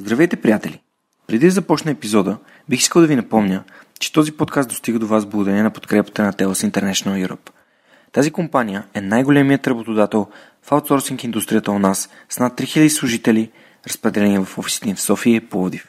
[0.00, 0.80] Здравейте, приятели!
[1.26, 3.64] Преди да започна епизода, бих искал да ви напомня,
[3.98, 7.50] че този подкаст достига до вас благодарение на подкрепата на TELUS International Europe.
[8.12, 10.26] Тази компания е най-големият работодател
[10.62, 13.50] в аутсорсинг индустрията у нас с над 3000 служители,
[13.88, 15.88] разпределени в офисите в София и Пловдив.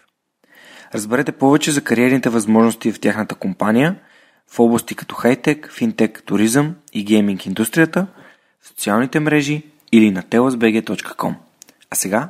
[0.96, 3.96] Разберете повече за кариерните възможности в тяхната компания
[4.48, 8.08] в области като хайтек, финтек, туризъм и гейминг индустрията,
[8.62, 11.34] в социалните мрежи или на telusbg.com.
[11.92, 12.30] А сега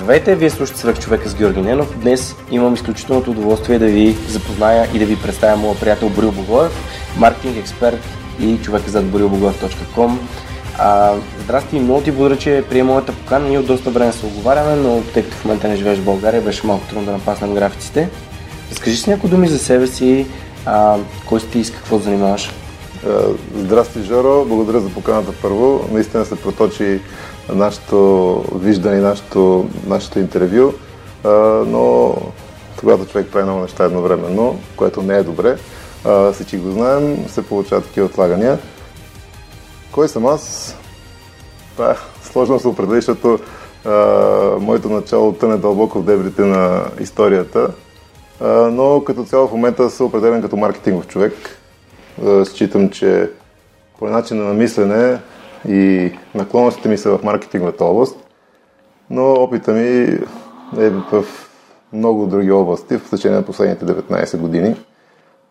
[0.00, 1.98] Здравейте, вие слушате Свърх човека с Георги Ненов.
[1.98, 6.72] Днес имам изключителното удоволствие да ви запозная и да ви представя моя приятел Борил Богоев,
[7.16, 7.98] маркетинг експерт
[8.40, 10.16] и човек зад borilbogоев.com.
[10.78, 13.48] А, здрасти, много ти благодаря, че приема моята покана.
[13.48, 16.42] Ние от доста време се оговаряме, но тъй като в момента не живееш в България,
[16.42, 18.08] беше малко трудно да напаснем графиците.
[18.70, 20.26] Разкажи си някои думи за себе си,
[20.66, 22.50] а, кой си ти и с какво занимаваш?
[23.56, 24.44] Здрасти, Жоро.
[24.44, 25.88] Благодаря за поканата първо.
[25.92, 27.00] Наистина се проточи
[27.52, 30.72] нашето виждане нашето, нашето интервю,
[31.66, 32.14] но
[32.76, 35.56] когато човек прави много неща едновременно, което не е добре,
[36.32, 38.58] всички го знаем, се получават такива отлагания.
[39.92, 40.76] Кой съм аз?
[41.72, 43.38] Това е сложно се определи, защото
[43.84, 43.90] а,
[44.60, 47.68] моето начало тъне дълбоко в дебрите на историята,
[48.40, 51.32] а, но като цяло в момента се определен като маркетингов човек.
[52.26, 53.30] А, считам, че
[53.98, 55.18] по начина на мислене
[55.68, 58.16] и наклонностите ми са в маркетинговата област,
[59.10, 60.18] но опита ми
[60.78, 61.24] е в
[61.92, 64.76] много други области в течение на последните 19 години.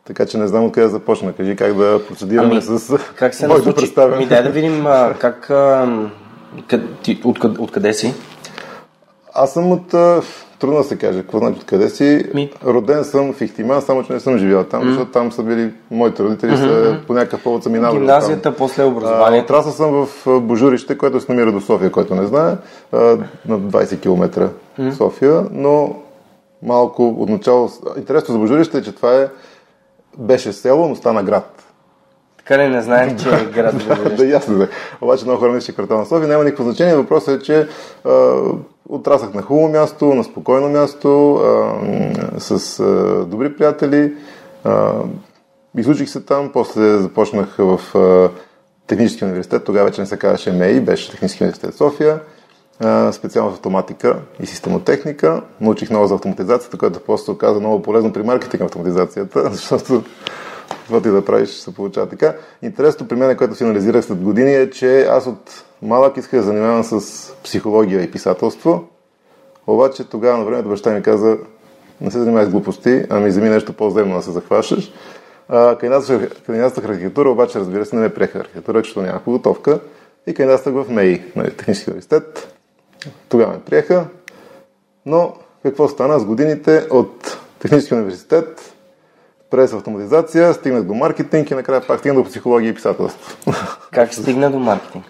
[0.05, 1.33] Така че не знам откъде да започна.
[1.33, 4.15] Кажи как да процедираме ами, с как се моето представяне.
[4.15, 5.49] Ами дай да видим а, как...
[5.49, 5.87] А,
[6.67, 8.13] къд, ти, от, откъде си?
[9.33, 9.93] Аз съм от
[10.59, 11.21] Трудно да се каже.
[11.21, 12.25] Какво значи откъде си?
[12.33, 12.51] Ми...
[12.65, 14.89] Роден съм в Ихтиман, само че не съм живял там, mm.
[14.89, 16.95] защото там са били моите родители, mm-hmm.
[16.95, 17.93] са по някакъв повод са минали.
[17.93, 18.55] Гимназията, там.
[18.57, 19.41] после образование.
[19.41, 22.55] Отрасъл съм в Божурище, което се намира до София, който не знае,
[23.47, 24.49] на 20 км
[24.79, 24.91] mm.
[24.91, 25.95] София, но
[26.63, 27.69] малко отначало...
[27.97, 29.27] Интересно за Божурище е, че това е
[30.17, 31.63] беше село, но стана град.
[32.37, 33.75] Така ли не знаех, че е град
[34.17, 34.67] Да, ясно да.
[35.01, 36.95] Обаче много хора че квартал на София няма никакво значение.
[36.95, 37.67] Въпросът е, че
[38.05, 38.35] а,
[38.89, 44.13] отрасах на хубаво място, на спокойно място, а, с а, добри приятели.
[44.63, 44.93] А,
[45.77, 48.29] изучих се там, после започнах в а,
[48.87, 52.19] Технически университет, тогава вече не се казваше МЕИ, беше Технически университет София,
[52.79, 55.41] а, специално в автоматика и системотехника.
[55.61, 60.03] Научих много за автоматизацията, което после оказа много полезно при маркетинг автоматизацията, защото
[60.69, 62.35] каквото и да правиш, се получава така.
[62.61, 66.83] Интересното при мен, което финализирах след години е, че аз от малък исках да занимавам
[66.83, 66.99] с
[67.43, 68.83] психология и писателство,
[69.67, 71.37] обаче тогава на времето баща ми каза,
[72.01, 74.91] не се занимавай с глупости, ами вземи нещо по-земно да се захващаш.
[75.79, 79.79] Кандидатствах архитектура, обаче разбира се не ме приеха архитектура, защото няма подготовка.
[80.27, 82.55] И кандидатствах в МЕИ, нали, Технически университет.
[83.29, 84.05] Тогава ме приеха.
[85.05, 88.73] Но какво стана с годините от Технически университет
[89.49, 93.51] през автоматизация, стигнах до маркетинг и накрая пак стигнах до психология и писателство.
[93.91, 95.05] Как стигна до маркетинг?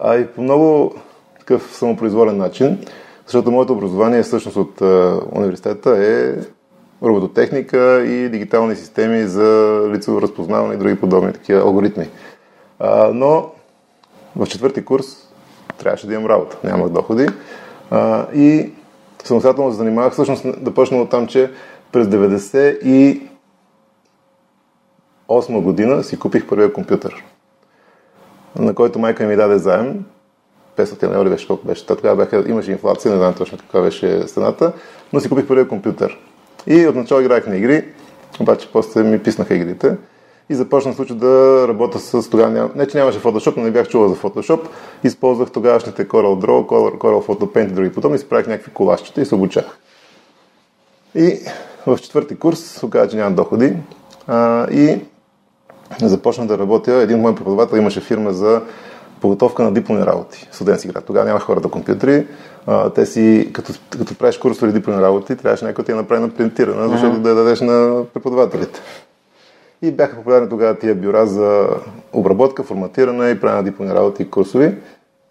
[0.00, 0.94] А и по много
[1.38, 2.78] такъв самопроизволен начин,
[3.26, 6.34] защото моето образование всъщност от а, университета е
[7.02, 12.08] робототехника и дигитални системи за лицево разпознаване и други подобни такива алгоритми.
[12.78, 13.50] А, но
[14.36, 15.06] в четвърти курс
[15.78, 17.28] трябваше да имам работа, нямах доходи
[17.90, 18.70] а, и
[19.24, 21.50] самостоятелно се занимавах, всъщност да почна от там, че
[21.92, 23.29] през 90 и
[25.30, 27.24] 2008 година си купих първия компютър,
[28.58, 30.04] на който майка ми даде заем.
[30.76, 31.86] 500 лева ли беше, колко беше.
[31.86, 34.72] Тогава бяха, имаше инфлация, не знам точно каква беше стената,
[35.12, 36.18] но си купих първия компютър.
[36.66, 37.84] И отначало играех на игри,
[38.40, 39.96] обаче после ми писнаха игрите.
[40.50, 42.70] И започнах случай да работя с тогава.
[42.74, 44.60] Не, че нямаше Photoshop, но не бях чувал за Photoshop.
[45.04, 48.18] Използвах тогавашните Coral Draw, Coral, Coral Photopaint и други подобни.
[48.18, 49.78] Си правих някакви колашчета и се обучах.
[51.14, 51.38] И
[51.86, 53.76] в четвърти курс оказа, че нямам доходи.
[54.26, 55.00] А, и
[56.02, 56.92] започна да работя.
[56.92, 58.62] Един мой преподавател имаше фирма за
[59.20, 61.04] подготовка на дипломни работи, студентски град.
[61.04, 62.26] Тогава няма хората компютри.
[62.66, 66.22] А, те си, като, като правиш курсове дипломни работи, трябваше някой да ти я направи
[66.22, 68.80] на принтирана, защото да я дадеш на преподавателите.
[69.82, 71.68] И бяха популярни тогава тия бюра за
[72.12, 74.74] обработка, форматиране и правене на дипломни работи и курсови.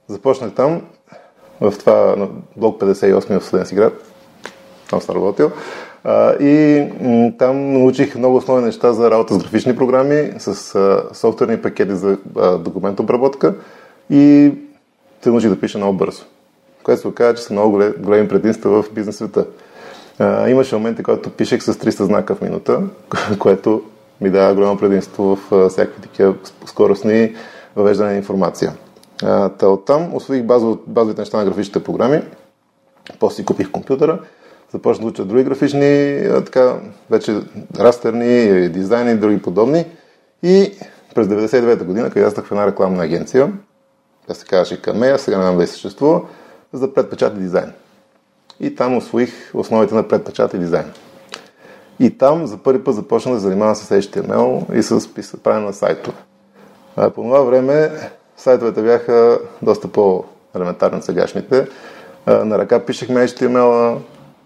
[0.07, 0.81] Започнах там.
[1.61, 2.27] в това на
[2.57, 3.93] блок 58 в Студенски град.
[4.89, 5.51] Там съм работил.
[6.39, 6.83] И
[7.37, 10.55] там научих много основни неща за работа с графични програми, с
[11.13, 12.17] софтуерни пакети за
[12.59, 13.55] документообработка
[14.09, 14.51] и
[15.21, 16.23] се научих да пиша много бързо.
[16.83, 19.45] Което се оказа, че са много големи, предимства в бизнес света.
[20.47, 22.81] Имаше моменти, когато пишех с 300 знака в минута,
[23.39, 23.81] което
[24.21, 26.33] ми дава голямо предимство в всякакви такива
[26.65, 27.35] скоростни
[27.75, 28.73] въвеждане на информация.
[29.57, 30.43] Та оттам освоих
[30.87, 32.21] базовите неща на графичните програми,
[33.19, 34.19] после си купих компютъра,
[34.73, 36.75] започнах да уча други графични, така,
[37.09, 37.41] вече
[37.79, 39.85] растерни, дизайни и други подобни.
[40.43, 40.73] И
[41.15, 43.53] през 99-та година кандидатствах в една рекламна агенция,
[44.27, 46.21] тя се казваше Камея, сега не знам да съществува,
[46.73, 47.71] за предпечат и дизайн.
[48.59, 50.85] И там освоих основите на предпечат и дизайн.
[51.99, 54.83] И там за първи път започнах да занимавам с HTML и
[55.23, 56.17] с правене на сайтове.
[56.95, 57.91] А по това време
[58.37, 61.67] сайтовете бяха доста по-елементарни от сегашните.
[62.27, 63.97] На ръка пишехме HTML,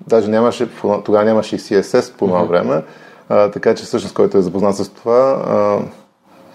[0.08, 0.70] даже нямаше,
[1.06, 2.84] тогава нямаше и CSS по това време,
[3.30, 5.80] а, така че всъщност който е запознат с това, а,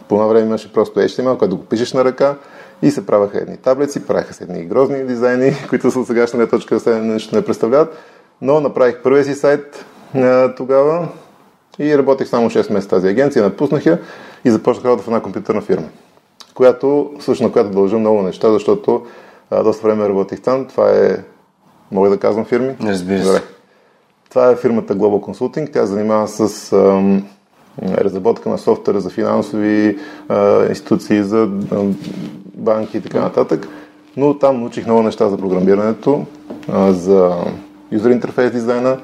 [0.09, 2.35] по това време имаше просто HTML, който го пишеш на ръка
[2.83, 6.81] и се правяха едни таблици, правяха се едни грозни дизайни, които са от сегашна точка
[6.81, 7.97] се нещо не представляват,
[8.41, 11.09] но направих първия си сайт а, тогава
[11.79, 13.99] и работех само 6 месеца тази агенция, напуснах я
[14.45, 15.89] и започнах работа в една компютърна фирма
[16.59, 19.07] която, всъщност на която дължа много неща, защото
[19.51, 20.67] а, доста време работих там.
[20.67, 21.17] Това е,
[21.93, 22.75] мога да казвам фирми?
[22.83, 23.43] Разбира се.
[24.31, 25.73] Това е фирмата Global Consulting.
[25.73, 27.25] Тя занимава с ам,
[27.83, 29.99] разработка на софтуера за финансови
[30.29, 31.85] а, институции, за а,
[32.55, 33.69] банки и така нататък.
[34.17, 36.27] Но там научих много неща за програмирането,
[36.69, 37.37] а, за
[37.93, 38.99] юзер интерфейс дизайна,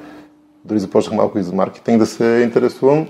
[0.65, 3.07] дори започнах малко и за маркетинг да се интересувам.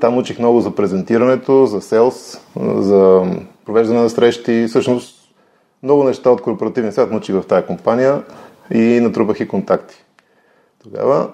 [0.00, 2.40] Там учих много за презентирането, за селс,
[2.76, 3.22] за
[3.66, 4.66] провеждане на срещи.
[4.68, 5.18] Всъщност
[5.82, 8.22] много неща от корпоративния свят научих в тази компания
[8.70, 10.04] и натрупах и контакти.
[10.82, 11.30] Тогава,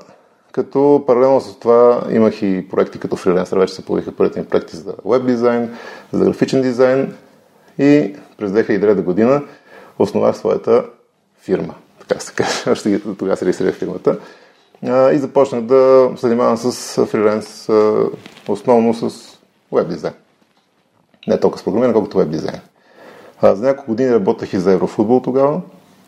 [0.53, 4.77] като паралелно с това имах и проекти като фриленсър, вече се появиха първите ми проекти
[4.77, 5.77] за веб дизайн,
[6.13, 7.15] за графичен дизайн
[7.79, 9.43] и през 2003 година
[9.99, 10.85] основах своята
[11.41, 11.75] фирма.
[12.01, 14.19] Така се каже, тогава се регистрирах фирмата
[15.13, 17.69] и започнах да се занимавам с фриленс,
[18.49, 19.39] основно с
[19.73, 20.15] веб дизайн.
[21.27, 22.61] Не толкова с програмиране, колкото веб дизайн.
[23.43, 25.61] За няколко години работех и за Еврофутбол тогава,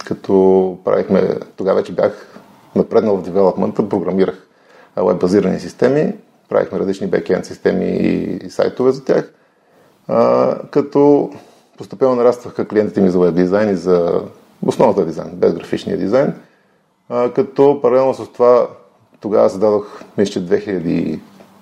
[0.07, 2.39] като правихме, тогава вече бях
[2.75, 4.47] напреднал в девелопмента, програмирах
[4.97, 6.15] веб-базирани системи,
[6.49, 9.33] правихме различни бекенд системи и сайтове за тях,
[10.09, 11.31] а, като
[11.79, 14.21] постепенно нарастваха клиентите ми за веб дизайн и за
[14.67, 16.35] основната дизайн, без графичния дизайн–
[17.09, 18.69] а, като паралелно с това
[19.21, 20.47] тогава зададох, мисля, че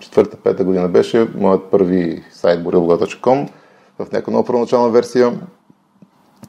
[0.00, 3.48] 2004-2005 година беше моят първи сайт borilla.com
[3.98, 5.40] в някаква много първоначална версия.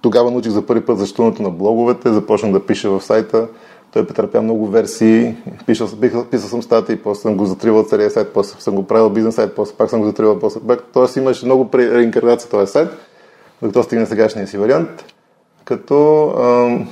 [0.02, 3.48] Тогава научих за първи път защитането на блоговете, започнах да пиша в сайта.
[3.94, 5.88] Той претърпя много версии, писал,
[6.32, 9.56] писал съм статии, после съм го затривал целия сайт, после съм го правил бизнес сайт,
[9.56, 10.84] после пак съм го затривал, после пак.
[10.94, 12.90] Тоест имаше много реинкарнация този сайт,
[13.62, 15.06] докато стигна сегашния си вариант.
[15.66, 16.88] Като ам,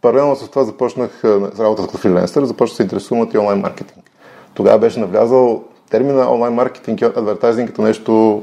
[0.00, 1.24] Паралелно с това започнах
[1.58, 4.10] работа като фриленсър, започнах да се интересувам от и онлайн маркетинг.
[4.54, 8.42] Тогава беше навлязал термина онлайн маркетинг и адвертайзинг като нещо,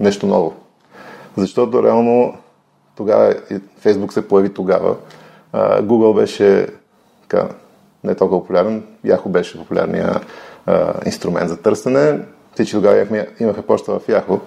[0.00, 0.54] нещо ново.
[1.36, 2.34] Защото реално
[2.96, 3.34] тогава
[3.78, 4.96] Фейсбук се появи тогава.
[5.54, 6.66] Google беше
[7.22, 7.48] така,
[8.04, 8.82] не толкова популярен.
[9.06, 10.20] Yahoo беше популярния
[10.66, 12.20] а, инструмент за търсене.
[12.54, 14.40] Всички тогава имахме, имаха почта в Yahoo.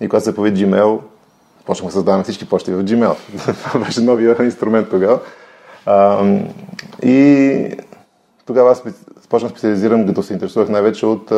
[0.00, 1.00] И когато се появи Gmail,
[1.66, 3.16] почнахме да създаваме всички почти в Gmail.
[3.64, 5.20] Това беше новия инструмент тогава.
[5.86, 6.24] А,
[7.02, 7.76] и
[8.46, 8.82] тогава аз
[9.22, 11.32] започнах специализирам, като се интересувах най-вече от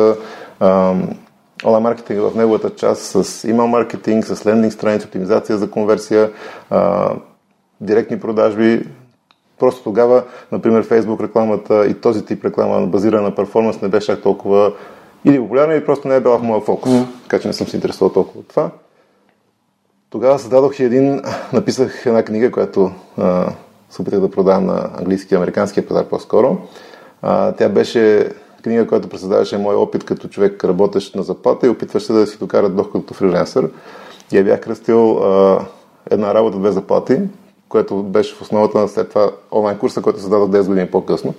[1.65, 6.31] онлайн маркетинг в неговата част с имейл маркетинг, с лендинг страница, оптимизация за конверсия,
[6.69, 7.11] а,
[7.81, 8.83] директни продажби.
[9.59, 14.73] Просто тогава, например, Facebook рекламата и този тип реклама, базирана на перформанс, не беше толкова
[15.25, 16.91] или популярна, или просто не е била в моя фокус.
[16.91, 17.05] Mm.
[17.23, 18.69] Така че не съм се интересувал толкова от това.
[20.09, 21.21] Тогава създадох и един,
[21.53, 23.49] написах една книга, която а,
[23.89, 26.57] се опитах да продавам на английски и американския пазар по-скоро.
[27.21, 28.31] А, тя беше
[28.67, 32.37] книга, която представляваше мой опит като човек, работещ на заплата и опитваше се да си
[32.37, 33.69] докара доход като фрилансър.
[34.31, 35.65] И я бях кръстил а,
[36.09, 37.19] една работа без заплати,
[37.69, 41.33] което беше в основата на след това онлайн курса, който се даде 10 години по-късно.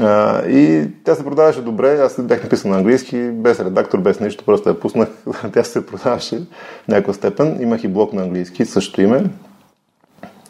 [0.00, 4.44] А, и тя се продаваше добре, аз бях написан на английски, без редактор, без нищо,
[4.44, 5.08] просто я пуснах.
[5.52, 6.38] тя се продаваше
[6.84, 7.62] в някаква степен.
[7.62, 9.24] Имах и блог на английски, също име,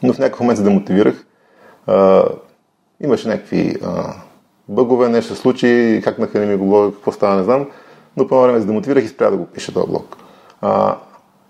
[0.03, 1.25] но в някакъв момент се демотивирах.
[1.87, 2.25] А,
[3.01, 4.15] имаше някакви а,
[4.71, 7.67] бъгове, нещо се случи, как нахрани ми го блога, какво става, не знам,
[8.17, 10.17] но по време се демотивирах и спря да го пиша този блог.
[10.61, 10.97] А,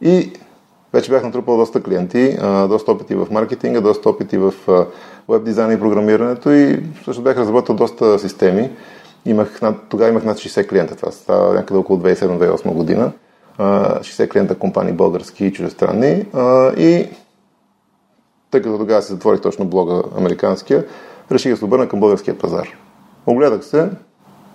[0.01, 0.33] и
[0.93, 4.55] вече бях натрупал доста клиенти, доста опити в маркетинга, доста опити в
[5.29, 8.71] веб дизайна и програмирането и също бях разработил доста системи.
[9.27, 13.13] Имах над, тогава имах над 60 клиента, това става някъде около 2007-2008 година.
[13.59, 16.27] 60 клиента компании български и чуждестранни.
[16.77, 17.09] И
[18.51, 20.85] тъй като тогава се затворих точно блога американския,
[21.33, 22.69] реших да се обърна към българския пазар.
[23.27, 23.91] Огледах се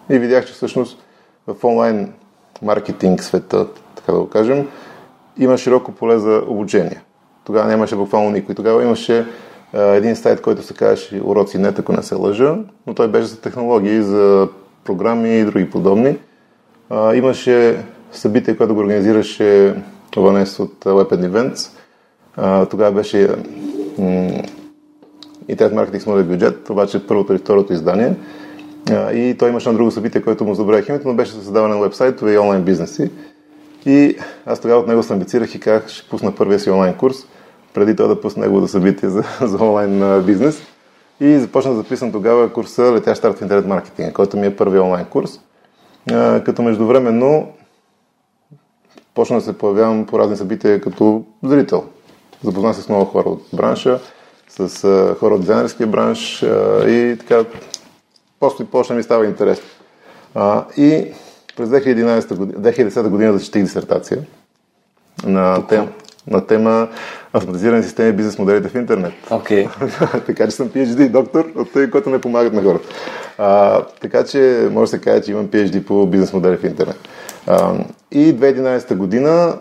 [0.10, 1.04] и видях, че всъщност
[1.48, 2.14] в онлайн
[2.62, 4.68] маркетинг света, така да го кажем,
[5.38, 7.02] има широко поле за обучение.
[7.46, 8.56] Тогава нямаше буквално никой.
[8.56, 9.26] Тогава имаше
[9.74, 12.56] а, един сайт, който се казваше Уроци нет, ако не се лъжа,
[12.88, 14.48] но той беше за технологии, за
[14.84, 16.18] програми и други подобни.
[16.90, 19.76] А, имаше събитие, което го организираше
[20.18, 21.70] Ванес от Weapon Events.
[22.38, 23.30] А, тогава беше
[25.48, 28.16] Интернет маркетинг с моят бюджет, обаче първото или второто издание.
[28.92, 32.34] И той имаше на друго събитие, което му забравих името, но беше създаване на вебсайтове
[32.34, 33.12] и онлайн бизнеси.
[33.86, 37.16] И аз тогава от него се амбицирах и казах, ще пусна първия си онлайн курс,
[37.74, 40.62] преди той да пусне неговото събитие за, за онлайн бизнес.
[41.20, 44.84] И започна да записвам тогава курса Летящ старт в интернет маркетинг, който ми е първият
[44.84, 45.40] онлайн курс.
[46.46, 47.48] Като междувременно
[49.14, 51.84] почна да се появявам по разни събития като зрител.
[52.44, 54.00] Запознах се с много хора от бранша,
[54.50, 56.42] с хора от дизайнерския бранш
[56.88, 57.44] и така
[58.46, 59.66] после почна ми става интересно.
[60.36, 61.12] А, и
[61.58, 64.22] през 2011 година, 2010 година защитих дисертация
[65.26, 65.88] на, тем,
[66.28, 66.88] на тема
[67.34, 69.14] автоматизирани системи бизнес моделите в интернет.
[69.30, 69.70] Okay.
[70.26, 72.88] така че съм PhD доктор от тъй, който не помагат на хората.
[73.38, 77.00] А, така че може да се каже, че имам PhD по бизнес модели в интернет.
[77.48, 77.74] А,
[78.12, 79.58] и 2011 година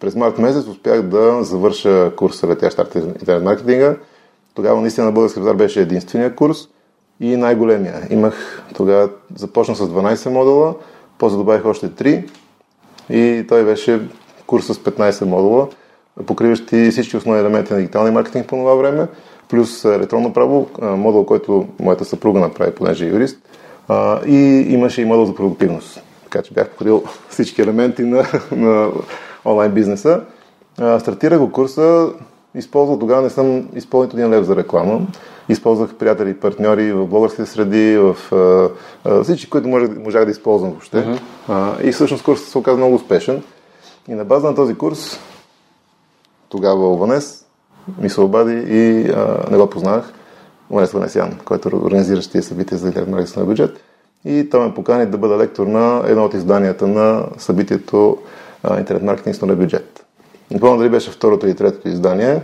[0.00, 3.96] през март месец успях да завърша курса Летящ арт интернет маркетинга.
[4.54, 6.68] Тогава наистина на български пазар беше единствения курс
[7.22, 7.94] и най-големия.
[8.10, 10.74] Имах тогава, започна с 12 модула,
[11.18, 12.24] после добавих още 3
[13.10, 14.00] и той беше
[14.46, 15.68] курс с 15 модула,
[16.26, 19.06] покриващи всички основни елементи на дигиталния маркетинг по това време,
[19.48, 23.38] плюс електронно право, модул, който моята съпруга направи, понеже е юрист,
[24.26, 26.02] и имаше и модул за продуктивност.
[26.22, 28.90] Така че бях покрил всички елементи на, на
[29.44, 30.20] онлайн бизнеса.
[30.98, 32.08] Стартирах го курса,
[32.54, 35.00] използвал, тогава не съм използвал един лев за реклама.
[35.48, 38.16] Използвах приятели и партньори в българските среди, в
[39.04, 40.96] а, всички, които можех, можах да използвам въобще.
[40.96, 41.20] Uh-huh.
[41.48, 43.42] А, и всъщност курсът се оказа много успешен.
[44.08, 45.18] И на база на този курс,
[46.48, 47.44] тогава Ованес
[47.98, 50.12] ми се обади и а, не го познах.
[50.70, 53.80] Ованес Ванесян, който организираше тези събития за интернет на бюджет.
[54.24, 58.18] И той ме покани да бъда лектор на едно от изданията на събитието
[58.62, 60.06] а, Интернет маркетинг с бюджет.
[60.50, 62.42] Не помня дали беше второто или третото издание.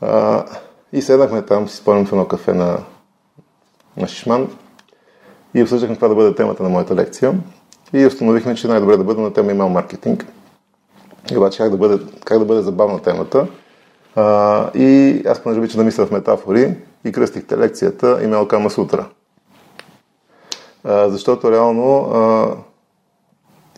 [0.00, 0.44] А,
[0.92, 2.78] и седнахме там, си спомням в едно кафе на,
[3.96, 4.48] на Шишман
[5.54, 7.34] и обсъждахме това да бъде темата на моята лекция.
[7.92, 10.26] И установихме, че най-добре да бъде на тема имейл маркетинг.
[11.32, 13.46] И обаче как да бъде, как да бъде забавна темата.
[14.16, 19.06] А, и аз понеже обичам да мисля в метафори и кръстихте лекцията имейл Кама Сутра.
[20.84, 22.48] А, защото реално а,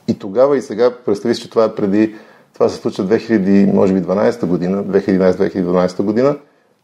[0.09, 2.15] и тогава и сега, представи си, че това е преди,
[2.55, 6.37] това се случва 2000, може би 12 година, 2011-2012 година,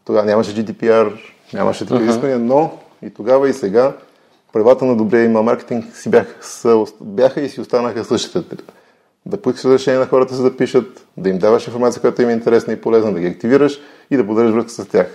[0.05, 1.11] тогава нямаше GDPR,
[1.53, 2.43] нямаше такива изисквания, uh-huh.
[2.43, 3.93] но и тогава и сега
[4.53, 8.55] правилата на добрия имейл маркетинг си бяха, са, бяха и си останаха същите.
[9.25, 12.33] Да поискаш разрешение на хората за да пишат, да им даваш информация, която им е
[12.33, 13.79] интересна и полезна, да ги активираш
[14.11, 15.07] и да поддържаш връзка с тях.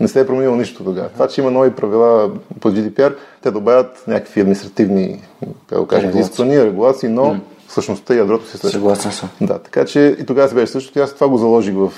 [0.00, 1.08] Не се е променило нищо тогава.
[1.08, 5.22] Това, че има нови правила по GDPR, те добавят някакви административни,
[5.68, 7.40] как да кажем, изисквания, регулации, но mm.
[7.68, 8.70] същността и ядрото си също.
[8.70, 9.28] Съгласен съм.
[9.40, 11.00] Да, така че и тогава се беше също.
[11.00, 11.92] Аз това го заложих в,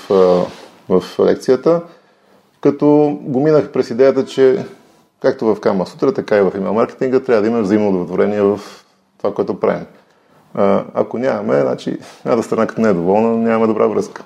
[0.89, 1.81] в лекцията
[2.61, 4.65] като го минах през идеята, че
[5.21, 8.59] както в Кама Сутра, така и в имейл маркетинга трябва да има взаимно удовлетворение в
[9.17, 9.85] това, което правим.
[10.53, 14.23] А, ако нямаме, значи една страна като не е доволна, нямаме добра връзка.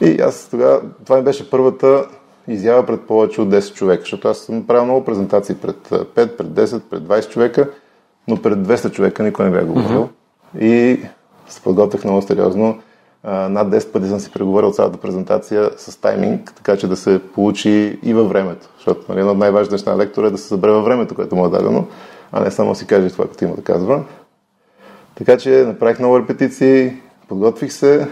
[0.00, 2.06] И аз тогава, това ми беше първата
[2.48, 6.46] изява пред повече от 10 човека, защото аз съм правил много презентации пред 5, пред
[6.46, 7.70] 10, пред 20 човека,
[8.28, 10.08] но пред 200 човека никой не бях говорил.
[10.56, 10.60] Mm-hmm.
[10.60, 11.00] И
[11.48, 12.78] се подготвих много сериозно
[13.24, 17.98] над 10 пъти съм си преговорил цялата презентация с тайминг, така че да се получи
[18.02, 18.68] и във времето.
[18.76, 21.36] Защото нали, едно от най-важните неща на лектора е да се събере във времето, което
[21.36, 21.86] му е дадено,
[22.32, 24.04] а не само си каже това, което има да казва.
[25.14, 26.96] Така че направих много репетиции,
[27.28, 28.08] подготвих се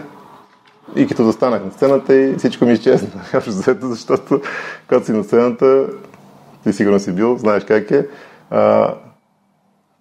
[0.95, 3.09] и като застанах на сцената и всичко ми изчезна.
[3.81, 4.41] защото
[4.87, 5.87] когато си на сцената,
[6.63, 8.07] ти сигурно си бил, знаеш как е,
[8.49, 8.93] а,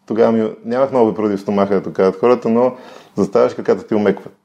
[0.06, 2.76] тогава ми, нямах много поради в стомаха, да казват хората, но
[3.16, 4.43] заставаш краката ти умекват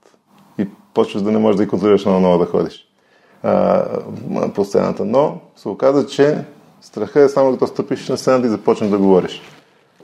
[1.00, 2.88] почваш да не можеш да ги контролираш на ново да ходиш
[3.44, 3.84] а,
[4.56, 5.06] по сцената.
[5.06, 6.46] Но се оказа, че
[6.82, 9.41] страха е само като стъпиш на сцената и започнеш да говориш.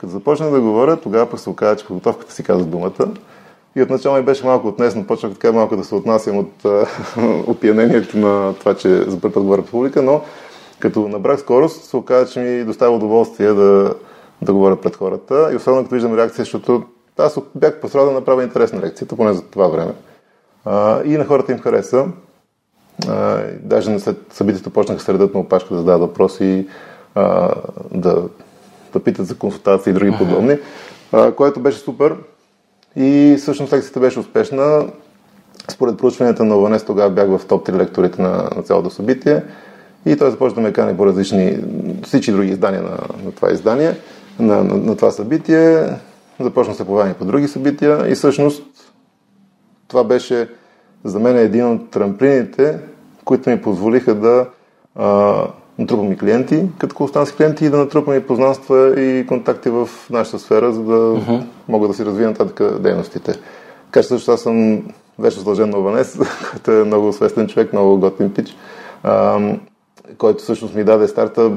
[0.00, 3.08] Като започнах да говоря, тогава пък се оказа, че подготовката си каза думата
[3.76, 6.52] И отначало ми беше малко отнесно, почнах така малко да се отнасям от
[7.46, 10.20] опиянението на това, че за първи път говоря публика, но
[10.78, 13.94] като набрах скорост, се оказа, че ми доставя удоволствие да,
[14.42, 15.48] да говоря пред хората.
[15.52, 16.82] И особено като виждам реакция, защото
[17.18, 19.92] аз бях пострадал да направя интересна лекцията, поне за това време.
[20.66, 22.06] А, и на хората им хареса.
[23.08, 26.66] А, даже след събитието почнаха средът на опашка да задават въпроси,
[27.14, 27.54] а,
[27.94, 28.22] да,
[28.92, 30.18] да питат за консултации и други uh-huh.
[30.18, 30.58] подобни,
[31.12, 32.14] а, което беше супер.
[32.96, 34.86] И всъщност лекцията беше успешна.
[35.68, 39.42] Според проучванията на ОВНС тогава бях в топ 3 лекторите на, на цялото събитие.
[40.06, 41.58] И той започна да ме кани по различни,
[42.04, 43.94] всички други издания на, на това издание,
[44.38, 45.88] на, на, на това събитие.
[46.40, 48.62] Започна се появява по други събития и всъщност
[49.88, 50.48] това беше
[51.04, 52.78] за мен един от трамплините,
[53.24, 54.46] които ми позволиха да
[54.94, 55.34] а,
[55.78, 60.38] натрупам и клиенти, като консултантски клиенти и да натрупам и познанства и контакти в нашата
[60.38, 61.42] сфера, за да uh-huh.
[61.68, 63.32] мога да си развия нататък дейностите.
[63.84, 64.82] Така че също аз съм
[65.18, 66.18] вече задължен на Ванес,
[66.50, 68.56] който е много свестен човек, много готин пич,
[69.02, 69.40] а,
[70.18, 71.52] който всъщност ми даде старта,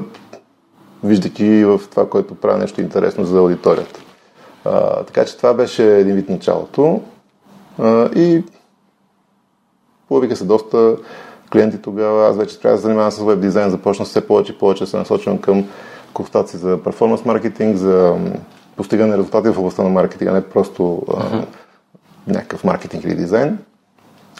[1.04, 4.00] виждайки в това, което правя нещо интересно за аудиторията.
[4.64, 7.00] А, така че това беше един вид началото.
[7.80, 8.44] А, и
[10.08, 10.96] появиха се доста
[11.52, 12.28] клиенти тогава.
[12.28, 14.96] Аз вече трябва да се занимавам с веб дизайн, започна все повече и повече се
[14.96, 15.68] насочвам към
[16.14, 18.16] консултации за перформанс маркетинг, за
[18.76, 21.42] постигане на резултати в областта на маркетинга, не просто uh-huh.
[21.42, 21.46] а,
[22.26, 23.58] някакъв маркетинг или дизайн.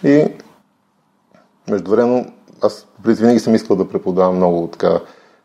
[0.04, 0.26] И
[1.70, 2.32] междувременно
[2.62, 5.00] аз винаги съм искал да преподавам много така,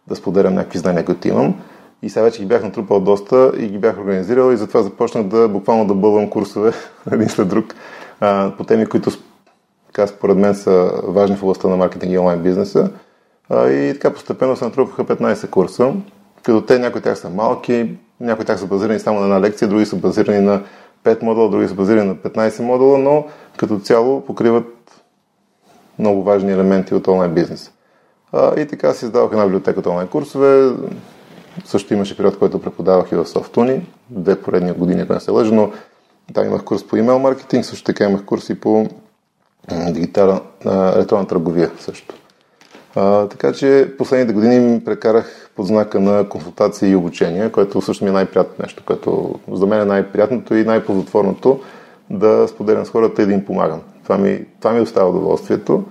[0.08, 1.62] да споделям някакви знания, които имам.
[2.06, 5.48] И сега вече ги бях натрупал доста и ги бях организирал и затова започнах да
[5.48, 6.72] буквално да бълвам курсове
[7.12, 7.66] един след друг
[8.20, 9.12] а, по теми, които
[9.88, 12.92] така, според мен са важни в областта на маркетинг и онлайн бизнеса.
[13.50, 15.94] А, и така постепенно се натрупаха 15 курса,
[16.44, 19.42] като те някои от тях са малки, някои от тях са базирани само на една
[19.42, 20.64] лекция, други са базирани на
[21.04, 23.26] 5 модула, други са базирани на 15 модула, но
[23.58, 25.02] като цяло покриват
[26.00, 27.72] много важни елементи от онлайн бизнеса.
[28.34, 30.72] А, и така си издавах една библиотека от онлайн курсове.
[31.66, 35.56] Също имаше период, който преподавах и в Софтуни, две поредни години, ако не се лъжа,
[35.56, 35.72] но
[36.34, 38.88] там имах курс по имейл маркетинг, също така имах курс и по
[39.72, 42.16] дигитална електронна търговия също.
[42.96, 48.10] А, така че последните години прекарах под знака на консултации и обучение, което също ми
[48.10, 51.60] е най-приятното нещо, което за мен е най-приятното и най-ползотворното
[52.10, 53.82] да споделям с хората и да им помагам.
[54.04, 55.84] Това ми, това ми остава удоволствието.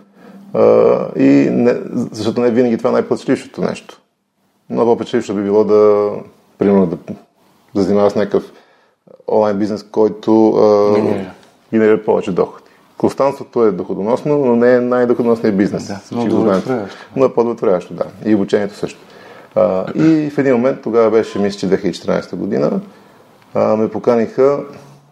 [0.54, 1.74] А, и не,
[2.12, 4.00] защото не винаги това е най-печелившото нещо.
[4.70, 6.10] Много по-печелившо би било да,
[6.58, 6.96] примерно, да,
[7.74, 8.52] да занимава с някакъв
[9.28, 11.26] онлайн бизнес, който а,
[11.72, 12.62] генерира повече доход.
[12.96, 15.86] Константството е доходоносно, но не е най-доходоносният бизнес.
[15.86, 16.28] Да, много
[17.16, 18.04] Но е по-удовлетворяващо, да.
[18.24, 19.00] И обучението също.
[19.54, 22.80] А, и в един момент, тогава беше, мисля, че 2014 година,
[23.54, 24.64] а, ме поканиха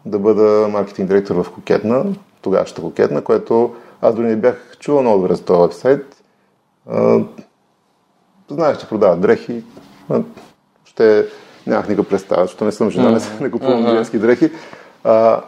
[0.06, 2.04] да бъда маркетинг директор в Кокетна,
[2.42, 6.22] тогавашната Кокетна, което аз дори не бях чувал много добре за този вебсайт.
[6.90, 7.20] А,
[8.52, 9.62] знаех, че продават дрехи.
[10.84, 11.26] Ще
[11.66, 14.50] нямах никаква представа, защото не съм жена, не, не купувам женски дрехи.
[15.04, 15.40] А,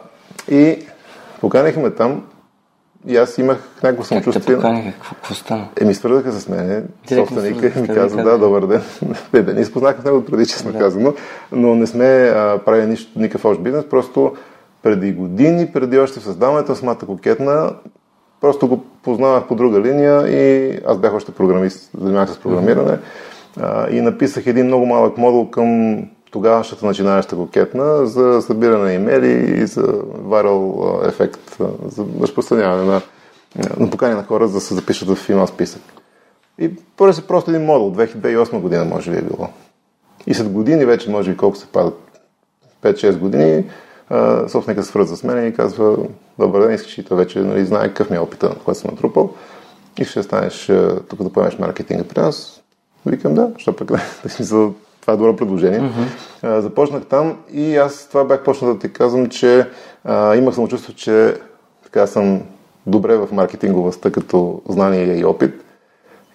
[0.51, 0.85] и
[1.45, 2.23] Поканихме там
[3.07, 4.41] и аз имах някакво самочувствие.
[4.41, 4.99] Как те поканиха?
[4.99, 5.67] Какво стана?
[5.81, 6.87] Еми, свързаха с мен.
[7.13, 8.81] Собственика ми каза, да, добър ден.
[9.33, 10.79] не, да, не изпознахме него преди, честно да.
[10.79, 11.13] казано,
[11.51, 14.35] но не сме а, правили нищо, никакъв общ бизнес, просто
[14.83, 17.71] преди години, преди още създаването на самата кокетна,
[18.45, 22.99] просто го познавах по друга линия и аз бях още програмист, занимавах с програмиране.
[23.59, 25.97] А, и написах един много малък модул към
[26.31, 33.01] тогавашната начинаеща кокетна за събиране на имейли и за вайрал ефект, за разпространяване на,
[33.77, 35.81] на покани на хора за да се запишат в имал списък.
[36.59, 39.47] И поръча се просто един модул, 2008 година може би е било.
[40.27, 42.21] И след години вече, може би колко се падат,
[42.83, 43.63] 5-6 години,
[44.47, 45.97] собственика се свързва с мен и казва,
[46.39, 49.33] добър ден, искаш и той вече нали, знае какъв ми е опита, който съм натрупал
[49.99, 50.71] и ще станеш
[51.09, 52.61] тук да поемеш маркетинга при нас.
[53.05, 53.99] Викам да, защото пък да
[55.01, 55.79] това е добро предложение.
[55.79, 56.59] Uh-huh.
[56.59, 59.67] започнах там и аз това бях почнал да ти казвам, че
[60.03, 61.35] а, имах самочувство, че
[61.83, 62.41] така съм
[62.87, 65.64] добре в маркетинговостта като знание и опит.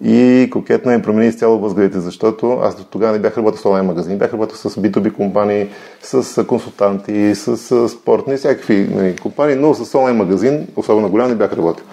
[0.05, 3.87] И кокетно ми промени изцяло възгледите, защото аз до тогава не бях работил с онлайн
[3.87, 5.69] магазин, бях работил с B2B компании,
[6.03, 11.35] с консултанти, с, с спортни, всякакви нали, компании, но с онлайн магазин, особено голям, не
[11.35, 11.85] бях работил.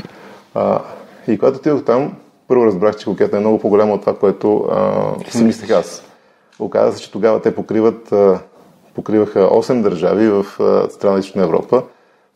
[0.56, 0.82] А,
[1.28, 2.14] и когато отидох там,
[2.48, 6.04] първо разбрах, че кокетна е много по-голяма от това, което а, си мислех аз.
[6.60, 8.14] Оказва се, че тогава те покриват,
[8.96, 10.46] покриваха 8 държави в
[10.90, 11.84] страна Източна Европа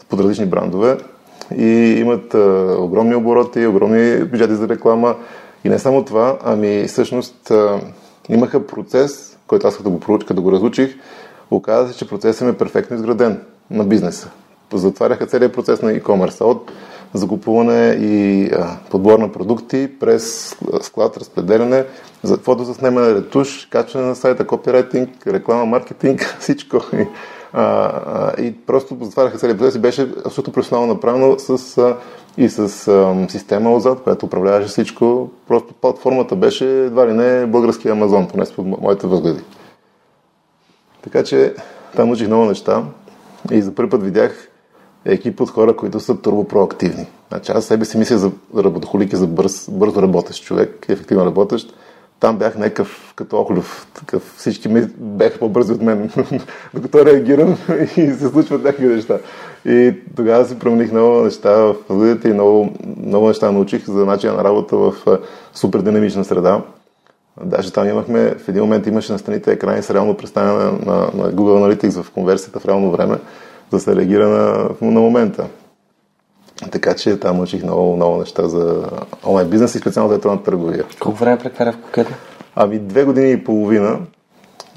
[0.10, 0.98] под различни брандове
[1.58, 2.34] и имат
[2.80, 5.16] огромни обороти, огромни бюджети за реклама.
[5.64, 7.52] И не само това, ами всъщност
[8.30, 10.96] имаха процес, който аз като го проучих, като го разучих,
[11.52, 14.30] оказа се, че процесът е перфектно изграден на бизнеса.
[14.74, 16.42] затваряха целият процес на e-commerce.
[16.42, 16.72] От
[17.14, 21.86] закупуване и а, подбор на продукти, през склад, разпределяне,
[22.24, 26.78] за фотозаснемане, ретуш, качване на сайта, копирайтинг, реклама, маркетинг, всичко.
[26.94, 27.08] И,
[27.54, 31.98] а, а, и просто затваряха целият процес и беше абсолютно професионално направено с, а,
[32.38, 35.30] и с а, система отзад, която управляваше всичко.
[35.48, 39.42] Просто платформата беше едва ли не български Амазон, поне по моите възгледи.
[41.02, 41.54] Така че
[41.96, 42.84] там учих много неща
[43.52, 44.48] и за първи път видях
[45.06, 47.08] екип от хора, които са турбопроактивни.
[47.30, 51.74] Значи аз себе си мисля за работохолик и за бърз, бързо работещ човек, ефективно работещ.
[52.22, 53.88] Там бях някакъв като Охлюв.
[53.94, 56.12] Такъв, всички ми бяха по-бързи от мен,
[56.74, 57.58] докато реагирам
[57.98, 59.18] и се случват някакви неща.
[59.66, 62.74] И тогава си промених много неща в възгледите и много,
[63.06, 64.94] много неща научих за начина на работа в
[65.54, 66.62] супер динамична среда.
[67.46, 71.34] Даже там имахме, в един момент имаше на страните екрани с реално представяне на, на,
[71.34, 73.18] Google Analytics в конверсията в реално време
[73.72, 75.48] да се реагира на, на момента.
[76.72, 78.84] Така че там учих много, много неща за
[79.26, 80.86] онлайн бизнес и специално за електронна търговия.
[81.00, 82.14] Колко време прекара в Кокета?
[82.56, 84.00] Ами две години и половина.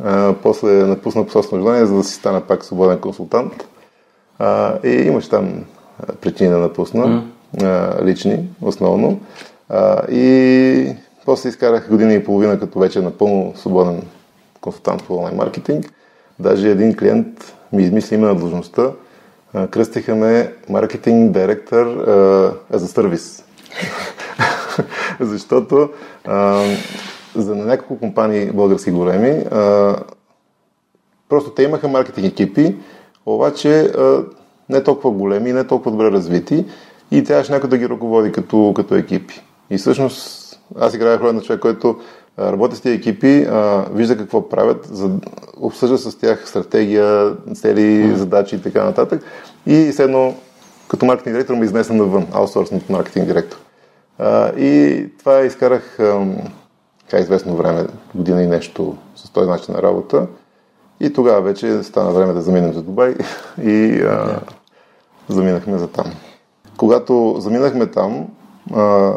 [0.04, 3.68] А, после напусна по собствено желание, за да си стана пак свободен консултант.
[4.38, 5.64] А, и имаш там
[6.20, 7.62] причини да напусна, mm.
[7.62, 9.20] а, лични основно.
[9.68, 14.02] А, и после изкарах година и половина като вече напълно свободен
[14.60, 15.92] консултант по онлайн маркетинг.
[16.38, 18.90] Даже един клиент ми измисли име на длъжността.
[19.70, 21.86] Кръстиха ме маркетинг директор
[22.70, 23.44] за сервис.
[25.20, 25.88] Защото
[26.24, 26.64] а,
[27.34, 29.96] за няколко компании български големи, а,
[31.28, 32.76] просто те имаха маркетинг екипи,
[33.26, 34.24] обаче а,
[34.68, 36.64] не толкова големи, не толкова добре развити
[37.10, 39.42] и трябваше някой да ги ръководи като, като екипи.
[39.70, 40.44] И всъщност
[40.80, 42.00] аз играя роля на човек, който
[42.38, 45.10] работи с тези екипи, а, вижда какво правят, за,
[45.56, 49.22] обсъжда с тях стратегия, цели, задачи и така нататък.
[49.66, 50.36] И следно,
[50.88, 53.58] като маркетинг директор ме изнесен навън, аутсорснат маркетинг директор.
[54.18, 55.98] А, и това изкарах
[57.00, 60.26] така известно време, година и нещо с този начин на работа.
[61.00, 63.14] И тогава вече стана време да заминем за Дубай
[63.62, 64.40] и а,
[65.28, 66.12] заминахме за там.
[66.76, 68.26] Когато заминахме там,
[68.74, 69.12] а,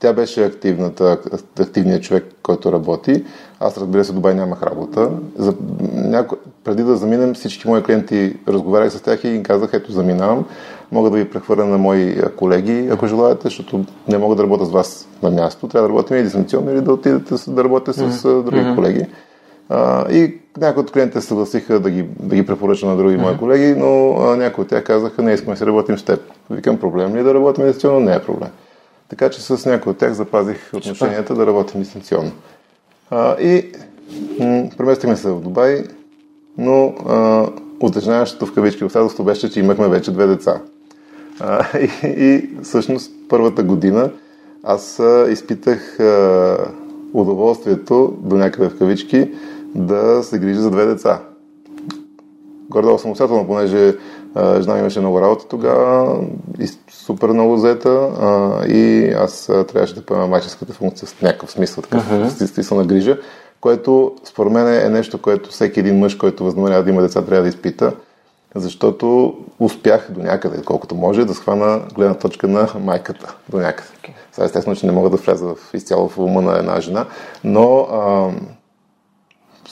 [0.00, 1.18] тя беше активната,
[1.60, 3.24] активният човек, който работи.
[3.60, 5.10] Аз, разбира се, Дубай нямах работа.
[5.38, 5.54] За,
[5.94, 6.36] няко...
[6.64, 10.44] Преди да заминем, всички мои клиенти разговарях с тях и им казах, ето заминавам.
[10.92, 14.70] Мога да ви прехвърля на мои колеги, ако желаете, защото не мога да работя с
[14.70, 15.68] вас на място.
[15.68, 18.42] Трябва да работим и дистанционно или да отидете да работя с mm-hmm.
[18.42, 18.74] други mm-hmm.
[18.74, 19.06] колеги.
[19.68, 23.36] А, и някои от клиентите се съгласиха да ги, да ги препоръча на други мои
[23.36, 26.20] колеги, но а, някои от тях казаха, не искаме да си работим с теб.
[26.50, 28.00] Викам, проблем ли е да работим дистанционно?
[28.00, 28.48] Не е проблем.
[29.08, 32.32] Така че с някои от тях запазих отношенията да работим дистанционно.
[33.10, 33.72] А, и
[34.40, 35.84] м- преместихме се в Дубай,
[36.58, 36.94] но
[37.80, 40.60] утежняващото в кавички обстоятелство беше, че имахме вече две деца.
[41.40, 44.10] А, и, и всъщност първата година
[44.62, 46.56] аз а, изпитах а,
[47.14, 49.30] удоволствието, до някъде в кавички,
[49.74, 51.20] да се грижа за две деца.
[52.68, 53.94] Гордо самостоятелно, понеже а,
[54.36, 56.18] жена имаше много работа тогава,
[56.60, 61.82] и супер много взета а, и аз трябваше да поема майческата функция в някакъв смисъл,
[61.82, 62.74] такъв uh-huh.
[62.74, 63.18] на грижа,
[63.60, 67.42] което според мен е нещо, което всеки един мъж, който възнамерява да има деца, трябва
[67.42, 67.92] да изпита,
[68.54, 73.90] защото успях до някъде, колкото може, да схвана гледна точка на майката до някъде.
[74.02, 74.10] Okay.
[74.32, 77.06] Сега естествено, че не мога да вляза в, изцяло в ума на една жена,
[77.44, 78.30] но а,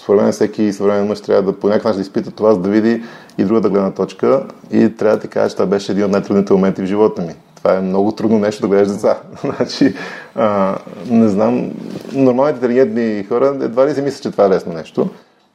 [0.03, 2.69] според мен всеки съвременен мъж трябва да по някакъв начин да изпита това, за да
[2.69, 3.03] види
[3.39, 4.47] и другата гледна точка.
[4.71, 7.35] И трябва да ти кажа, че това беше един от най-трудните моменти в живота ми.
[7.57, 9.19] Това е много трудно нещо да гледаш деца.
[9.45, 9.95] значи,
[10.35, 10.77] а,
[11.11, 11.71] не знам,
[12.13, 15.09] нормалните интелигентни хора едва ли си мислят, че това е лесно нещо,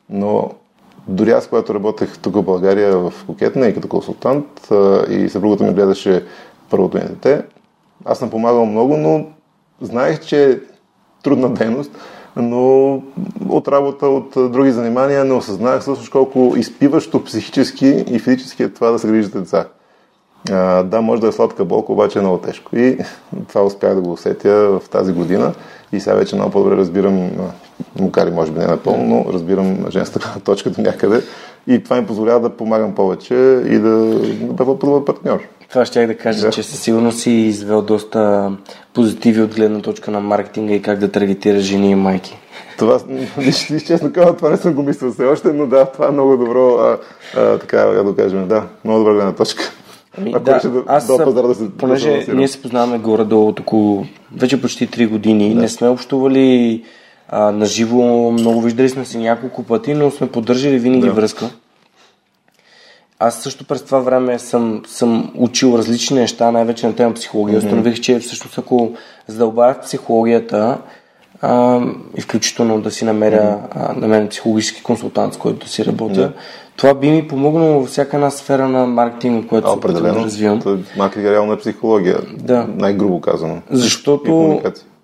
[0.09, 0.51] но
[1.07, 4.45] дори аз, когато работех тук в България в Кокетна и като консултант
[5.09, 6.25] и съпругата ми гледаше
[6.69, 7.43] първото ми дете,
[8.05, 9.25] аз съм помагал много, но
[9.81, 10.57] знаех, че е
[11.23, 11.91] трудна дейност,
[12.37, 12.93] но
[13.49, 18.91] от работа, от други занимания не осъзнах всъщност колко изпиващо психически и физически е това
[18.91, 19.65] да се грижите деца.
[20.51, 22.75] А, да, може да е сладка болка, обаче е много тежко.
[22.75, 22.97] И
[23.47, 25.53] това успях да го усетя в тази година
[25.91, 27.29] и сега вече много по-добре разбирам,
[27.99, 31.21] макар и може би не напълно, но разбирам женската точка до някъде
[31.67, 33.33] и това ми позволява да помагам повече
[33.65, 33.89] и да,
[34.41, 35.39] да бъда по-добър партньор.
[35.69, 36.49] Това ще да кажа, да.
[36.49, 38.51] че със сигурност си извел доста
[38.93, 42.37] позитиви от гледна точка на маркетинга и как да таргетира жени и майки.
[42.77, 42.99] Това,
[43.87, 46.77] честно казвам, това не съм го мислил все още, но да, това е много добро,
[46.77, 46.97] а,
[47.35, 49.63] а, така да кажем, да, много добра гледна точка.
[50.17, 53.49] Ами, Ако да, да, аз, да, пазара да се понеже да ние се познаваме горе-долу
[53.49, 54.05] около
[54.37, 55.61] вече почти 3 години, да.
[55.61, 56.83] не сме общували
[57.29, 61.13] а, на живо, много виждали сме се няколко пъти, но сме поддържали винаги да.
[61.13, 61.49] връзка.
[63.19, 67.61] аз също през това време съм, съм учил различни неща, най-вече на тема психология.
[67.61, 67.65] Mm-hmm.
[67.65, 68.91] Установих, че всъщност ако
[69.27, 70.77] задълбая в психологията,
[71.41, 71.81] а,
[72.17, 76.21] и включително да си намеря а, на мен психологически консултант, с който да си работя,
[76.21, 76.33] yeah.
[76.75, 80.85] това би ми помогнало във всяка една сфера на маркетинг, което се да развивам.
[80.97, 82.67] Маркетинг реално е психология, да.
[82.75, 83.61] най-грубо казано.
[83.69, 84.61] Защото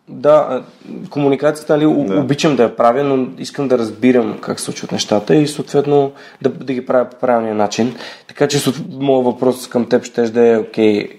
[0.08, 0.64] да,
[1.10, 2.20] комуникацията, нали, да.
[2.20, 6.12] обичам да я правя, но искам да разбирам как се случват нещата и съответно
[6.42, 7.96] да, да ги правя по правилния начин.
[8.28, 11.10] Така че моят въпрос към теб ще да е, окей,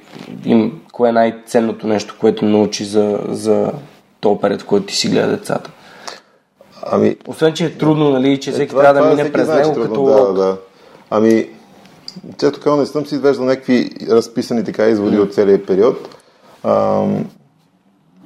[0.44, 3.72] им, кое е най-ценното нещо, което научи за, за
[4.20, 5.70] то перед който ти си гледа децата?
[6.86, 7.16] Ами...
[7.26, 10.32] Освен, че е трудно, нали, че е, всеки трябва да мине през него като да,
[10.32, 10.56] да.
[11.10, 11.48] Ами,
[12.38, 15.22] често казвам, не съм си извеждал някакви разписани така изводи mm.
[15.22, 16.16] от целия период.
[16.64, 17.24] Ам,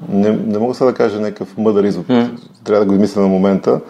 [0.08, 2.06] не, не мога сега да кажа някакъв мъдър извод.
[2.06, 2.30] Mm.
[2.64, 3.80] Трябва да го измисля на момента.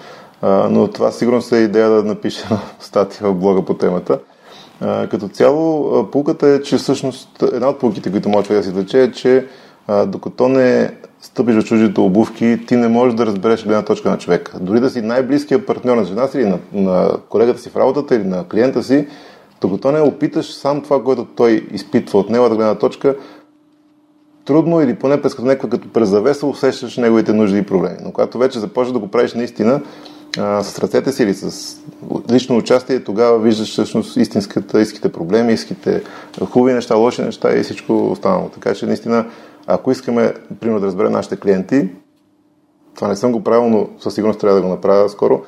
[0.42, 4.18] А, но това сигурно се е идея да напиша статия в блога по темата.
[4.80, 9.02] А, като цяло, пулката е, че всъщност една от пулките, които може да си влече
[9.02, 9.46] е, че
[9.86, 10.90] а, докато не
[11.20, 14.58] стъпиш в чуждите обувки, ти не можеш да разбереш гледна точка на човека.
[14.60, 18.14] Дори да си най-близкият партньор на жена си или на, на колегата си в работата
[18.14, 19.06] или на клиента си,
[19.60, 23.16] докато не опиташ сам това, което той изпитва от неговата гледна точка,
[24.48, 27.96] трудно или поне през някаква като през завеса усещаш неговите нужди и проблеми.
[28.04, 29.80] Но когато вече започнеш да го правиш наистина
[30.38, 31.76] а, с ръцете си или с
[32.30, 36.02] лично участие, тогава виждаш всъщност истинската, истинските проблеми, истинските
[36.50, 38.48] хубави неща, лоши неща и всичко останало.
[38.48, 39.26] Така че наистина,
[39.66, 41.88] ако искаме, примерно, да разберем нашите клиенти,
[42.94, 45.42] това не съм го правил, но със сигурност трябва да го направя скоро,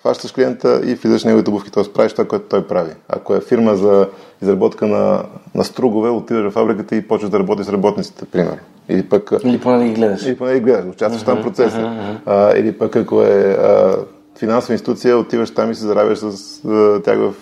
[0.00, 1.92] хващаш клиента и влизаш неговите обувки, т.е.
[1.94, 2.90] правиш това, което той прави.
[3.08, 4.08] Ако е фирма за
[4.42, 5.22] изработка на,
[5.54, 8.58] на стругове, отиваш в фабриката и почваш да работиш с работниците, примерно.
[8.88, 9.30] Или пък...
[9.44, 10.26] Или поне да ги гледаш.
[10.26, 11.78] Или поне да ги гледаш, участваш uh-huh, там в процеса.
[11.78, 12.52] Uh-huh, uh-huh.
[12.52, 13.96] А, или пък ако е а,
[14.38, 17.34] финансова институция, отиваш там и се заравяш с а, тях в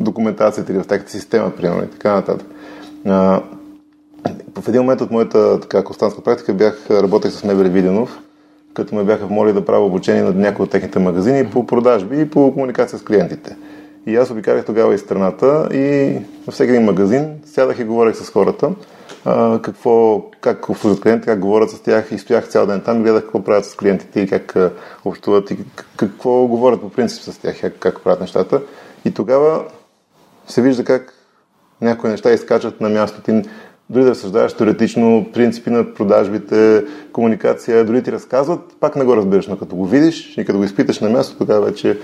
[0.00, 2.46] документацията или в тяхната система, примерно, и така нататък.
[3.06, 3.42] А,
[4.60, 8.18] в един момент от моята така, константска практика бях, работех с Невери Виденов,
[8.74, 12.30] като ме бяха моли да правя обучение на някои от техните магазини по продажби и
[12.30, 13.56] по комуникация с клиентите.
[14.06, 18.30] И аз обикарях тогава из страната и във всеки един магазин сядах и говорех с
[18.30, 18.70] хората
[19.24, 23.02] а, какво, как обслужват клиенти, как говорят с тях и стоях цял ден там и
[23.02, 24.56] гледах какво правят с клиентите и как
[25.04, 25.58] общуват и
[25.96, 28.62] какво говорят по принцип с тях, как, как правят нещата.
[29.04, 29.64] И тогава
[30.48, 31.14] се вижда как
[31.80, 33.42] някои неща изкачат на мястото
[33.90, 39.46] дори да разсъждаваш теоретично принципи на продажбите, комуникация, дори ти разказват, пак не го разбираш,
[39.46, 41.98] но като го видиш и като го изпиташ на място, тогава вече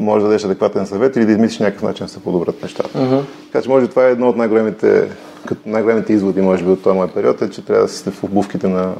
[0.00, 2.98] можеш да дадеш адекватен съвет или да измислиш някакъв начин да се подобрят нещата.
[2.98, 3.22] Uh-huh.
[3.52, 5.08] Така че може това е едно от най-големите,
[5.46, 8.24] като най-големите изводи, може би, от този мой период, е, че трябва да си в
[8.24, 8.94] обувките на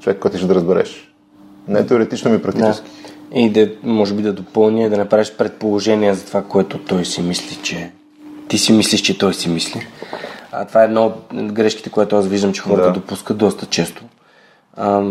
[0.00, 1.14] човек, който ще да разбереш.
[1.68, 2.90] Не теоретично, ми практически.
[3.32, 3.40] Да.
[3.40, 7.58] И да, може би да допълня, да направиш предположение за това, което той си мисли,
[7.62, 7.90] че
[8.48, 9.86] ти си мислиш, че той си мисли.
[10.56, 12.92] А това е едно от грешките, което аз виждам, че хората да.
[12.92, 14.02] допускат доста често.
[14.76, 15.02] А,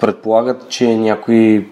[0.00, 1.68] предполагат, че някой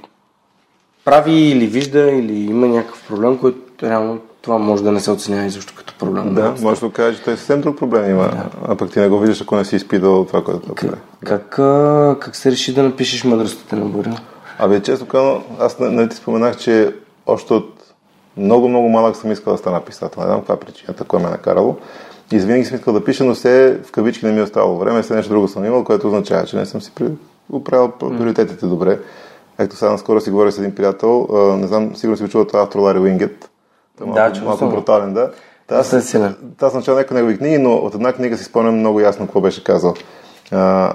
[1.04, 5.46] прави или вижда или има някакъв проблем, който реално това може да не се оценява
[5.46, 6.34] изобщо като проблем.
[6.34, 8.46] Да, може да кажа, че той съвсем друг проблем има, да.
[8.68, 10.96] а пък ти не го виждаш, ако не си изпитал това, което прави.
[11.24, 14.14] Как, как, как се реши да напишеш мъдростите на Борил?
[14.58, 16.94] Абе, често казано, аз не ти споменах, че
[17.26, 17.74] още от
[18.36, 20.20] много, много малък съм искал да стана писател.
[20.22, 21.76] Не знам каква е причината, кой ме е накарало.
[22.34, 25.02] И винаги съм искал да пиша, но все в кавички не ми е оставало време,
[25.02, 26.92] все нещо друго съм имал, което означава, че не съм си
[27.52, 28.98] оправил приоритетите добре.
[29.58, 31.28] Ето сега наскоро си говоря с един приятел,
[31.60, 33.50] не знам, сигурно си чувал това автор Лари Уингет.
[34.00, 35.30] Малко, да, малко брутален, да.
[35.70, 35.94] Аз,
[36.62, 39.40] аз съм чел някои негови книги, но от една книга си спомням много ясно какво
[39.40, 39.94] беше казал.
[40.52, 40.92] А,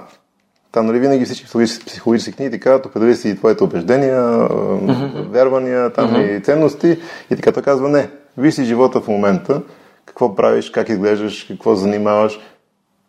[0.71, 5.27] там нали винаги всички психологически, психологически книги ти казват, определи си твоите убеждения, uh-huh.
[5.27, 6.37] вярвания там uh-huh.
[6.37, 6.99] и ценности.
[7.31, 9.61] И така той казва, не, виж си живота в момента,
[10.09, 12.39] какво правиш, как изглеждаш, какво занимаваш.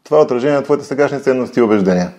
[0.05, 2.13] Това е отражение на твоите сегашни ценности и убеждения.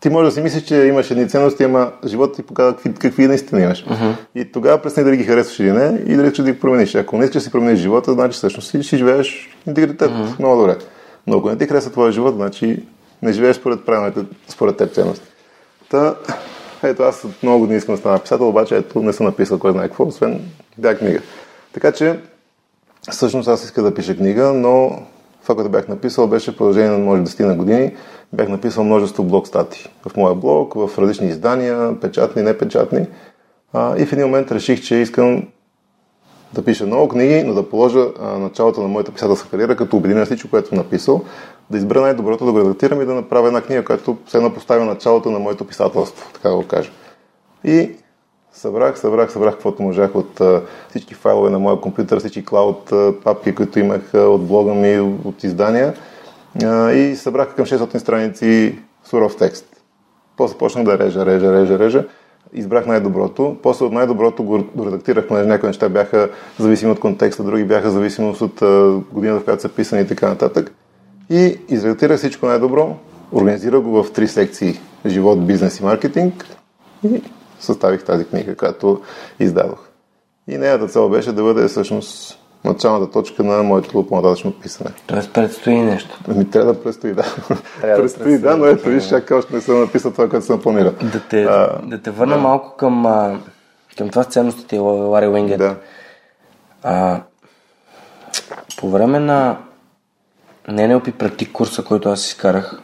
[0.00, 3.26] Ти може да си мислиш, че имаш едни ценности, ама живота ти показва какви, какви
[3.26, 3.84] наистина имаш.
[3.84, 4.14] Uh-huh.
[4.34, 6.94] И тогава пресни дали ги харесваш или не и дали искаш да ги промениш.
[6.94, 10.38] Ако не искаш да си промениш живота, значи всъщност си, си живееш интегритет uh-huh.
[10.38, 10.76] много добре.
[11.26, 12.82] Но ако не ти харесва твоя живот, значи
[13.22, 15.26] не живееш според правилните, според теб ценности.
[15.90, 16.14] Та,
[16.82, 19.88] ето аз много години искам да стана писател, обаче ето не съм написал кой знае
[19.88, 20.40] какво, освен
[20.78, 21.20] да книга.
[21.72, 22.18] Така че
[23.08, 25.02] Всъщност аз исках да пиша книга, но
[25.42, 27.96] това, което бях написал, беше в продължение на може 10 на години.
[28.32, 33.06] Бях написал множество блог стати в моя блог, в различни издания, печатни, непечатни.
[33.72, 35.48] А, и в един момент реших, че искам
[36.52, 40.24] да пиша много книги, но да положа а, началото на моята писателска кариера, като обединя
[40.24, 41.24] всичко, което написал,
[41.70, 44.84] да избера най-доброто, да го редактирам и да направя една книга, която все едно поставя
[44.84, 46.90] началото на моето писателство, така да го кажа.
[47.64, 47.90] И
[48.60, 50.40] Събрах, събрах, събрах каквото можах от
[50.88, 55.44] всички файлове на моя компютър, всички клауд а, папки, които имах от блога ми, от
[55.44, 55.94] издания
[56.94, 59.66] и събрах към 600 страници суров текст.
[60.36, 62.04] После почнах да режа, режа, режа, режа.
[62.52, 63.56] Избрах най-доброто.
[63.62, 68.40] После от най-доброто го редактирах, понеже някои неща бяха зависими от контекста, други бяха зависимост
[68.40, 68.54] от
[69.12, 70.72] годината, в която са писани и така нататък.
[71.30, 72.96] И изредактирах всичко най-добро,
[73.32, 76.46] организирах го в три секции живот, бизнес и маркетинг
[77.04, 77.22] и
[77.60, 79.00] съставих тази книга, която
[79.40, 79.78] издадох.
[80.48, 84.90] И нейната цел беше да бъде всъщност началната точка на моето по-нататъчно писане.
[85.06, 86.18] Тоест предстои нещо.
[86.28, 87.24] Ми трябва да предстои, да.
[87.80, 90.92] Трябва предстои, да, но ето виж, чак още не съм написал това, което съм планирал.
[91.02, 92.40] Да те, а, да те върна да.
[92.40, 93.38] малко към, а,
[93.98, 95.58] към това с ценностите, Лари Уенгет.
[95.58, 95.76] Да.
[96.82, 97.20] А,
[98.78, 99.56] по време на
[100.68, 102.82] NLP практик курса, който аз изкарах,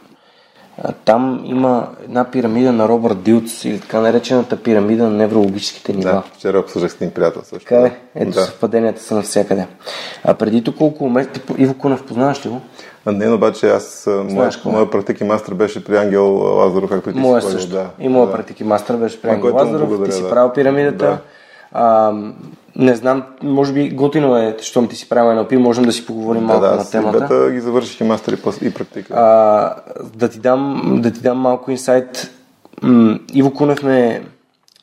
[1.05, 6.11] там има една пирамида на Робърт Дилц или така наречената пирамида на неврологическите нива.
[6.11, 7.69] Да, вчера обсъждах с един приятел също.
[7.69, 8.41] Така е, ето да.
[8.41, 9.67] съвпаденията са навсякъде.
[10.23, 12.61] А преди тук около месец, Иво Кунев, познаваш ли го?
[13.05, 17.13] А, не, но обаче аз, моя, моя практики мастър беше при Ангел Лазаров, както и
[17.13, 17.71] ти моя си също.
[17.71, 17.89] Да.
[17.99, 18.33] И моя да.
[18.33, 21.05] практики мастър беше при Ангел Лазаров, ти си правил пирамидата.
[21.05, 21.17] Да.
[21.71, 22.13] А,
[22.75, 26.41] не знам, може би готино е, щом ти си правил NLP, можем да си поговорим
[26.41, 27.27] да, малко да, на темата.
[27.27, 29.13] Да, ги завърших и мастер и, и практика.
[29.13, 29.75] А,
[30.15, 32.31] да, ти дам, да ти дам малко инсайт.
[33.33, 34.23] Иво Кунев ме,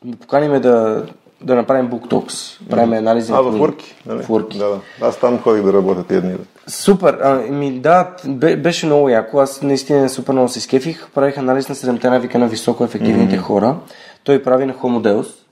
[0.04, 1.04] ме покани ме да,
[1.40, 2.68] да направим Book Talks.
[2.70, 3.94] Правим анализи а, в Урки?
[4.06, 4.22] Нали?
[4.22, 4.58] В Урки.
[4.58, 4.80] Да, да.
[5.00, 6.34] Аз там ходих да работя тия дни.
[6.66, 7.18] Супер.
[7.22, 8.10] А, ми, да,
[8.58, 9.38] беше много яко.
[9.38, 11.08] Аз наистина супер много се скефих.
[11.14, 13.42] Правих анализ на 7 навика на високо ефективните mm-hmm.
[13.42, 13.76] хора.
[14.24, 15.43] Той прави на Homo Deus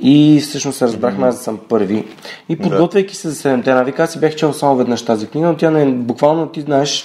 [0.00, 2.04] и всъщност се разбрахме, аз съм първи.
[2.48, 5.56] И подготвяйки се за седемте навика, аз си бях чел само веднъж тази книга, но
[5.56, 7.04] тя не, буквално ти знаеш,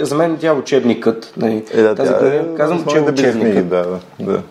[0.00, 1.32] за мен тя е учебникът.
[1.36, 3.68] Нали, е, да, тази тя, е, казвам, че е учебникът.
[3.68, 4.42] Да, да, да.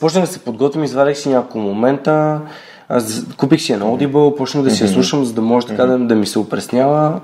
[0.00, 2.40] Почнах да се подготвим, извадих си няколко момента,
[2.88, 5.98] аз купих си едно Audible, почнах да си я слушам, за да може така да,
[5.98, 7.20] да ми се опреснява.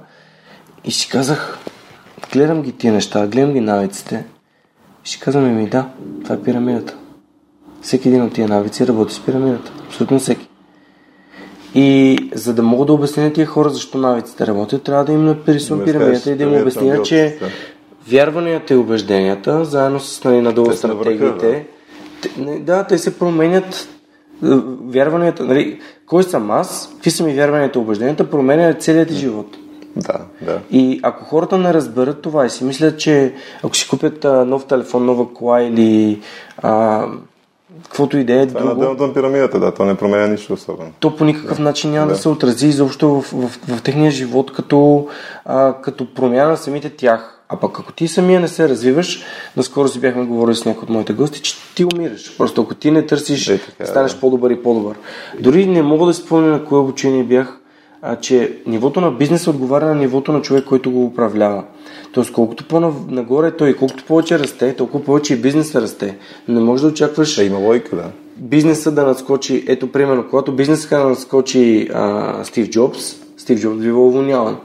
[0.85, 1.59] И си казах,
[2.33, 4.25] гледам ги тия неща, гледам ги навиците.
[5.05, 5.87] И си казвам, ми да,
[6.23, 6.97] това е пирамидата.
[7.83, 9.73] Всеки един от тия навици работи с пирамидата.
[9.87, 10.49] Абсолютно всеки.
[11.75, 15.25] И за да мога да обясня на тия хора защо навиците работят, трябва да им
[15.25, 17.39] напирисвам пирамидата и да им обясня, че
[18.09, 21.67] вярванията и убежденията, заедно с нали, надолу стратегиите,
[22.37, 22.59] да.
[22.59, 23.89] да, те се променят
[24.83, 29.57] вярванията, нали, кой съм аз, какви са ми вярванията и убежденията, променя целият ти живот.
[29.97, 30.61] Да, да.
[30.71, 34.67] И ако хората не разберат това и си мислят, че ако си купят а, нов
[34.67, 36.21] телефон, нова кола или
[36.59, 37.07] а,
[37.83, 38.47] каквото и да е.
[38.47, 38.83] Това е друго...
[38.83, 40.91] на на пирамидата, да, то не променя нищо особено.
[41.01, 44.11] То по никакъв начин няма да, да се отрази изобщо в, в, в, в техния
[44.11, 45.09] живот като,
[45.45, 47.39] а, като промяна на самите тях.
[47.49, 49.23] А пък ако ти самия не се развиваш,
[49.57, 52.37] наскоро си бяхме говорили с някои от моите гости, че ти умираш.
[52.39, 54.21] Просто ако ти не търсиш, е, така, станеш да.
[54.21, 54.97] по-добър и по-добър.
[55.41, 57.59] Дори не мога да спомня на кое обучение бях,
[58.03, 61.65] а, че нивото на бизнеса отговаря на нивото на човек, който го управлява.
[62.13, 66.17] Тоест, колкото по-нагоре той, колкото повече расте, толкова повече и бизнеса расте.
[66.49, 67.37] Не можеш да очакваш.
[67.37, 68.05] Да, има лойка, да.
[68.37, 69.65] Бизнеса да надскочи.
[69.69, 74.57] Ето, примерно, когато бизнесът да надскочи а, Стив Джобс, Стив Джобс бива уволняван.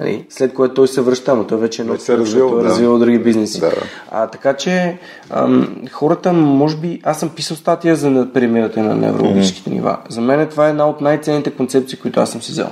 [0.00, 2.62] Нали, след което той се връща, но той вече е много се развил, той е
[2.62, 2.68] да.
[2.68, 3.60] развил други бизнеси.
[3.60, 3.72] Да.
[4.10, 4.98] А, така че
[5.30, 9.72] ам, хората, може би, аз съм писал статия за премирата на неврологическите mm-hmm.
[9.72, 9.98] нива.
[10.08, 12.68] За мен това е една от най-ценните концепции, които аз съм си взел.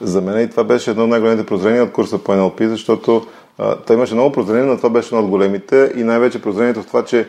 [0.00, 3.96] За мен и това беше едно от най-големите прозрения от курса по NLP, защото той
[3.96, 7.28] имаше много прозрение, но това беше едно от големите и най-вече прозрението в това, че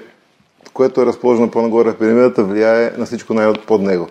[0.74, 4.08] което е разположено по-нагоре в пирамидата, влияе на всичко най-под него.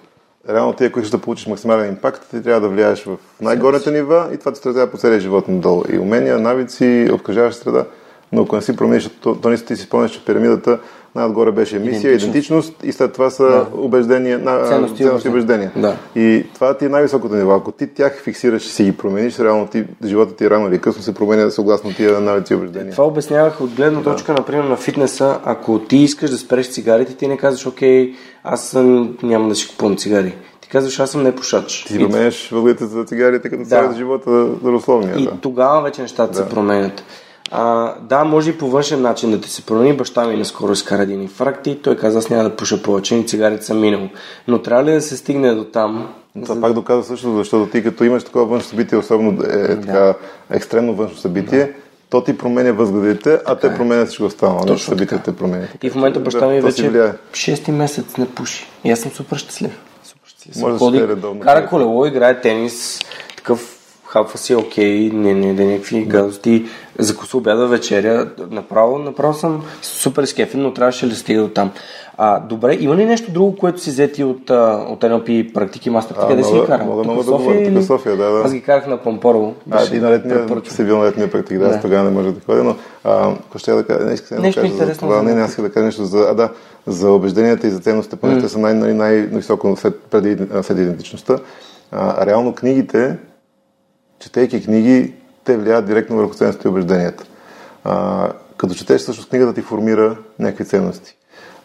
[0.48, 4.28] Реално ти, ако искаш да получиш максимален импакт, ти трябва да влияеш в най-горните нива
[4.34, 5.82] и това ти се по целия живот надолу.
[5.92, 7.84] И умения, навици, обкръжаваща среда.
[8.32, 10.78] Но ако не си промениш, то, то не си ти си спомняш, че пирамидата
[11.14, 13.66] най-отгоре беше мисия, идентичност, идентичност и след това са да.
[13.74, 15.72] убеждения, на, ценности, ценности и убеждения.
[15.76, 15.96] Да.
[16.16, 17.54] И това ти е най-високото ниво.
[17.54, 21.02] Ако ти тях фиксираш и си ги промениш, реално ти, живота ти рано или късно
[21.02, 22.92] се променя съгласно тия навици и убеждения.
[22.92, 24.40] Това обяснявах от гледна точка, да.
[24.40, 25.38] например, на фитнеса.
[25.44, 29.68] Ако ти искаш да спреш цигарите, ти не казваш, окей, аз съм, няма да си
[29.68, 30.34] купувам цигари
[30.70, 31.84] казваш, аз съм непушач.
[31.84, 33.94] Ти променяш въглите за цигарите като да.
[33.96, 35.16] живота здравословния.
[35.18, 35.30] И да.
[35.40, 36.38] тогава вече нещата да.
[36.38, 37.04] се променят.
[37.50, 39.96] А, да, може и по външен начин да ти се промени.
[39.96, 43.26] Баща ми наскоро изкара един инфаркт и той каза, аз няма да пуша повече, и
[43.26, 44.08] цигарите са минало.
[44.48, 46.08] Но трябва ли да се стигне до там?
[46.42, 46.60] Това за...
[46.60, 50.14] пак доказва също, защото ти като имаш такова външно събитие, особено е, е така
[50.50, 51.72] екстремно външно събитие, да.
[52.10, 53.74] то ти променя възгледите, а те е.
[53.74, 54.60] променят всичко останало.
[54.60, 55.70] Точно събитията те променят.
[55.82, 56.90] И в момента баща ми да, вече
[57.32, 58.66] 6 месец не пуши.
[58.84, 59.78] И аз съм супер щастлив.
[60.04, 60.56] Супер щастлив.
[60.56, 61.40] Може Ходи, да редовно.
[61.40, 63.00] Кара колело, играе тенис,
[63.36, 63.79] такъв
[64.12, 66.64] хапва си окей, не, не да някакви гадости,
[66.98, 71.70] закуса обяда вечеря, направо, направо съм супер скефен, но трябваше да стига до там.
[72.16, 76.16] А, добре, има ли нещо друго, което си взети от, от NLP практики, мастер?
[76.18, 76.84] А, Къде си ги кара?
[76.84, 78.42] мога много да говоря, тук София, да, да.
[78.44, 79.54] Аз ги карах на Помпорово.
[79.70, 81.74] А, Беше и на летния, си бил на летния практик, да, Да.
[81.74, 84.52] аз тогава не можех да ходя, но а, какво ще да кажа, не исках да
[84.52, 86.48] кажа за това, не, не, аз да кажа нещо за, а да,
[86.86, 91.38] за убежденията и за ценностите, понеже те са най, най, най-високо след, преди, след идентичността.
[91.92, 93.16] А, реално книгите,
[94.20, 95.12] четейки книги,
[95.44, 97.24] те влияят директно върху ценностите и убежденията.
[97.84, 101.16] А, като четеш, всъщност книгата ти формира някакви ценности.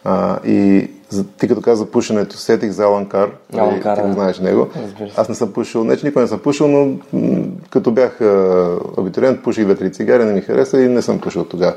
[0.04, 3.96] А, и за, ти като каза за пушенето, сетих за Алан Кар, Алан нали, Кар,
[3.96, 4.68] ти го знаеш него.
[5.16, 8.78] Аз не съм пушил, не че никой не съм пушил, но м, като бях а,
[8.98, 11.74] абитуриент, пуших две-три цигари, не ми хареса и не съм пушил тогава.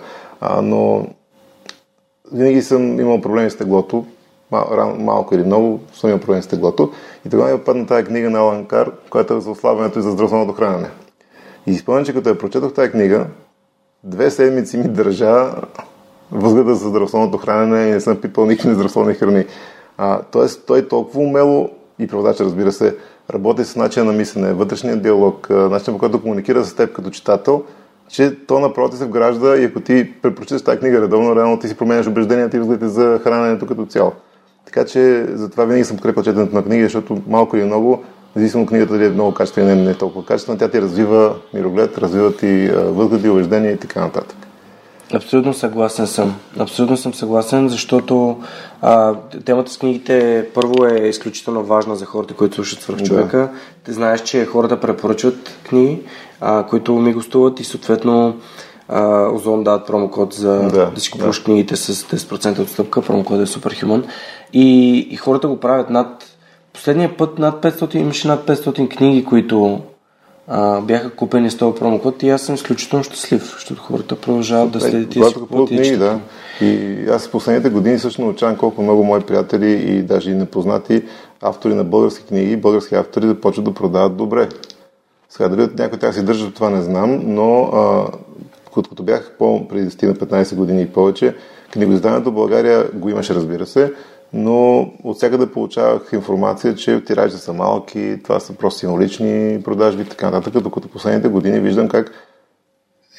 [0.62, 1.08] Но
[2.34, 4.06] винаги съм имал проблеми с теглото,
[4.52, 6.92] мал, малко или много съм имал проблеми с теглото.
[7.26, 10.12] И тогава ми падна тази книга на Алан Кар, която е за ослабването и за
[10.12, 10.90] здравословното хранене.
[11.68, 13.26] И спомням, че като я прочетох тази книга,
[14.04, 15.52] две седмици ми държа
[16.32, 19.46] възгледа за здравословното хранене и не съм пипал никакви нездравословни храни.
[19.98, 21.70] А, тоест, той толкова умело
[22.00, 22.96] и преводач, разбира се,
[23.34, 27.64] работи с начина на мислене, вътрешния диалог, начинът по който комуникира с теб като читател,
[28.08, 31.68] че то направо ти се вгражда и ако ти препрочиташ тази книга редовно, реално ти
[31.68, 34.12] си променяш убежденията и възгледите за храненето като цяло.
[34.74, 38.04] Така че затова винаги съм подкрепил четенето на книги, защото малко или много,
[38.36, 41.98] независимо книгата дали е много качествена или не е толкова качествена, тя ти развива мироглед,
[41.98, 44.38] развива ти възгледи, убеждения и така нататък.
[45.14, 46.36] Абсолютно съгласен съм.
[46.60, 48.38] Абсолютно съм съгласен, защото
[48.82, 49.16] а,
[49.46, 53.50] темата с книгите първо е изключително важна за хората, които слушат свърх човека.
[53.84, 56.02] Те знаеш, че хората препоръчват книги,
[56.42, 58.38] а, които ми гостуват и съответно
[58.90, 63.02] а, Озон дават промокод за да, Да, да си купуваш книгите с 10% отстъпка.
[63.02, 64.04] Промокодът е Superhuman.
[64.54, 66.26] И, и хората го правят над...
[66.74, 69.82] Последния път над 500, имаше над 500 книги, които
[70.50, 74.82] а, бяха купени с този промокод и аз съм изключително щастлив, защото хората продължават да
[74.82, 76.20] следят и да си купуват книги, да.
[76.62, 81.04] И аз в последните години също научавам колко много мои приятели и даже и непознати
[81.42, 84.50] автори на български книги, български автори започват да продават добре.
[85.30, 88.08] Сега дали някой от тях си държа това не знам, но а,
[88.74, 91.36] като, бях по преди 10 на 15 години и повече,
[91.74, 93.94] книгоизданието в България го имаше, разбира се,
[94.34, 100.06] но от всякъде получавах информация, че тиражите са малки, това са просто символични продажби и
[100.06, 102.12] така нататък, докато последните години виждам как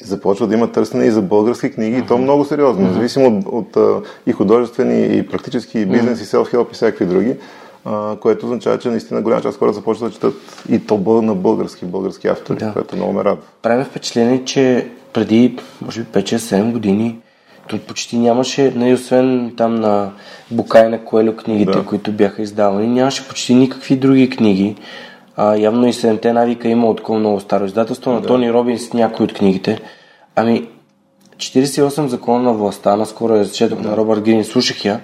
[0.05, 4.07] започва да има търсене и за български книги, и то много сериозно, независимо от, от
[4.27, 7.37] и художествени, и практически, и бизнес, и self-help, и всякакви други,
[7.85, 10.35] а, което означава, че наистина голяма част хора започват да четат
[10.69, 12.73] и то на български, български автори, Да.
[12.73, 13.43] което много ме радва.
[13.63, 17.19] Прави впечатление, че преди, може би 5-6-7 години,
[17.71, 20.11] тут почти нямаше, нали, освен там на
[20.51, 21.85] Букай на Коелю книгите, Да.
[21.85, 24.77] които бяха издавани, нямаше почти никакви други книги.
[25.37, 29.25] А, явно и Седемте навика има от такова много старо издателство, на Тони Робинс някои
[29.25, 29.81] от книгите.
[30.37, 30.69] Ами,
[31.37, 35.01] 48 закона на властта, наскоро я четох на Робърт Грин, слушах я.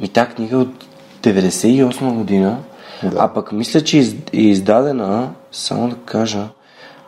[0.00, 0.86] Ми тази книга е от
[1.22, 2.56] 98 година,
[3.18, 6.44] а пък мисля, че из- е издадена, само да кажа,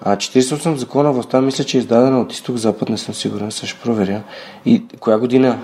[0.05, 3.67] а 48 закона на властта, мисля, че е издадена от изток-запад, не съм сигурен, сега
[3.69, 4.23] ще проверя.
[4.65, 5.59] И коя година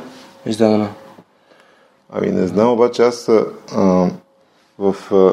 [0.46, 0.88] е издадена?
[2.12, 4.10] Ами не знам, обаче аз а,
[4.78, 5.32] в, а,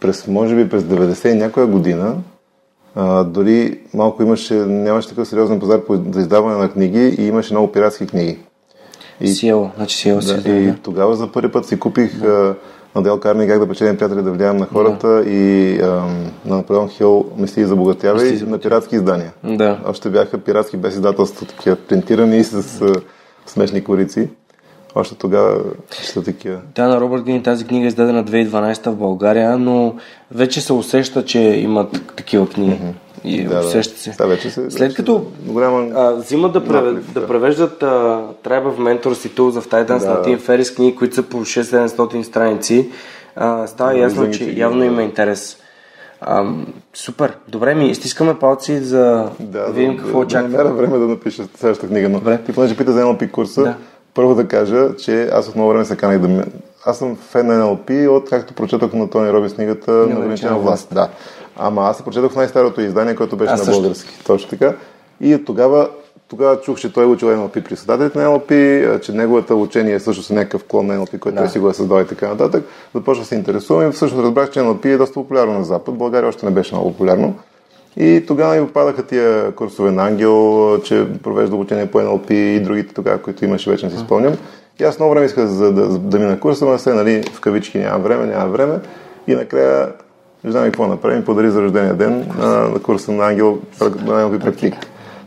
[0.00, 2.16] през, може би през 90 и някоя година
[2.94, 7.54] а, дори малко имаше, нямаше такъв сериозен пазар по, за издаване на книги и имаше
[7.54, 8.38] много пиратски книги.
[9.20, 9.28] И...
[9.28, 10.58] Сиел, значи Сиел се Да, издава.
[10.58, 12.54] и тогава за първи път си купих да.
[12.98, 16.88] На Дел Карни как да печелим приятели да влияем на хората и ам, на Наполеон
[16.88, 19.32] Хил Мисли за богатявай Мисли за на пиратски издания.
[19.44, 19.78] Да.
[19.86, 22.94] Още бяха пиратски без издателство, такива принтирани с а,
[23.46, 24.28] смешни корици.
[24.94, 25.60] Още тогава
[26.02, 26.58] ще такива.
[26.74, 29.94] Да, на Робърт Грин тази книга е издадена 2012 в България, но
[30.30, 32.80] вече се усеща, че имат такива книги.
[33.24, 33.60] И Да, да.
[33.60, 34.12] усеща се.
[34.12, 37.26] Сега вече се- След като голяма- а, взимат да, преве, наплив, да да.
[37.26, 37.86] превеждат а,
[38.44, 40.08] Tribe of Mentors и Tools of Titans Да.
[40.08, 42.88] на Тим Ферис книги, които са по 6-700 страници,
[43.36, 45.02] а, става ясно, виждам ги, че явно има, има да.
[45.02, 45.56] интерес.
[46.20, 46.44] А,
[46.94, 47.36] супер.
[47.48, 48.98] Добре, ми стискаме палци за
[49.40, 50.48] да, Да, видим да, какво да, очаква.
[50.58, 52.38] Да време да напиша следващата книга, но Добре.
[52.38, 53.74] ти понеже пита за NLP курса, Да.
[54.14, 56.44] първо да кажа, че аз от много време се канах да.
[56.88, 60.88] Аз съм фен на NLP от както прочетох на Тони Робинс книгата на ограничена власт.
[60.94, 61.08] Да.
[61.56, 63.80] Ама аз се прочетох в най-старото издание, което беше Аз на също.
[63.82, 64.24] български.
[64.26, 64.74] Точно така.
[65.20, 65.88] И тогава,
[66.28, 68.50] тогава чух, че той е учил NLP при създателите на NLP,
[69.00, 71.40] че неговата учение е също с някакъв клон на NLP, който Да.
[71.42, 72.64] той си го е създал и така нататък.
[72.94, 75.94] Започва да се интересувам и всъщност разбрах, че NLP е доста популярно на Запад.
[75.94, 77.34] България още не беше много популярно.
[77.96, 82.94] И тогава ми попадаха тия курсове на Ангел, че провежда обучение по NLP и другите
[82.94, 84.34] тогава, които имаше, вече не си спомням.
[84.80, 87.78] И аз много време исках за да, да мина курса, но се, нали, в кавички
[87.78, 88.80] няма време, няма време.
[89.26, 89.92] И накрая
[90.44, 94.74] не знам какво направим, подари за рождения ден на курса на Ангел, на Ангел практик,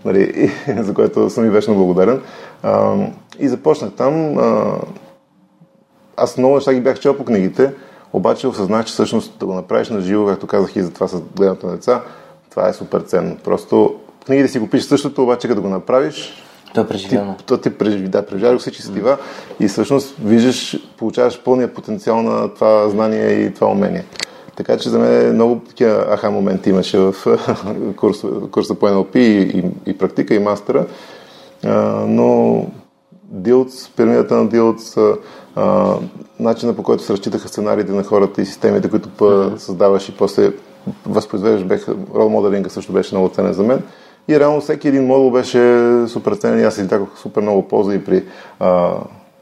[0.05, 2.21] нали, и, за което съм и вечно благодарен.
[2.63, 2.95] А,
[3.39, 4.37] и започнах там.
[4.37, 4.75] А,
[6.17, 7.73] аз много неща ги бях чел по книгите,
[8.13, 11.21] обаче осъзнах, че всъщност да го направиш на живо, както казах и за това с
[11.21, 12.01] гледането на деца,
[12.49, 13.37] това е супер ценно.
[13.43, 13.95] Просто
[14.25, 16.43] книгите си го пишеш същото, обаче като го направиш,
[16.73, 17.35] То е преживяно.
[17.37, 19.17] ти, то ти преживи, да, преживяваш всички сетива
[19.59, 24.05] и всъщност виждаш, получаваш пълния потенциал на това знание и това умение.
[24.55, 27.13] Така че за мен много такива аха моменти имаше в
[27.95, 30.85] курса, курса по NLP и, и, и практика, и мастера.
[31.65, 31.71] А,
[32.07, 32.65] но
[33.23, 34.97] Дилц, пирамидата на Дилц,
[35.55, 35.95] а,
[36.39, 40.51] начина по който се разчитаха сценариите на хората и системите, които па, създаваш и после
[41.05, 43.83] възпроизвеждаш, рол моделинга също беше много ценен за мен.
[44.27, 48.03] И реално всеки един модул беше супер ценен и аз дадох супер много полза и
[48.03, 48.23] при
[48.59, 48.93] а,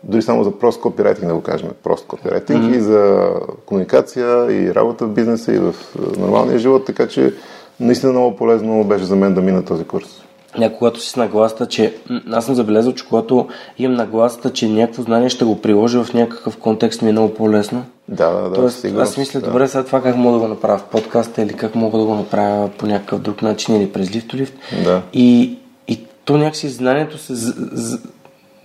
[0.04, 2.78] дори само за прост копирайтинг, да го кажем, прост копирайтинг mm-hmm.
[2.78, 3.30] и за
[3.66, 5.76] комуникация и работа в бизнеса и в
[6.18, 7.34] нормалния живот, така че
[7.80, 10.24] наистина много полезно беше за мен да мина този курс.
[10.58, 11.94] Не, когато си с нагласата, че
[12.32, 13.48] аз съм забелязал, че когато
[13.78, 17.86] имам нагласата, че някакво знание ще го приложа в някакъв контекст ми е много по-лесно.
[18.08, 18.56] Да, да, да.
[18.56, 19.48] Тоест, сигурно, аз мисля, да.
[19.48, 22.16] добре, сега това как мога да го направя в подкаста или как мога да го
[22.16, 24.54] направя по някакъв друг начин или през лифтолифт.
[24.84, 25.02] Да.
[25.14, 27.34] И, и то някакси знанието се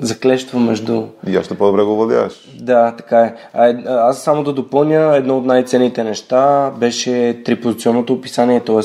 [0.01, 2.33] заклещва между И още по-добре го владяваш.
[2.61, 3.35] да, така е.
[3.55, 8.81] А, е- а, аз само да допълня, едно от най-ценните неща беше трипозиционното описание, т.е.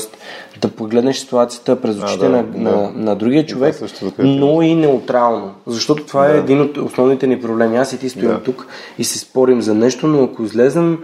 [0.60, 2.58] да погледнеш ситуацията през очите да, на, да.
[2.60, 4.40] на, на другия човек, също за креативност.
[4.40, 5.54] но и неутрално.
[5.66, 6.38] Защото това е Да.
[6.38, 7.76] един от основните ни проблеми.
[7.76, 8.42] Аз и ти стоим Да.
[8.42, 8.66] тук
[8.98, 10.98] и се спорим за нещо, но ако излезем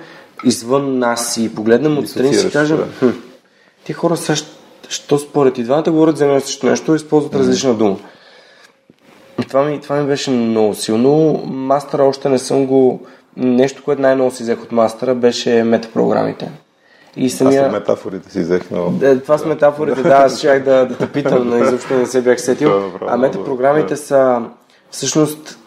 [0.44, 2.84] извън нас и погледнем отстрани и си кажем, да.
[2.98, 3.09] хм,
[3.84, 4.34] ти хора са,
[4.88, 7.96] що според и двамата говорят за едно и също нещо и използват различна дума.
[9.49, 11.42] Това ми, това ми беше много силно.
[11.47, 13.01] Мастера още не съм го...
[13.36, 16.51] Нещо, което най-много си взех от мастера, беше метапрограмите.
[17.16, 17.70] И Аз след самия...
[17.72, 18.90] метафорите си взех много.
[18.90, 22.22] Да, това с метафорите, да, аз щях да, да те питам, но изобщо не се
[22.22, 22.70] бях сетил.
[22.92, 24.42] Това е А метапрограмите са
[24.90, 25.59] всъщност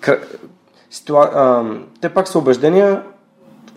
[0.92, 1.30] ситуа...
[1.34, 1.64] а,
[2.02, 3.02] те пак са убеждения,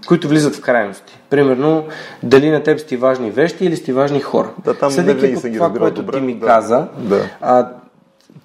[0.09, 1.19] които влизат в крайности.
[1.31, 1.85] Примерно,
[2.23, 4.51] дали на теб сти важни вещи или сти важни хора.
[4.65, 6.47] Да, там не Следейки винаги по съм ги това, което добре, ти ми да.
[6.47, 7.21] каза, Да.
[7.41, 7.69] а,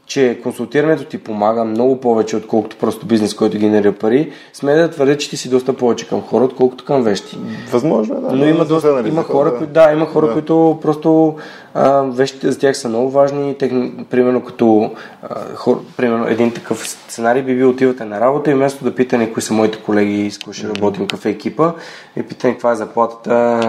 [0.07, 5.17] че консултирането ти помага много повече, отколкото просто бизнес, който генерира пари, сме да твърдя,
[5.17, 7.37] че ти си доста повече към хора, отколкото към вещи.
[7.71, 8.35] Възможно е, да.
[8.35, 9.57] Но има, да, доста, нали, има хора, да.
[9.57, 10.33] които, да, има хора, Да.
[10.33, 11.35] които просто
[11.73, 13.57] а, вещите за тях са много важни.
[13.57, 14.91] Техни, примерно като
[15.23, 19.33] а, хор, примерно един такъв сценарий би бил отивате на работа и вместо да питане
[19.33, 21.71] кои са моите колеги, с които ще работим кафе екипа,
[22.15, 23.61] и питане каква е заплатата,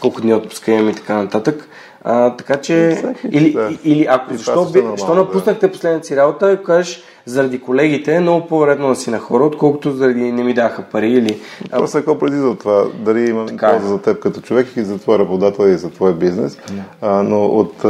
[0.00, 1.68] колко дни отпуска имам и така нататък.
[2.08, 3.70] А, така че, или, да.
[3.84, 5.20] или ако И това защо, би, нормално, защо да.
[5.20, 9.44] напуснахте последната си работа и кажеш, заради колегите е много по-вредно да си на хора,
[9.44, 11.40] отколкото заради не ми даха пари или...
[11.70, 12.84] А, Просто какво произлиза от това?
[12.94, 13.72] Дали има Така е.
[13.72, 16.58] полза за теб като човек и за твоя работодател и за твой бизнес.
[17.00, 17.84] А, но от,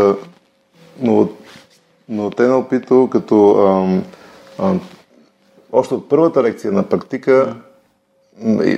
[1.01, 1.39] но от,
[2.09, 4.03] но от NLP-то като ам,
[4.59, 4.81] ам,
[5.73, 7.57] още от първата лекция на практика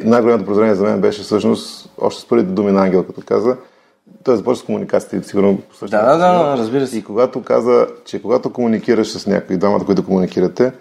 [0.05, 3.57] най-голямото прозрение за мен беше всъщност още с първите думи на Ангел, като каза
[4.25, 6.99] той започва с комуникацията сигурно по същия Да, да, да, разбира се.
[6.99, 10.73] И когато каза, че когато комуникираш с някой, двамата, които комуникирате,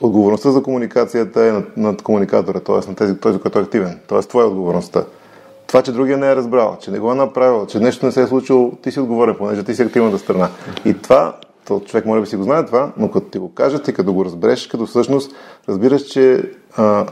[0.00, 2.88] отговорността за комуникацията е над, над комуникатора, т.е.
[2.88, 4.00] на тези, този, който е активен.
[4.08, 4.20] Т.е.
[4.20, 5.04] това е отговорността.
[5.66, 8.22] Това, че другия не е разбрал, че не го е направил, че нещо не се
[8.22, 10.48] е случило, ти си отговорен, понеже ти си активната страна.
[10.84, 11.36] И това,
[11.66, 14.12] то човек може би си го знае това, но като ти го кажат и като
[14.12, 15.32] го разбереш, като всъщност
[15.68, 16.42] разбираш, че
[16.76, 17.06] а,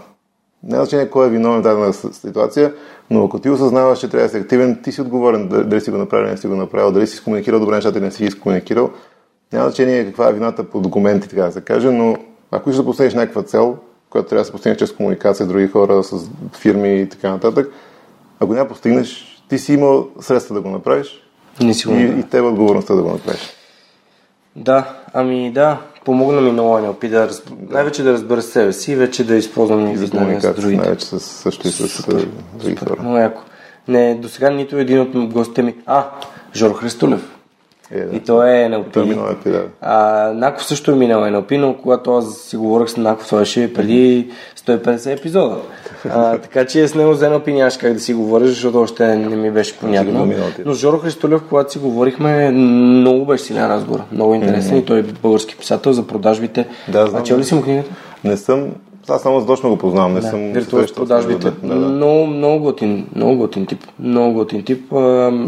[0.63, 2.73] не значение кой е виновен в дадена ситуация,
[3.11, 5.97] но ако ти осъзнаваш, че трябва да си активен, ти си отговорен дали си го
[5.97, 8.91] направил не си го направил, дали си комуникирал добре нещата не си ги комуникирал.
[9.53, 12.17] Няма значение каква е вината по документи, така да се каже, но
[12.51, 13.77] ако искаш да постигнеш някаква цел,
[14.11, 17.73] която трябва да се постигне чрез комуникация с други хора, с фирми и така нататък,
[18.41, 21.27] ако няма постигнеш, ти си имал средства да го направиш
[21.61, 23.51] не си го и, и тебе отговорността да го направиш.
[24.57, 27.51] Да, ами да, помогна ми много NLP да разб...
[27.71, 30.81] най-вече да разбера себе си и вече да използвам И за знания с комуникация, другите.
[30.83, 32.97] най-вече с, също и с а, други хора.
[33.03, 33.43] Много яко.
[33.89, 35.75] Не, до сега нито един от гостите ми...
[35.87, 36.11] А,
[36.55, 37.36] Жоро Христулев.
[37.91, 38.17] Е, да.
[38.17, 38.93] И той е NLP.
[38.93, 39.65] Той е минал епи, да.
[39.81, 43.75] А, Наков също е минал NLP, но когато аз си говорих с Наков, той беше
[43.75, 44.31] преди
[44.67, 45.57] 150 епизода.
[46.11, 49.37] А, така че с него за NLP нямаше как да си говориш, защото още не
[49.37, 50.27] ми беше понятно.
[50.27, 50.63] Минал ти.
[50.67, 54.01] Но Жоро Христолев, когато си говорихме, много беше силен разговор.
[54.13, 56.67] Много интересен и той е български писател за продажбите.
[56.89, 57.21] Да, знам.
[57.21, 57.91] а чел ли си му книгата?
[58.25, 58.69] Не съм,
[59.09, 61.45] аз само задочно го познавам, не съм Виртуоз продажбите.
[61.47, 61.87] него, Да, да.
[61.87, 63.85] Много, много готин, много готин тип.
[63.99, 64.93] Много готин тип.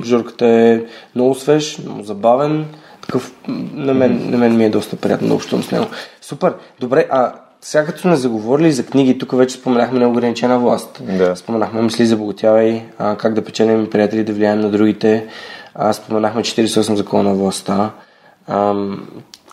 [0.04, 0.80] Жорката е
[1.14, 2.66] много свеж, много забавен.
[3.02, 3.32] Такъв,
[3.74, 5.86] на мен, на мен ми е доста приятно да общувам с него.
[6.20, 6.54] Супер.
[6.80, 11.02] Добре, а сега като сме заговорили за книги, тук вече споменахме неограничена власт.
[11.18, 11.36] Да.
[11.36, 15.26] Споменахме Мисли за богатявай, как да печелим приятели, да влияем на другите.
[15.74, 17.90] А, споменахме 48 закона на властта.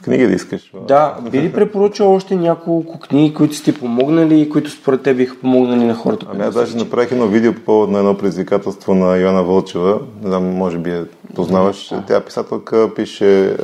[0.03, 0.71] Книги да искаш.
[0.87, 5.35] да, би ли препоръчал още няколко книги, които сте помогнали и които според теб биха
[5.35, 6.25] помогнали на хората?
[6.31, 9.99] Ами аз даже направих едно видео по повод на едно предизвикателство на Йоанна Вълчева.
[10.21, 11.93] Не знам, може би я познаваш.
[12.07, 13.55] Тя е писателка, пише а,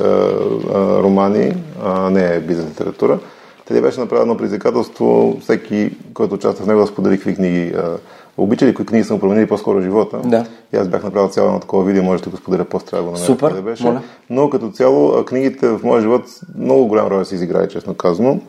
[0.74, 1.52] а, романи,
[1.84, 3.18] а не е бизнес литература.
[3.64, 7.98] Тя беше направила едно предизвикателство, всеки, който участва в него, да сподели какви книги а,
[8.36, 10.20] обича или кои книги са му променили по-скоро живота.
[10.24, 10.46] Да.
[10.72, 13.10] И аз бях направил цяло едно такова видео, може да го споделя после трябва да
[13.10, 13.84] го намеря Супер, къде беше.
[13.84, 14.02] моля.
[14.30, 16.24] Но като цяло книгите в моя живот
[16.54, 18.40] много голям роля си изиграе, честно казано.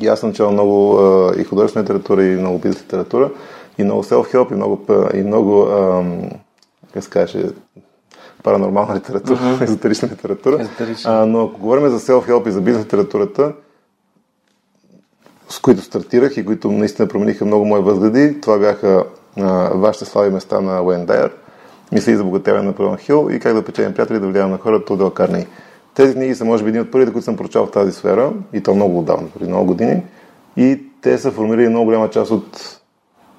[0.00, 3.30] И аз съм чел много а, и художествена литература, и много бизнес литература,
[3.78, 4.80] и много self-help, и много,
[5.14, 6.30] и много ам,
[6.92, 7.44] как се каже,
[8.42, 10.60] паранормална литература, езотерична литература.
[10.60, 11.22] Езотерична.
[11.22, 13.52] А, но ако говорим за self-help и за бизнес литературата,
[15.48, 19.04] с които стартирах и които наистина промениха много мои възгледи, това бяха
[19.40, 21.30] а, вашите слаби места на Уейн Дайер,
[21.92, 24.94] Мисли за богатяване на Пълн Хил и как да печелим приятели да влияем на хората
[24.94, 25.46] от Карни.
[25.94, 28.62] Тези книги са, може би, един от първите, които съм прочел в тази сфера, и
[28.62, 30.02] то много отдавна, преди много години.
[30.56, 32.78] И те са формирали много голяма част от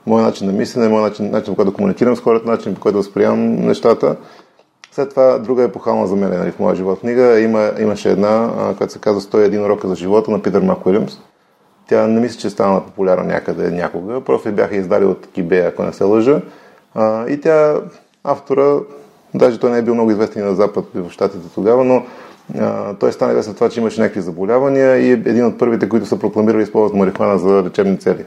[0.06, 2.82] моя начин на мислене, моя начин, начин по който да комуникирам с хората, начин по
[2.82, 4.16] който да възприемам нещата.
[4.91, 8.93] След това друга епохална за мен нали, в моя живот книга има, имаше една, която
[8.93, 11.20] се казва 101 урока за живота на Питър Мак Уилямс.
[11.89, 14.21] Тя не мисля, че е станала популярна някъде някога.
[14.21, 16.41] Просто я бяха издали от Кибе, ако не се лъжа.
[16.95, 17.81] А, и тя,
[18.23, 18.79] автора,
[19.33, 22.05] даже той не е бил много известен и на Запад в Штатите тогава, но
[22.59, 26.05] а, той стана известен това, че имаше някакви заболявания и е един от първите, които
[26.05, 28.25] са прокламирали използват марихуана за лечебни цели.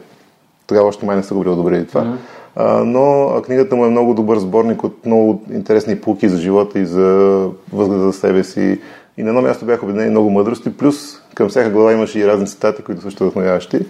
[0.66, 2.04] Тогава още май не са го одобрили това.
[2.04, 2.16] Mm-hmm.
[2.56, 6.86] А, но книгата му е много добър сборник от много интересни пулки за живота и
[6.86, 8.80] за възгледа за себе си.
[9.18, 12.46] И на едно място бяха обединени много мъдрости, плюс към всяка глава имаше и разни
[12.46, 13.86] цитати, които също вдъхновяващи.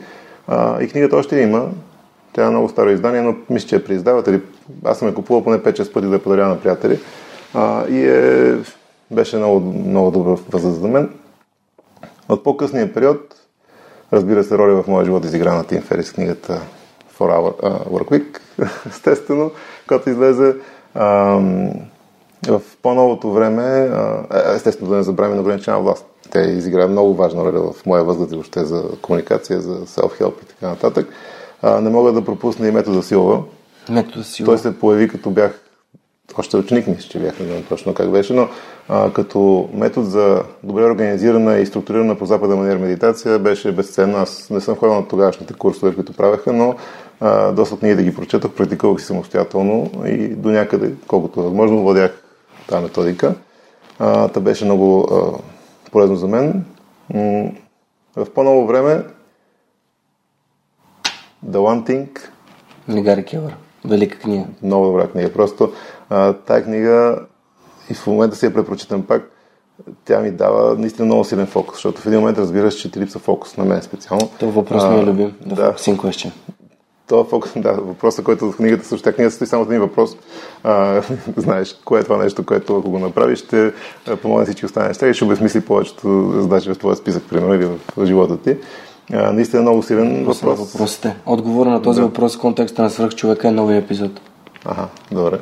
[0.81, 1.69] И книгата още има.
[2.33, 4.27] Тя е много старо издание, но мисля, че я преиздават.
[4.27, 4.43] Или...
[4.85, 7.01] Аз съм я купувал поне 5-6 пъти да я подаря на приятели.
[7.55, 8.57] А, и е...
[9.11, 11.11] беше много, много добър възраст за мен.
[12.29, 13.35] От по-късния период,
[14.13, 16.61] разбира се, роля в моя живот изигра на Тим Ферис книгата
[17.19, 18.41] For Our uh, Work Week,
[18.89, 19.51] естествено,
[19.89, 20.55] която излезе
[20.95, 21.71] ам,
[22.47, 26.07] в по-новото време, а, естествено да не забравяме на ограничена власт.
[26.31, 30.69] Те изиграе много важна роля в моя възглед въобще за комуникация, за self-help и така
[30.69, 31.09] нататък.
[31.63, 33.43] Не мога да пропусна и метода Силва.
[33.91, 34.45] Метода си.
[34.45, 35.61] Той се появи като бях
[36.39, 38.49] още ученик, мисля, че бях, не знам точно как беше, но
[38.89, 44.19] а, като метод за добре организирана и структурирана по запада манера медитация беше безценна.
[44.19, 46.75] Аз не съм ходил на тогавашните курсове, които правеха, но
[47.21, 51.43] а, доста от ние да ги прочетох, практикувах си самостоятелно и до някъде, колкото е
[51.43, 52.23] възможно, владях
[52.69, 53.35] тази методика.
[53.99, 55.39] А, та беше много а,
[55.91, 56.65] полезно за мен.
[57.15, 57.51] М-
[58.17, 59.05] в по-ново време
[61.47, 62.09] The One Thing
[62.89, 63.57] На Гари Келър.
[63.85, 64.45] Велика книга.
[64.63, 65.33] много добра книга.
[65.33, 65.73] Просто
[66.11, 67.19] а, тая книга
[67.91, 69.31] и в момента си я препрочитам пак.
[70.05, 73.19] Тя ми дава наистина много силен фокус, защото в един момент разбираш, че ти липса
[73.19, 74.31] фокус на мен специално.
[74.39, 75.37] Това въпрос ми е любим.
[75.47, 75.73] Да.
[75.75, 76.31] Focusing question.
[77.09, 80.17] Това фокус, да, въпросът, който в книгата също, тя книга състои само от един въпрос.
[80.65, 81.03] А,
[81.37, 83.73] знаеш, кое е това нещо, което ако го направиш, ще
[84.23, 87.65] помогне всички останали неща и ще обезмисли повечето задачи в твоя списък, примерно, или
[87.97, 88.57] в, живота ти.
[89.13, 90.41] А, наистина много силен Въпрос.
[90.41, 90.73] въпрос.
[90.73, 91.17] въпросите.
[91.27, 92.07] Отговора на този Да.
[92.07, 94.21] въпрос в контекста на свръхчовека е новия епизод.
[94.65, 95.39] Ага, добре.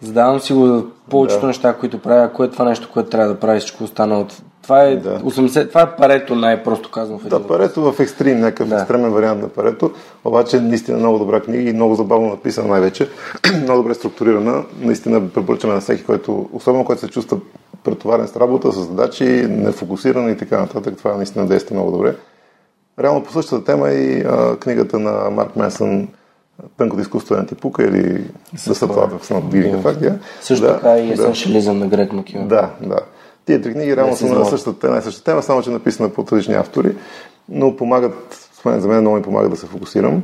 [0.00, 1.46] Задавам си го повечето Да.
[1.46, 2.32] неща, които правя.
[2.32, 4.26] Кое е това нещо, което трябва да прави всичко останало?
[4.64, 5.20] Това е, Да.
[5.20, 8.76] 80, това е парето най-просто казвам в Да, парето в екстрим, някакъв Да.
[8.76, 9.90] екстремен вариант на парето,
[10.24, 13.08] обаче наистина много добра книга и много забавно написана най-вече,
[13.62, 14.64] много добре структурирана.
[14.80, 17.38] Наистина препоръчваме на всеки, който, особено който се чувства
[17.84, 20.94] претоварен с работа, с задачи, нефокусиран и така нататък.
[20.98, 22.14] Това наистина действа много добре.
[23.00, 26.08] Реално по същата тема е и а, книгата на Марк Менсън
[26.76, 28.24] Тънкото изкуство на типука или
[28.66, 29.28] Да са това в.
[29.28, 30.18] Yeah.
[30.40, 31.12] Също да, така и да.
[31.12, 32.48] есеншализъм на Грег Макион.
[32.48, 32.98] Да, да.
[33.46, 36.26] Тия три книги реално са на същата, една и същата тема, само че написана по
[36.32, 36.96] различни автори,
[37.48, 40.22] но помагат, за мен много ми помага да се фокусирам.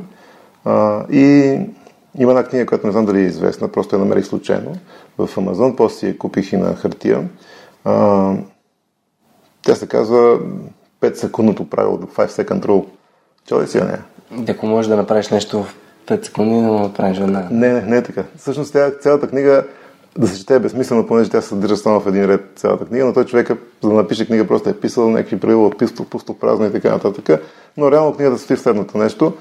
[0.65, 1.57] А, и
[2.17, 4.75] има една книга, която не знам дали е известна, просто я намерих случайно
[5.17, 7.29] в Амазон, после си я купих и на хартия.
[7.85, 8.33] А,
[9.61, 10.39] тя се казва
[11.01, 12.85] 5 секундното правило, 5 second rule.
[13.47, 14.03] Чува ли си я нея?
[14.49, 15.75] Ако можеш да направиш нещо в
[16.07, 17.47] 5 секунди, да го направиш веднага.
[17.51, 18.23] Не, не, не е така.
[18.37, 19.65] Всъщност тя, цялата книга
[20.17, 23.05] да се чете е безсмислено, понеже тя се съдържа само в един ред цялата книга,
[23.05, 26.33] но той човека, за да напише книга, просто е писал някакви правила от пусто, пусто
[26.33, 27.41] празно и така нататък.
[27.77, 29.33] Но реално книгата се в следното нещо.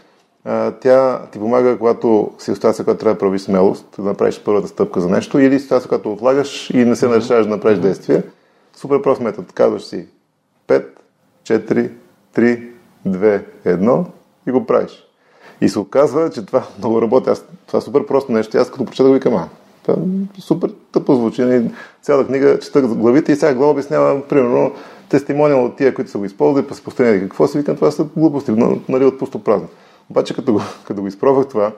[0.81, 4.69] Тя ти помага, когато си в ситуация, която трябва да прави смелост, да направиш първата
[4.69, 8.23] стъпка за нещо, или ситуация, която отлагаш и не се решаваш да направиш действие.
[8.77, 9.47] Супер прост метод.
[9.55, 10.07] Казваш си
[10.69, 10.85] 5,
[11.45, 11.91] 4,
[12.37, 12.69] 3,
[13.07, 14.05] 2, 1
[14.47, 15.07] и го правиш.
[15.61, 17.31] И се оказва, че това много работи.
[17.31, 18.59] Аз, това е супер просто нещо.
[18.59, 19.49] Аз като прочета го викам, а,
[20.39, 21.43] е супер тъпо звучи.
[21.43, 21.71] Нали,
[22.03, 24.73] Цялата книга чета главите и сега глава обяснява, примерно,
[25.09, 28.05] тестимониал от тия, които са го използвали, па се постигнали какво си викам, това са
[28.17, 28.53] глупости,
[28.89, 29.69] нали, от пусто празно.
[30.11, 31.73] Обаче като го, като го изпробвах това,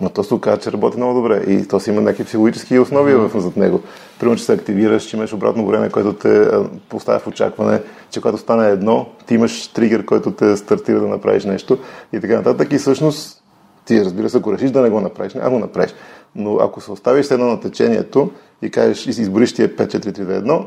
[0.00, 3.12] но то се оказа, че работи много добре и то си има някакви психологически основи
[3.12, 3.38] mm-hmm.
[3.38, 3.80] зад него.
[4.20, 6.50] Примерно, че се активираш, че имаш обратно време, което те
[6.88, 11.44] поставя в очакване, че когато стане едно, ти имаш тригер, който те стартира да направиш
[11.44, 11.78] нещо
[12.12, 12.72] и така нататък.
[12.72, 13.42] И всъщност
[13.84, 15.94] ти, разбира се, ако решиш да не го направиш, не го направиш.
[16.36, 18.30] Но ако се оставиш едно на течението
[18.62, 20.66] и кажеш, избориш тия 5, 4, 3, 2, 1,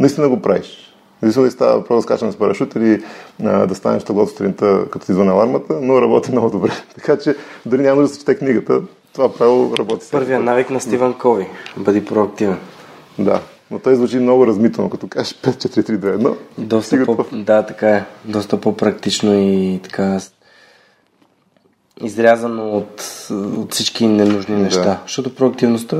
[0.00, 0.94] наистина го правиш.
[1.22, 3.04] Независимо да става въпрос да скачаме с парашут или
[3.44, 6.70] а, да станеш таблото сутринта, като ти звъна алармата, но работи много добре.
[6.94, 7.36] така че
[7.66, 8.82] дори няма да се чете книгата.
[9.12, 10.06] Това правило работи.
[10.12, 11.46] Първият навик на Стивен Кови.
[11.76, 12.58] Бъди проактивен.
[13.18, 13.40] Да,
[13.70, 16.36] но той звучи много размитано, като кажеш 5, 4, 3, 2, 1.
[16.58, 18.04] Доста по, да, така е.
[18.24, 20.20] Доста по-практично и така
[22.02, 24.82] изрязано от, от всички ненужни неща.
[24.82, 24.98] Да.
[25.06, 25.96] Защото проактивността,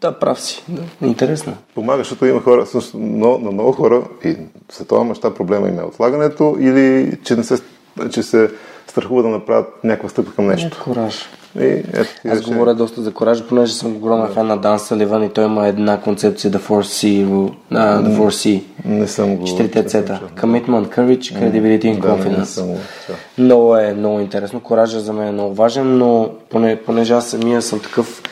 [0.00, 0.64] да, прав си.
[0.68, 1.56] Да, интересно.
[1.74, 4.36] Помага, защото има хора, също, но, на много хора и
[4.70, 7.62] световен мащаб проблема им е отлагането или че, не се,
[8.10, 8.50] че се
[8.86, 10.78] страхува да направят някаква стъпка към нещо.
[10.80, 11.28] Е, кораж.
[11.60, 14.32] И, ето, Аз говоря доста за кораж, понеже съм огромен да.
[14.32, 17.26] фен на Дан Саливан и той има една концепция The 4C.
[17.26, 18.62] Uh, the 4C.
[18.84, 19.44] Не съм го.
[19.44, 20.20] Четирите цета.
[20.36, 22.66] Commitment, Courage, Credibility and Confidence.
[22.66, 24.60] Да, много е много интересно.
[24.60, 28.22] Коража за мен е много важен, но поне, понеже аз самия съм такъв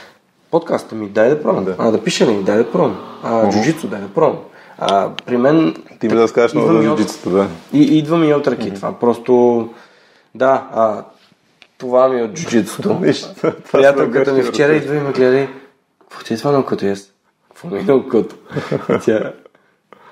[0.50, 1.64] подкаста ми, дай да пробвам.
[1.64, 1.74] Да.
[1.78, 2.96] А, да пише ли, дай да пробвам.
[3.22, 3.52] А, uh-huh.
[3.52, 4.38] джуджицу, дай да пробвам.
[4.78, 5.74] А, при мен...
[6.00, 7.46] Ти ми да скажеш много за джуджицата, да.
[7.72, 8.74] И, идва ми от ръки uh-huh.
[8.74, 8.92] това.
[8.92, 9.68] Просто,
[10.34, 11.04] да, а,
[11.80, 13.00] това ми е от джуджитото.
[13.72, 15.48] Приятелката ми вчера идва и ме гледа
[16.00, 16.86] какво ти е това на окото?
[16.86, 17.12] Аз,
[17.48, 18.36] какво ми е на окото?
[19.04, 19.32] Тя,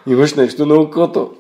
[0.07, 1.35] имаш нещо на окото.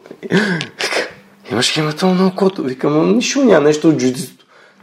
[1.52, 2.62] Имаш хематом на окото.
[2.62, 4.37] Викам, нищо няма нещо от джуджитото.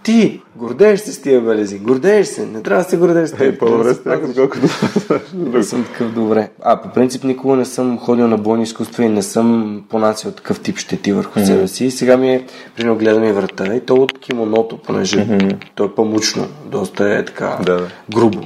[0.06, 3.49] Ти, гордееш се с тия белези, гордееш се, не трябва да се гордееш с тия.
[3.49, 6.49] Е, по-добре с тях, отколкото съм такъв добре.
[6.62, 10.60] А, по принцип никога не съм ходил на бойни изкуства и не съм понасял такъв
[10.60, 11.45] тип щети върху mm-hmm.
[11.45, 11.86] себе си.
[11.86, 12.45] И сега ми е,
[12.76, 15.66] примерно, гледам и врата и то от кимоното, понеже mm-hmm.
[15.76, 17.88] то е по-мучно, доста е така да, да.
[18.12, 18.43] грубо.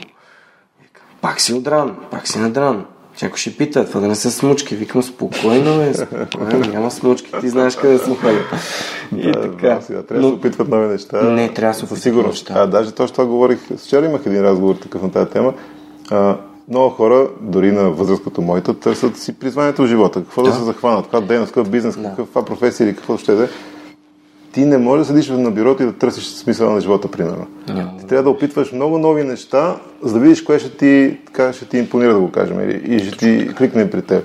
[1.22, 2.86] Пак си отран, пак си надран.
[3.22, 4.76] Някой ще пита, това да не са смучки.
[4.76, 8.40] Викам, спокойно, бе, спокойно, няма смучки, ти знаеш къде съм ходил.
[9.18, 9.76] И да, така.
[9.76, 11.22] Да, сега, трябва да се опитват нови неща.
[11.22, 12.28] Не, трябва да се опитват сигурно.
[12.28, 12.54] неща.
[12.58, 13.60] А, даже точно това говорих.
[13.78, 15.54] Вчера имах един разговор такъв на тази тема.
[16.12, 16.38] А,
[16.70, 20.20] много хора, дори на възраст като моята, търсят си призванието в живота.
[20.20, 22.14] Какво да, да се захванат, каква дейност, какъв бизнес, да.
[22.16, 23.48] каква професия или какво ще да е
[24.52, 27.48] ти не можеш да седиш на бюрото и да търсиш смисъла на живота, примерно.
[27.68, 28.00] Yeah.
[28.00, 31.66] Ти трябва да опитваш много нови неща, за да видиш кое ще ти, така, ще
[31.66, 34.24] ти импонира, да го кажем, или, и ще ти кликне при теб.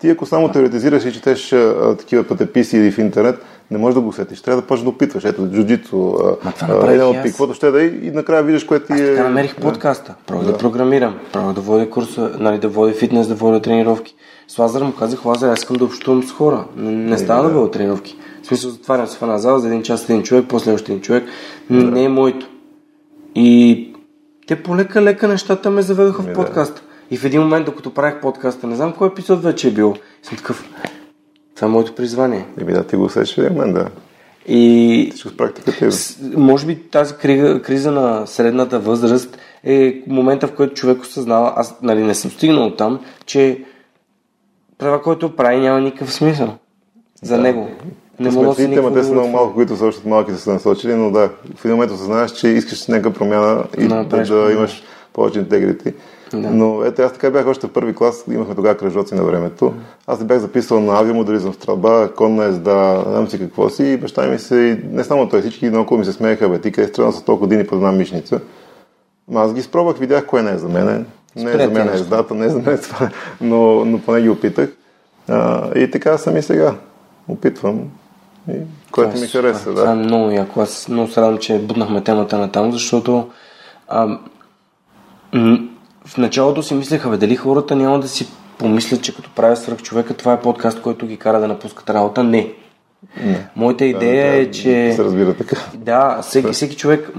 [0.00, 3.36] Ти ако само теоретизираш и четеш а, такива пътеписи или в интернет,
[3.72, 4.40] не можеш да го усетиш.
[4.40, 5.24] Трябва да почнеш да опитваш.
[5.24, 8.94] Ето, джуджицу, NLP, каквото ще да и, и накрая виждаш кое ти е...
[8.94, 10.14] Аз така намерих подкаста.
[10.26, 10.52] Пробвах да.
[10.52, 14.14] да програмирам, пробвах да водя курса, нали, да водя фитнес, да водя тренировки.
[14.48, 16.64] С Лазар му казах, Лазар, аз искам да общувам с хора.
[16.76, 18.16] Не, не става да водя тренировки.
[18.42, 21.02] В смисъл, затварям се в една зала за един час един човек, после още един
[21.02, 21.24] човек.
[21.70, 21.76] Да.
[21.76, 22.48] Не е моето.
[23.34, 23.88] И
[24.46, 26.82] те полека-лека нещата ме заведоха в ами подкаста.
[27.10, 30.36] И в един момент, докато правих подкаста, не знам кой епизод вече е бил, съм
[30.36, 30.64] такъв,
[31.54, 32.46] това е моето призвание.
[32.60, 33.88] Еми да, ти го усещаш в един момент, да.
[34.46, 35.88] И с практиката
[36.36, 41.76] може би тази криза, криза на средната възраст е момента, в който човек осъзнава, аз
[41.82, 43.64] нали, не съм стигнал там, че
[44.78, 46.54] това, което прави, няма никакъв смисъл
[47.22, 47.42] за да.
[47.42, 47.68] него.
[48.20, 51.10] Не мога да те, те са много малко, които са още малки са насочили, но
[51.10, 54.82] да, в един момент осъзнаеш, че искаш някаква промяна и да, да, да имаш
[55.12, 55.92] повече интегрити.
[56.34, 56.50] Да.
[56.50, 59.74] Но ето аз така бях още в първи клас, имахме тогава кръжоци на времето.
[60.06, 63.96] Аз се бях записал на авиомоделизъм в стрелба, конна езда, знам си какво си и
[63.96, 67.12] баща ми се, не само той, всички наоколо ми се смееха, бе, ти къде стрелна
[67.12, 68.40] с толкова години под една мишница.
[69.28, 71.06] Но аз ги спробвах, видях кое не е за мен.
[71.36, 73.10] Не е за мен ездата, не е за мен това,
[73.40, 74.70] но, но поне ги опитах.
[75.28, 76.74] А, и така съм и сега.
[77.28, 77.80] Опитвам.
[78.50, 78.52] И,
[78.90, 79.80] което ми хареса, да.
[79.80, 80.60] Това е много яко.
[80.60, 83.30] Аз много се радвам, че буднахме темата на там, защото
[83.88, 84.18] а,
[85.32, 85.58] м-
[86.06, 88.28] в началото си мислеха, бе, дали хората няма да си
[88.58, 92.24] помислят, че като правя свръх човека, това е подкаст, който ги кара да напускат работа.
[92.24, 92.52] Не.
[93.24, 93.46] Не.
[93.56, 94.92] Моята идея да, да, е, че...
[94.92, 95.56] Се разбира така.
[95.74, 97.10] Да, всеки, всеки човек,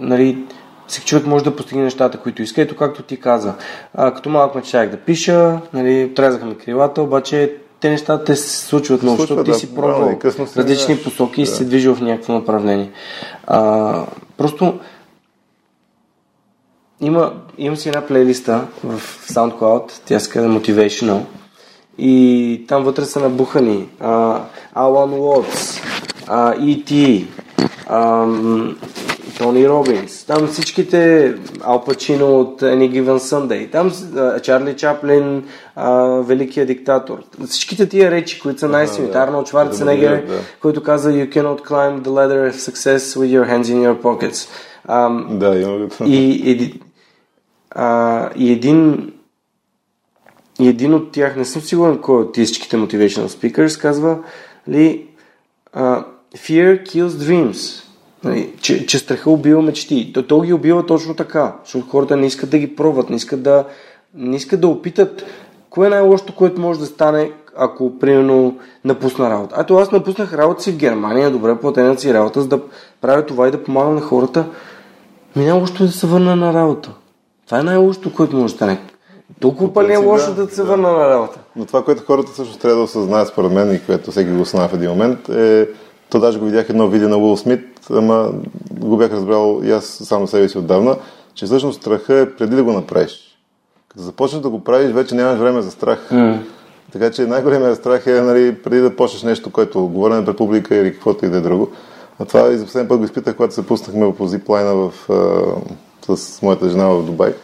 [0.00, 0.44] нали,
[0.86, 2.62] всеки човек може да постигне нещата, които иска.
[2.62, 3.54] Ето както ти каза.
[3.94, 8.66] А, като малък мечтаях да пиша, нали, трезаха ми крилата, обаче те нещата те се
[8.66, 10.18] случват много, защото ти си пробвал
[10.56, 11.42] различни посоки да.
[11.42, 12.90] и се движил в някакво направление.
[13.46, 14.04] А,
[14.36, 14.78] просто
[17.00, 19.00] има, имам си една плейлиста в
[19.32, 21.20] SoundCloud, тя се казва Motivational
[21.98, 24.40] и там вътре са набухани uh,
[24.76, 25.82] Alan Watts,
[26.26, 27.26] а, E.T.,
[29.38, 35.44] Тони Робинс, там всичките Ал Пачино от Any Given Sunday, там а, Чарли Чаплин,
[35.76, 39.18] а, Великият диктатор, всичките тия речи, които са най-силните, да.
[39.18, 40.34] Арнолд Шварценегер, Да.
[40.62, 44.48] който каза You cannot climb the ladder of success with your hands in your pockets.
[44.88, 45.88] Ам, Да, има го.
[46.04, 46.16] и,
[46.50, 46.80] и,
[47.70, 49.12] а, и един
[50.60, 54.18] и един от тях, не съм сигурен кой от всичките motivational speakers, казва
[54.68, 55.06] ли
[55.72, 56.04] а,
[56.36, 57.84] Fear kills dreams.
[58.24, 60.12] Нали, че, че страха убива мечти.
[60.14, 63.42] То, то ги убива точно така, защото хората не искат да ги пробват, не искат
[63.42, 63.64] да,
[64.14, 65.24] не искат да опитат
[65.70, 69.56] кое е най-лошото, което може да стане, ако, примерно, напусна работа.
[69.60, 72.60] Ето аз напуснах работа си в Германия, добре платената си работа, за да
[73.00, 74.46] правя това и да помагам на хората.
[75.36, 76.90] Ми най-лошото е да се върна на работа.
[77.50, 78.80] Това е най-лошото, което може да стане.
[79.40, 80.68] Толкова пък не е лошо да, да се да.
[80.68, 81.38] върна на работа.
[81.56, 84.68] Но това, което хората също трябва да осъзнаят, според мен, и което всеки го осъзнава
[84.68, 85.68] в един момент, е,
[86.10, 88.32] то даже го видях едно видео на Уил Смит, ама
[88.70, 90.96] го бях разбрал и аз само себе си отдавна,
[91.34, 93.38] че всъщност страха е преди да го направиш.
[93.88, 96.08] Като започнеш да го правиш, вече нямаш време за страх.
[96.12, 96.38] Mm.
[96.92, 100.92] Така че най-големият страх е нали, преди да почнеш нещо, което говорене пред публика или
[100.92, 101.68] каквото и да е друго.
[102.18, 104.92] А това и за последния път го изпитах, когато се пуснахме по зиплайна в,
[106.08, 107.34] с моята жена в Дубай.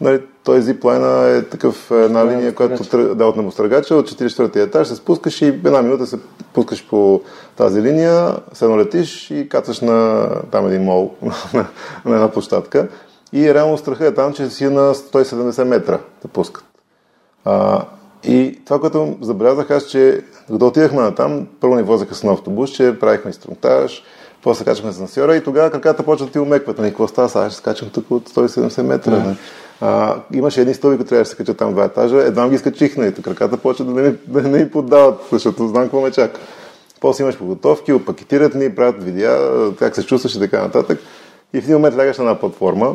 [0.00, 4.60] Нали, той зиплайна е такъв е, една линия, която тръ- да, от небостъргача, от 44-ти
[4.60, 6.18] етаж се спускаш и една минута се
[6.52, 7.20] пускаш по
[7.56, 11.14] тази линия, се летиш и кацаш на там един мол,
[11.54, 11.66] на,
[12.04, 12.88] на една площадка.
[13.32, 16.64] И реално страха е там, че си на 170 метра да пускат.
[17.44, 17.84] А,
[18.24, 22.32] и това, което забелязах аз, че когато отидахме на там, първо ни возеха с на
[22.32, 24.02] автобус, че правихме инструктаж,
[24.42, 26.78] после качахме с насьора и тогава краката почват да ти умекват.
[26.78, 27.28] Нали, какво става?
[27.28, 29.12] Сега ще скачам тук от 170 метра.
[29.12, 29.34] Mm.
[29.80, 32.16] А, имаше едни стълби, които трябваше да се качат там два етажа.
[32.16, 36.00] Едва ги скачих, нали, краката почват да не, да не ни поддават, защото знам какво
[36.00, 36.40] ме чака.
[37.00, 39.38] После имаш подготовки, опакетират ни, правят видеа,
[39.78, 41.00] как се чувстваш и така нататък.
[41.52, 42.94] И в един момент лягаш на една платформа,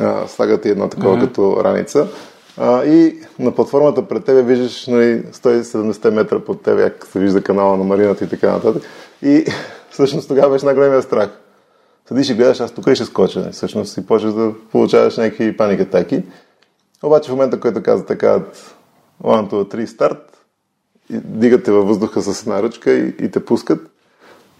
[0.00, 1.20] а, слагат ти едно такова mm-hmm.
[1.20, 2.06] като раница.
[2.56, 7.42] А, и на платформата пред тебе виждаш нали, 170 метра под тебе, как се вижда
[7.42, 8.82] канала на марината и така нататък.
[9.22, 9.46] И
[9.94, 11.30] всъщност тогава беше най-големия страх.
[12.08, 13.50] Седиш и гледаш, аз тук и ще скоча.
[13.52, 16.22] Всъщност и почваш да получаваш някакви паник атаки.
[17.02, 18.42] Обаче в момента, който каза така, 1,
[19.22, 20.46] 2, 3, старт,
[21.10, 23.90] дигате във въздуха с една ръчка и, и те пускат.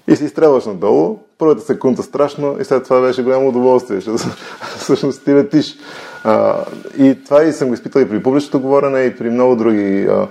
[0.09, 4.01] И си изстрелваш надолу, първата секунда страшно и след това беше голямо удоволствие,
[4.77, 5.77] всъщност ти летиш.
[6.25, 6.65] А,
[6.99, 10.29] и това и съм го изпитал и при публичното говорене, и при много други а,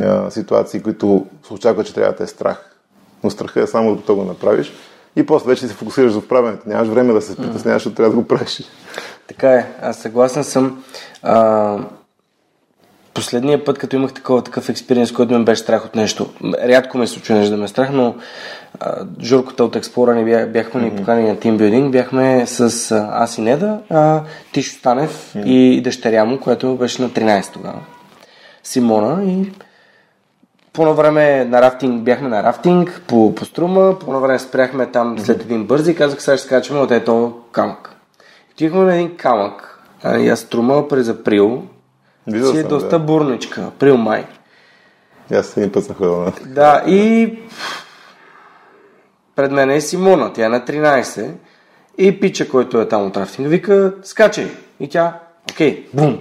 [0.00, 2.75] а, ситуации, които се очаква, че трябва да те е страх.
[3.24, 4.72] Но страха е само докато го направиш.
[5.16, 6.68] И после вече се фокусираш в правенето.
[6.68, 8.62] Нямаш време да се притесняваш, защото трябва да го правиш.
[9.26, 10.84] Така е, аз съгласен съм.
[11.22, 11.78] А,
[13.14, 17.06] последния път, като имах такова, такъв експириенс, който ме беше страх от нещо, рядко ме
[17.06, 18.14] се случва нещо да ме е страх, но
[18.80, 23.38] а, Журката от Експлора ни бях, бяхме ни поканени на тимбилдинг, бяхме с а, аз
[23.38, 27.80] и Неда, а, Тишо Станев и дъщеря му, която беше на 13 тогава.
[28.62, 29.52] Симона и
[30.76, 34.86] по едно време на рафтинг, бяхме на рафтинг по, по струма, по едно време спряхме
[34.86, 37.96] там след един бързи и казах, сега ще скачаме от ето камък.
[38.52, 41.62] Отидохме на един камък, а, аз струма през април,
[42.26, 42.98] Виждал си е доста да.
[42.98, 44.26] бурничка, април-май.
[45.32, 46.32] Аз един път съм ходил на...
[46.46, 47.34] Да, и
[49.36, 51.30] пред мен е Симона, тя е на 13
[51.98, 54.50] и пича, който е там от рафтинга, вика, скачай.
[54.80, 55.20] И тя,
[55.52, 56.18] окей, бум.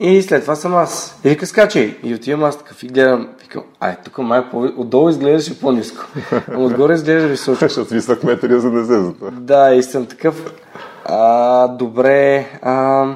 [0.00, 1.20] И след това съм аз.
[1.24, 1.96] И вика, скачай.
[2.02, 6.04] И отивам аз такъв и гледам, викам, ай, тук май по- отдолу изглеждаше по-низко.
[6.56, 7.58] Отгоре изглежда високо.
[7.60, 9.30] Защото висок метър 80 за това.
[9.30, 10.52] Да, и съм такъв.
[11.04, 12.46] А, добре.
[12.62, 13.06] А,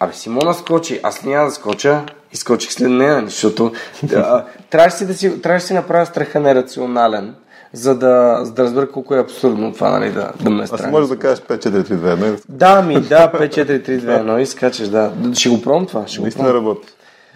[0.00, 1.00] абе, Симона скочи.
[1.02, 2.02] Аз няма да скоча.
[2.32, 3.72] И скочих след нея, защото
[4.02, 7.34] да, трябваше си да си, трябваше да си направя страха нерационален,
[7.72, 10.66] за да, за да разбера колко е абсурдно това, нали, да, да ме е А
[10.66, 10.90] си страх.
[10.90, 12.36] можеш да кажеш 5-4-3-2, не?
[12.48, 15.12] Да, ми, да, 5-4-3-2-1 и скачаш, да.
[15.34, 16.62] Ще го пробвам това, ще го Наистина пробвам.
[16.64, 16.88] работи.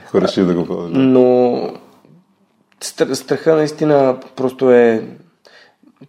[0.07, 0.91] Ако реши да го ползваш.
[0.95, 1.21] Но
[2.83, 5.03] стр- страха наистина просто е...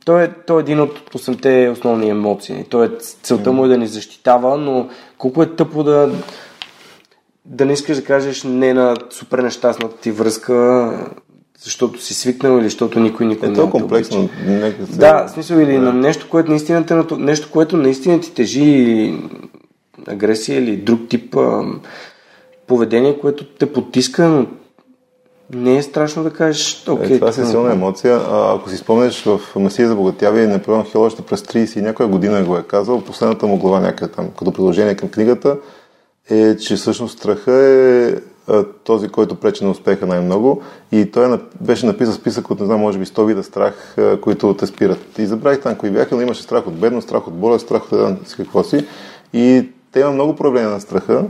[0.05, 2.65] Той е, той е един от 8-те основни емоции.
[2.69, 2.89] Той е,
[3.23, 6.11] целта му е да ни защитава, но колко е тъпо да,
[7.45, 10.91] да не искаш да кажеш не на супер нещастната ти връзка,
[11.63, 14.29] защото си свикнал или защото никой никой Е, не те комплексно.
[14.45, 14.97] Нека се...
[14.97, 19.13] Да, в смисъл или на нещо, което наистина, нещо, което наистина ти тежи
[20.07, 21.63] агресия или друг тип а,
[22.67, 24.45] поведение, което те потиска, но
[25.53, 27.15] не е страшно да кажеш, окей.
[27.15, 28.15] Е, това си е силна емоция.
[28.15, 32.09] А, ако си спомнеш в Месия за богатявие, Наполеон Хил още през 30 и някоя
[32.09, 35.57] година го е казал, последната му глава някъде там, като приложение към книгата,
[36.29, 38.15] е, че всъщност страха е
[38.83, 40.61] този, който пречи на успеха най-много.
[40.91, 44.53] И той беше написал списък от, не знам, може би 100 вида страх, а, които
[44.53, 45.19] те спират.
[45.19, 48.27] И забравих там кои бяха, но имаше страх от бедност, страх от болест, страх от
[48.27, 48.85] си какво си.
[49.33, 51.23] И те има много проблеми на страха.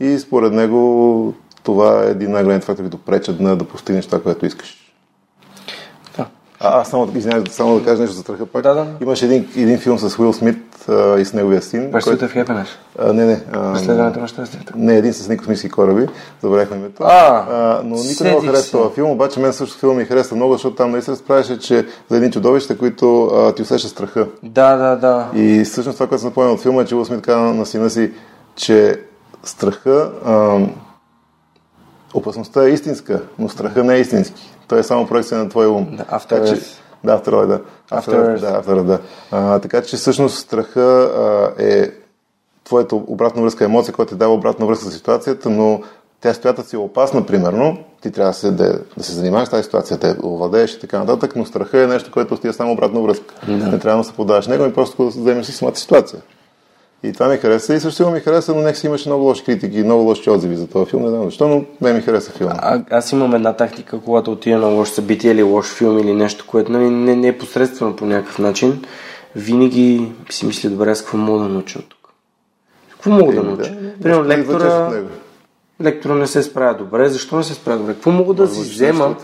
[0.00, 4.46] И според него това е един най-голям фактор, който пречат на да постигнеш това, което
[4.46, 4.81] искаш.
[6.62, 8.62] А, аз само, извинявай, само да кажа нещо за страха пак.
[8.62, 8.86] Да, да.
[9.02, 11.92] Имаше един, един филм с Уил Смит а, и с неговия син.
[11.92, 12.66] Пърсута в Happiness.
[12.98, 13.40] А, не, не.
[13.52, 14.72] А, Преследването на щастието.
[14.76, 16.06] Не, един с космически кораби.
[16.42, 17.02] Забравяхме името.
[17.02, 20.34] А, а, но никой не го хареса този филм, обаче мен също филм ми хареса
[20.34, 24.26] много, защото там наистина разправяше, че за едни чудовища, които а, ти усеща страха.
[24.42, 25.26] Да, да, да.
[25.34, 27.90] И всъщност това, което съм напомнил от филма е, че Уил Смит каза на сина
[27.90, 28.10] си,
[28.56, 29.00] че
[29.44, 30.58] страха, а,
[32.14, 34.50] опасността е истинска, но страха не е истински.
[34.68, 35.96] Той е само проекция на твоя ум.
[35.96, 36.60] Да, after че,
[37.04, 37.60] да, After да.
[37.90, 39.00] After, да, after, да.
[39.30, 41.90] А, така че всъщност страха а, е
[42.64, 45.80] твоята обратна връзка, емоция, която ти дава обратна връзка за ситуацията, но
[46.20, 49.50] тя ситуацията си е опасна, примерно, ти трябва да се, да, да се занимаваш с
[49.50, 52.72] тази ситуация, да овладееш и така нататък, но страха е нещо, което ти е само
[52.72, 53.34] обратна връзка.
[53.46, 53.52] Да.
[53.52, 56.20] Не трябва да се подаваш него и просто да вземеш си самата ситуация.
[57.04, 57.74] И това ми хареса.
[57.74, 60.66] И също ми хареса, но нека си имаше много лоши критики, много лоши отзиви за
[60.66, 61.02] този филм.
[61.02, 62.54] Не знам защо, но не ми хареса филма.
[62.58, 66.44] А, аз имам една тактика, когато отида на лошо събитие или лош филм или нещо,
[66.48, 68.84] което нали, не, не е посредствено по някакъв начин,
[69.36, 72.12] винаги си мисля, добре, аз какво мога да науча от тук?
[72.90, 73.70] Какво мога да науча?
[73.70, 75.02] Да, Примерно, лектора,
[75.82, 77.08] лектора не се справя добре.
[77.08, 77.94] Защо не се справя добре?
[77.94, 79.16] Какво мога да си взема?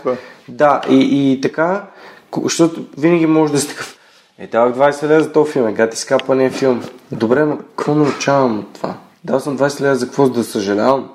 [0.47, 1.85] Да, и, и така,
[2.43, 3.98] защото винаги може да си такъв
[4.39, 6.83] е, давах 20 лева за този филм, е, гати скапания филм.
[7.11, 8.93] Добре, но какво научавам от това?
[9.23, 11.09] Дал съм 20 лева за какво да съжалявам?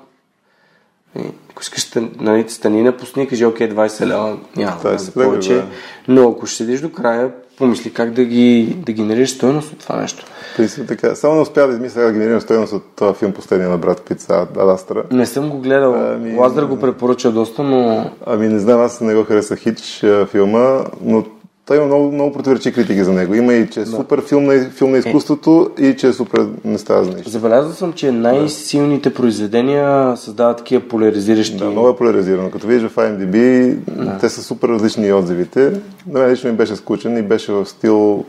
[1.19, 1.21] И,
[1.51, 5.63] ако искаш, нали, стани на пусни кажи, окей, 20 лева, няма да за повече.
[6.07, 10.01] Но ако ще седиш до края, помисли как да ги, да генерираш стоеност от това
[10.01, 10.25] нещо.
[10.57, 11.15] Принцип така.
[11.15, 14.47] Само не успя да измисля да генерирам стоеност от това филм последния на брат Пица,
[14.57, 15.03] Адастра.
[15.11, 15.95] Не съм го гледал.
[16.13, 16.35] Ами...
[16.35, 18.11] Лазар го препоръча доста, но...
[18.25, 21.25] Ами не знам, аз не го харесах хич филма, но
[21.65, 23.33] той има много, много противоречи критики за него.
[23.33, 23.91] Има и че е да.
[23.91, 25.85] супер филм на, филм на изкуството е.
[25.85, 27.29] и че е супер не става за нищо.
[27.29, 29.15] Забелязал съм, че най-силните да.
[29.15, 31.57] произведения създават такива поляризиращи.
[31.57, 32.51] Да, много е поляризирано.
[32.51, 34.17] Като видиш в IMDb, да.
[34.17, 35.81] те са супер различни отзивите.
[36.07, 38.25] На мен лично ми беше скучен и беше в стил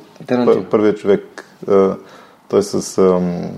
[0.71, 1.45] първият човек.
[2.49, 3.51] Той с ам,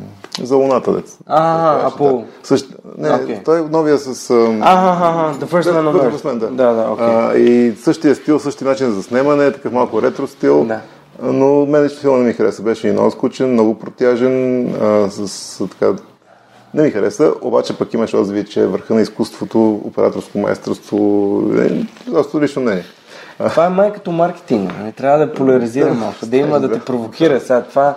[0.42, 1.16] за Луната, деца.
[1.26, 2.24] А, Апол.
[2.42, 2.66] Същ...
[2.98, 3.44] Не, okay.
[3.44, 4.30] той е новия с...
[4.60, 6.32] Ага, The First Man on Earth.
[6.32, 7.34] Да, да, да okay.
[7.34, 10.64] а, И същия стил, същия начин за снимане, такъв малко ретро стил.
[10.64, 10.80] Да.
[11.22, 12.62] Но мен лично филма не ми хареса.
[12.62, 15.92] Беше и много скучен, много протяжен, а, с, с така...
[16.74, 21.86] Не ми хареса, обаче пък имаш отзиви, че е върха на изкуството, операторско майсторство, е,
[22.12, 22.84] просто лично не.
[23.38, 24.72] Това е май като маркетинг.
[24.84, 27.40] Не трябва да поляризира малко, да има да те провокира.
[27.40, 27.94] Сега това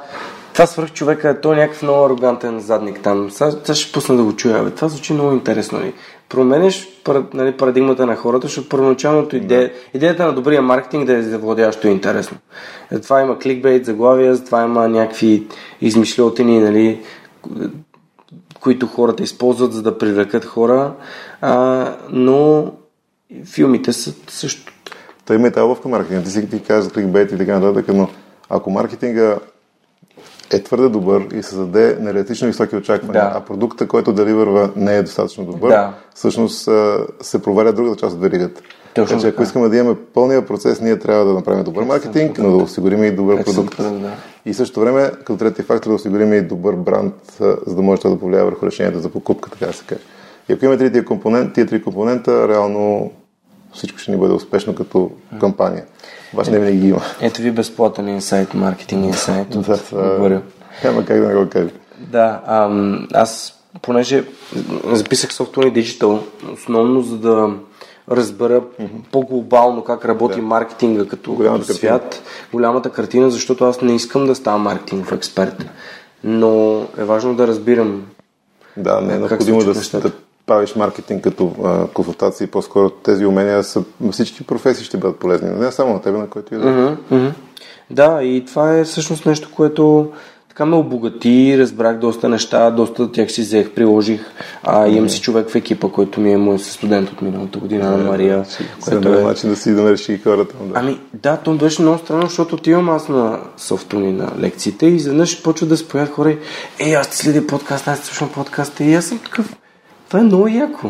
[0.54, 3.32] това свърх човека, той е някакъв много арогантен задник там.
[3.32, 4.64] Сега ще пусна да го чуя.
[4.64, 4.72] Бе.
[4.72, 5.78] Това звучи много интересно.
[5.78, 5.84] Ли?
[5.84, 5.94] Нали?
[6.30, 6.88] Променеш
[7.34, 11.92] нали, парадигмата на хората, защото първоначалното идея, идеята на добрия маркетинг да е завладяващо и
[11.92, 12.38] интересно.
[12.92, 15.48] За това има кликбейт, заглавия, за това има някакви
[15.82, 17.02] измишлетини, нали,
[18.62, 20.94] които хората използват, за да привлекат хора.
[21.42, 22.72] А, но
[23.46, 24.74] филмите са също.
[25.26, 26.24] Та има и тази ловка маркетинг.
[26.24, 28.10] Ти си ти казваш за кликбейт и така нататък, но
[28.50, 29.38] ако маркетинга
[30.52, 33.32] е твърде добър и създаде нереалистично високи очаквания, да.
[33.36, 35.94] а продукта, който деливърва не е достатъчно добър, да.
[36.16, 36.70] всъщност
[37.22, 38.62] се проваля другата част от веригата.
[38.94, 42.52] Точно така ако искаме да имаме пълния процес, ние трябва да направим добър маркетинг, но
[42.52, 43.78] да осигурим и добър продукт.
[43.78, 44.12] Да.
[44.46, 48.20] И също време, като трети фактор, да осигурим и добър бранд, за да може да
[48.20, 50.02] повлияе върху решението за покупка, така да се каже.
[50.50, 53.12] И ако имаме тия, компонент, тия три компонента, реално
[53.74, 55.86] всичко ще ни бъде успешно като кампания.
[56.34, 57.02] Обаче не винаги ги има.
[57.22, 59.50] Ето ви безплатен инсайт, маркетинг инсайт.
[59.62, 60.42] да, това
[60.84, 61.70] няма как да не го кажа.
[62.00, 64.24] Да, ам, аз понеже
[64.92, 67.50] записах софтуер диджитал, основно за да
[68.12, 68.88] разбера mm-hmm.
[69.12, 70.42] по-глобално как работи да.
[70.42, 72.24] маркетинга като, голямата като свят, картина.
[72.54, 75.66] голямата картина, защото аз не искам да ставам маркетингов експерт.
[76.24, 78.06] Но е важно да разбирам.
[78.78, 80.12] Да, не е необходимо да, да
[80.52, 85.72] правиш маркетинг като а, консултации, по-скоро тези умения са всички професии ще бъдат полезни, не
[85.72, 86.64] само на теб, на който и да.
[86.64, 87.32] Mm-hmm, mm-hmm.
[87.90, 90.12] Да, и това е всъщност нещо, което
[90.50, 94.22] така ме обогати, разбрах доста неща, доста от тях си взех, приложих.
[94.64, 97.98] А, имам си човек в екипа, който ми е мой студент от миналата година, на
[97.98, 98.46] Мария.
[98.84, 100.56] Което е начин да си да реши хората.
[100.62, 100.74] Да.
[100.76, 105.44] Ами да, то беше много странно, защото отивам аз на софтуни на лекциите и изведнъж
[105.44, 106.38] почва да споят хора.
[106.80, 109.56] Ей, аз ти следя подкаст, аз слушам подкаста и аз съм такъв.
[110.12, 110.90] Това е много яко.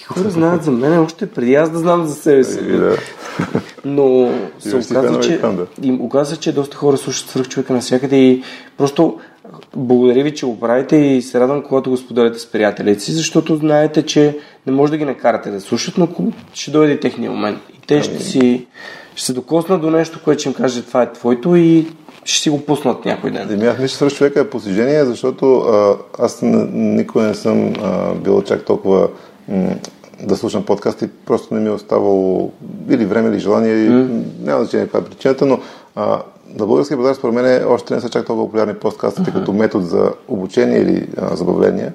[0.00, 2.62] И хора знаят за мен още преди аз да знам за себе си.
[2.62, 2.96] Да.
[3.84, 5.40] Но се оказа, че,
[5.82, 8.42] им оказа, че доста хора слушат свърх човека навсякъде и
[8.78, 9.18] просто
[9.76, 13.56] благодаря ви, че го правите и се радвам, когато го споделяте с приятелите си, защото
[13.56, 16.08] знаете, че не може да ги накарате да слушат, но
[16.54, 17.58] ще дойде и техния момент.
[17.74, 18.66] И те ще си
[19.14, 21.86] ще се докоснат до нещо, което ще им каже това е твоето и
[22.24, 23.50] ще си го пуснат някой ден.
[23.52, 28.42] Еми, аз мисля, свърш човека е постижение, защото а, аз никога не съм а, бил
[28.42, 29.08] чак толкова
[29.48, 29.74] м-
[30.22, 32.52] да слушам подкасти, просто не ми е оставало
[32.90, 34.22] или време, или желание, mm.
[34.42, 35.60] няма значение каква е причината, но
[35.94, 36.22] а,
[36.58, 39.34] на българския пазар според мен още не са чак толкова популярни подкастите uh-huh.
[39.34, 41.92] като метод за обучение или а, забавление.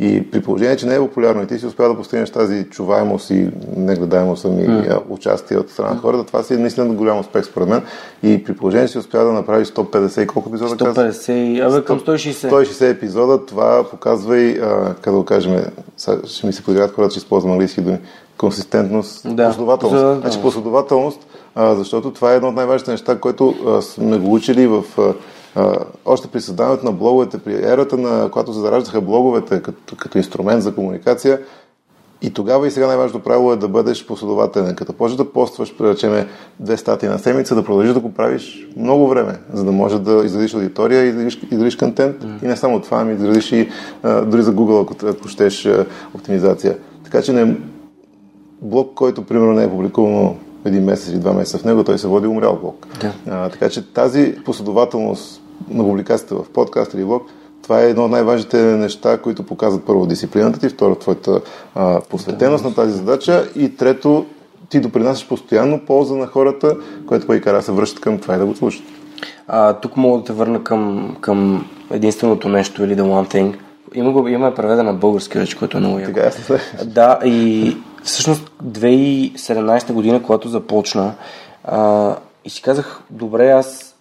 [0.00, 3.30] И при положение, че не е популярно и ти си успял да постигнеш тази чуваемост
[3.30, 5.02] и негледаемост ами mm.
[5.08, 7.82] участие от страна на хората, това си е наистина голям успех според мен.
[8.22, 10.76] И при положение, че си успял да направиш 150 и колко епизода?
[10.76, 12.50] 150, абе към 160.
[12.50, 15.64] 160 епизода, това показва и, а, как да го кажем,
[16.26, 17.98] ще ми се подиграват хората, че използвам английски думи,
[18.38, 19.46] консистентност, да.
[19.46, 20.20] последователност.
[20.20, 24.66] Значи последователност, а, защото това е едно от най-важните неща, което а, сме го учили
[24.66, 25.14] в а,
[26.04, 30.62] още при създаването на блоговете, при ерата, на когато се зараждаха блоговете като, като инструмент
[30.62, 31.40] за комуникация,
[32.22, 34.74] и тогава и сега най-важното правило е да бъдеш последователен.
[34.74, 36.26] Като почнеш да постваш, речеме,
[36.60, 40.24] две статии на седмица, да продължиш да го правиш много време, за да може да
[40.24, 42.16] изградиш аудитория и изградиш, изградиш контент.
[42.16, 42.44] Mm.
[42.44, 43.68] И не само това, ами изградиш и
[44.02, 45.68] а, дори за Google, ако, ако щеш
[46.14, 46.76] оптимизация.
[47.04, 47.56] Така че не,
[48.60, 52.08] блог, който примерно не е публикувано един месец или два месеца в него, той се
[52.08, 52.86] води умрял блог.
[53.00, 53.12] Да.
[53.30, 57.22] А, така че тази последователност на публикацията в подкаст или влог,
[57.62, 61.40] това е едно от най-важните неща, които показват първо дисциплината ти, второ твоята
[61.74, 64.26] а, посветеност да, на тази задача и трето
[64.68, 68.38] ти допринасяш постоянно полза на хората, което пък и кара се връщат към това и
[68.38, 68.82] да го слушат.
[69.48, 73.54] А, тук мога да те върна към, към единственото нещо или The One Thing.
[73.94, 76.12] Има, го, има преведена на български вече, което е много яко.
[76.12, 81.14] Така, ясно Да, и всъщност 2017 година, когато започна,
[81.64, 83.91] а, и си казах, добре, аз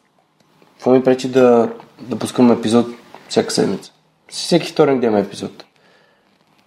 [0.81, 1.69] какво ми пречи да,
[1.99, 2.87] да пускам епизод
[3.29, 3.91] всяка седмица?
[4.27, 5.65] Всеки вторник да има епизод.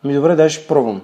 [0.04, 1.00] Ми добре, дай ще пробвам.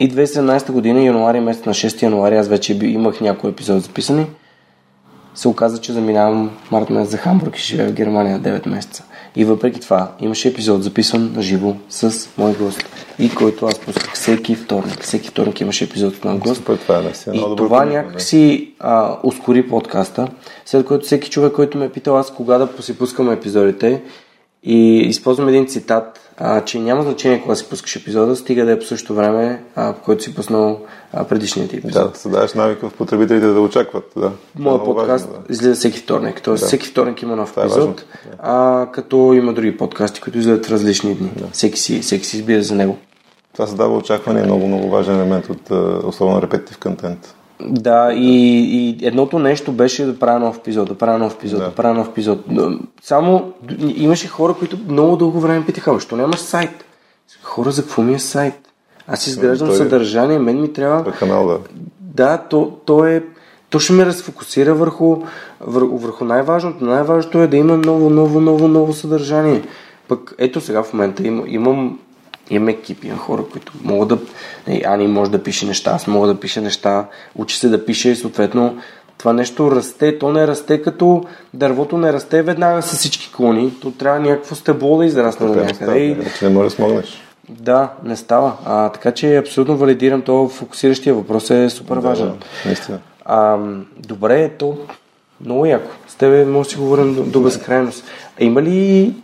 [0.00, 4.26] И 2017 година, януари месец, на 6 януари, аз вече имах някои епизоди записани.
[5.34, 9.04] Се оказа, че заминавам март месец за Хамбург и живея в Германия 9 месеца.
[9.36, 12.84] И въпреки това, имаше епизод записан на живо с мой гост.
[13.18, 15.02] И който аз пусках всеки вторник.
[15.02, 16.64] Всеки вторник имаше епизод с мой гост.
[16.64, 20.28] Това е наистина и това някакси а, ускори подкаста,
[20.64, 24.02] след което всеки човек, който ме е питал аз кога да си пускам епизодите,
[24.62, 28.78] и използвам един цитат, а, че няма значение кога си пускаш епизода, стига да е
[28.78, 30.80] по същото време, а, по който си пуснал
[31.12, 32.12] а, предишният епизод.
[32.12, 34.12] Да, създаваш навика в потребителите да очакват.
[34.16, 34.32] Да.
[34.58, 35.52] Моят подкаст важно, да.
[35.52, 36.54] излиза всеки вторник, т.е.
[36.54, 36.66] Да.
[36.66, 38.04] всеки вторник има нов е епизод, е
[38.38, 41.30] а, като има други подкасти, които излизат в различни дни.
[41.36, 41.46] Да.
[41.52, 42.98] Всеки, си, всеки си избира за него.
[43.52, 45.70] Това създава очакване и много, много важен елемент от
[46.04, 47.34] особено репетитив контент.
[47.64, 51.64] Да, и, и едното нещо беше да правя нов епизод, да правя нов епизод, да,
[51.64, 52.44] да правя нов епизод.
[53.02, 53.52] Само
[53.96, 56.84] имаше хора, които много дълго време питаха, защо нямаш сайт?
[57.42, 58.54] Хора, за какво ми е сайт?
[59.06, 59.76] Аз изграждам той...
[59.76, 61.12] съдържание, мен ми трябва...
[61.12, 61.58] канал, да.
[62.00, 63.24] Да, то, то е...
[63.70, 65.22] То ще ме разфокусира върху,
[65.60, 66.84] върху, върху най-важното.
[66.84, 69.62] Най-важното е да има ново, ново, ново, ново съдържание.
[70.08, 71.98] Пък ето сега в момента им, имам
[72.50, 74.18] Имаме екипи на хора, които могат да...
[74.84, 78.16] Ани може да пише неща, аз мога да пиша неща, учи се да пише и
[78.16, 78.78] съответно
[79.18, 81.24] това нещо расте, то не расте като
[81.54, 85.98] дървото не расте веднага с всички клони, то трябва някакво стебло да израсне на някъде.
[85.98, 86.16] И...
[86.42, 87.22] Не може да смогнеш.
[87.48, 88.52] Да, не става.
[88.64, 92.32] А, така че абсолютно валидирам то фокусиращия въпрос е супер да, важен.
[92.66, 92.98] Наистина.
[93.24, 93.58] А,
[93.98, 94.78] добре, то
[95.44, 95.90] много яко.
[96.08, 98.04] С тебе може да си говорим до, до безкрайност.
[98.40, 99.14] А има ли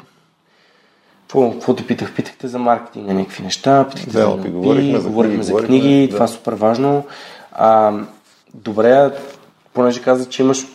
[1.29, 2.15] какво, те питах?
[2.15, 6.15] Питахте за маркетинга, някакви неща, питахте да, за, говорихме за говорихме книги, за книги да.
[6.15, 7.05] това е супер важно.
[7.53, 7.93] А,
[8.55, 9.11] добре,
[9.75, 10.67] понеже каза, че имаш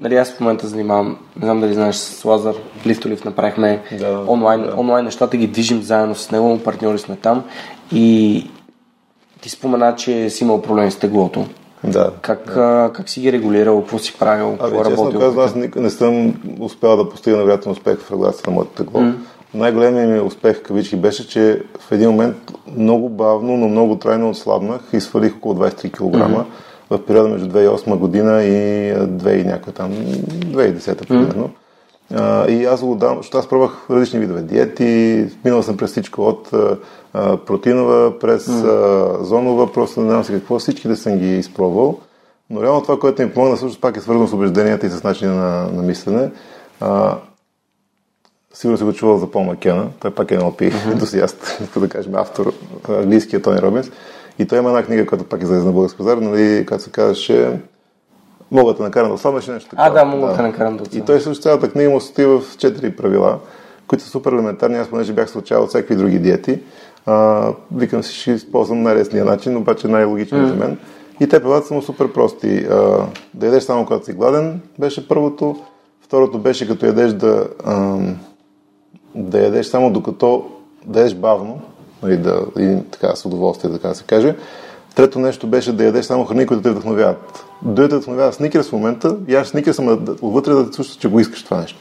[0.00, 2.54] Нали, аз в момента занимавам, не знам дали знаеш, с Лазар
[2.86, 4.74] Лифтолив направихме да, онлайн, да.
[4.76, 7.44] онлайн нещата, ги движим заедно с него, партньори сме там
[7.92, 8.50] и
[9.40, 11.46] ти спомена, че си имал проблеми с теглото.
[11.84, 12.10] Да.
[12.20, 12.90] Как, да.
[12.94, 15.04] как си ги регулирал, какво си правил, какво ами, работил?
[15.04, 19.00] Честно казвам, аз не съм успял да постигна вероятно успех в регулацията на моето тегло.
[19.00, 19.14] Mm
[19.54, 22.36] най-големият ми успех кавички беше, че в един момент
[22.76, 26.44] много бавно, но много трайно отслабнах и свалих около 23 кг mm-hmm.
[26.90, 31.50] в периода между 2008 година и 2 и някой там, 2010 примерно.
[32.12, 32.48] Mm-hmm.
[32.48, 36.50] и аз го дам, защото аз пробвах различни видове диети, минал съм през всичко от
[37.12, 39.20] а, протинова, през mm-hmm.
[39.20, 41.98] а, зонова, просто не знам си какво, всички да съм ги изпробвал.
[42.50, 45.34] Но реално това, което ми помогна, също пак е свързано с убежденията и с начина
[45.34, 46.30] на, на мислене.
[46.80, 47.16] А,
[48.54, 49.86] Сигурно си го чувал за Пол Макена.
[50.00, 52.52] Той пак е NLP ентусиаст, да кажем автор,
[52.88, 53.90] английския Тони Робинс.
[54.38, 57.60] И той има една книга, която пак излезе на български пазар, нали, която се казваше
[58.50, 59.82] Мога да накарам да ослабнеш нещо така.
[59.82, 62.42] А, да, мога да, да накарам да И той също цялата книга му стои в
[62.58, 63.38] четири правила,
[63.86, 64.78] които са супер елементарни.
[64.78, 66.60] Аз понеже бях случайно от всякакви други диети.
[67.06, 70.48] А, викам си, ще използвам най-лесния начин, обаче най-логичен mm.
[70.48, 70.78] за мен.
[71.20, 72.66] И те правилата са му супер прости.
[72.70, 75.56] А, да ядеш само когато си гладен, беше първото.
[76.00, 77.98] Второто беше като ядеш да, а,
[79.14, 80.44] да ядеш само докато
[80.86, 81.60] да ядеш бавно,
[82.02, 84.36] нали, да, и така с удоволствие, така да се каже.
[84.94, 87.44] Трето нещо беше да ядеш само храни, които те вдъхновяват.
[87.62, 91.20] Дойде да вдъхновява сникерс в момента, яш сникерс, ама отвътре да те чувстваш, че го
[91.20, 91.78] искаш това нещо.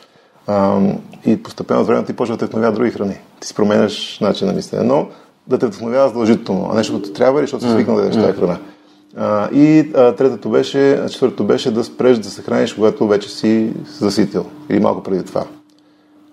[0.47, 0.79] А,
[1.25, 3.17] и постепенно с времето ти почва да те вдъхновява други храни.
[3.39, 5.07] Ти си променяш начин на мислене, но
[5.47, 8.57] да те вдъхновява задължително, а нещо, което трябва, защото си свикнал да ядеш тази храна.
[9.17, 13.73] А, и а, третото беше, четвъртото беше да спреш да се храниш, когато вече си
[13.99, 14.45] заситил.
[14.69, 15.45] Или малко преди това.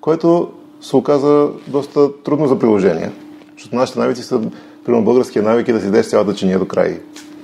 [0.00, 0.48] Което
[0.80, 3.10] се оказа доста трудно за приложение.
[3.56, 4.40] Защото нашите навици са,
[4.84, 7.00] примерно българския навик е да си дадеш цялата чиния до край.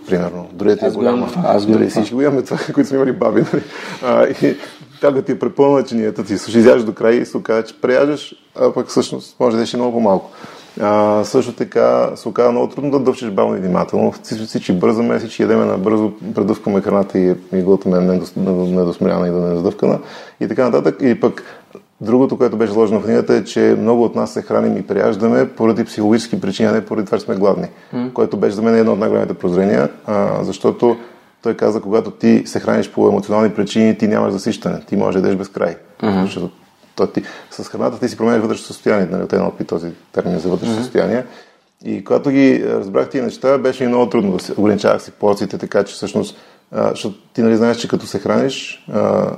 [0.06, 0.46] Примерно.
[0.58, 1.28] Ти е голяма.
[1.44, 3.44] Аз Дори всички го имаме това, които сме имали баби.
[3.52, 3.62] Нали?
[4.02, 4.56] А, и
[5.00, 8.34] така ти е препълна чинията ти, слушай, изяждаш до край и се оказа, че преяждаш,
[8.60, 10.30] а пък всъщност може да еш много по-малко.
[10.80, 14.12] А, също така се оказа много трудно да дъвчеш бавно и внимателно.
[14.46, 18.18] Всички бързаме, всички ядеме на бързо, предъвкаме храната и, и глутаме
[18.56, 19.98] недосмиряна и да не е задъвкана
[20.40, 20.96] и така нататък.
[21.02, 21.42] И пък
[22.01, 25.48] Другото, което беше заложено в книгата е, че много от нас се храним и прияждаме
[25.48, 27.66] поради психологически причини, а не поради това, че сме гладни.
[27.94, 28.12] Mm.
[28.12, 30.97] Което беше за мен едно от най-големите прозрения, а, защото
[31.43, 34.81] той каза, когато ти се храниш по емоционални причини, ти нямаш засищане.
[34.86, 35.77] Ти можеш да ядеш без край.
[36.02, 36.23] Mm-hmm.
[36.23, 36.51] Защото
[36.97, 39.06] то ти, с храната ти си променяш вътрешно състояние.
[39.10, 40.81] Нали, те опит този термин за вътрешно mm-hmm.
[40.81, 41.24] състояние.
[41.85, 45.59] И когато ги разбрах тези неща, беше и много трудно да се ограничавах си порциите,
[45.59, 46.36] така че всъщност,
[46.73, 49.31] а, защото ти нали знаеш, че като се храниш, а,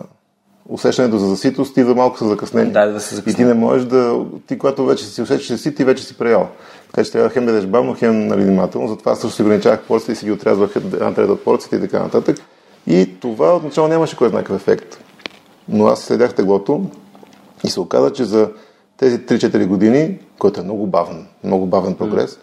[0.68, 2.72] усещането за заситост идва малко с закъснение.
[2.72, 4.24] Да, да се И ти не можеш да...
[4.46, 6.48] Ти, когато вече си усещаш, че си, ти вече си преял.
[6.86, 8.88] Така че трябва хем да ядеш бавно, хем нали, внимателно.
[8.88, 12.02] Затова също си ограничавах порциите и си ги отрязвах една трета от порциите и така
[12.02, 12.36] нататък.
[12.86, 14.98] И това отначало нямаше кой знакъв ефект.
[15.68, 16.84] Но аз следях теглото
[17.64, 18.50] и се оказа, че за
[18.96, 22.38] тези 3-4 години, който е много бавен, много бавен прогрес,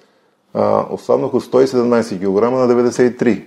[0.56, 0.94] mm.
[0.94, 3.46] ослабнах от 117 кг на 93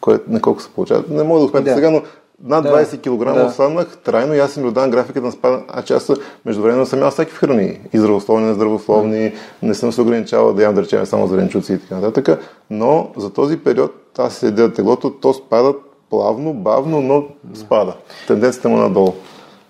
[0.00, 1.04] което на колко се получава.
[1.08, 1.74] Не мога да успея да.
[1.74, 2.02] сега, но
[2.44, 3.46] над да, 20 кг да.
[3.46, 6.12] останах трайно и аз им додавам графиката на спада, а че аз
[6.44, 7.80] междувременно съм ял всеки храни.
[7.92, 11.94] И здравословни, нездравословни, не съм се ограничавал да ям, да речем, само зеленчуци и така
[11.94, 12.40] нататък.
[12.70, 15.74] Но за този период аз следя теглото, то спада
[16.10, 17.94] плавно, бавно, но спада.
[18.26, 19.14] Тенденцията му надолу.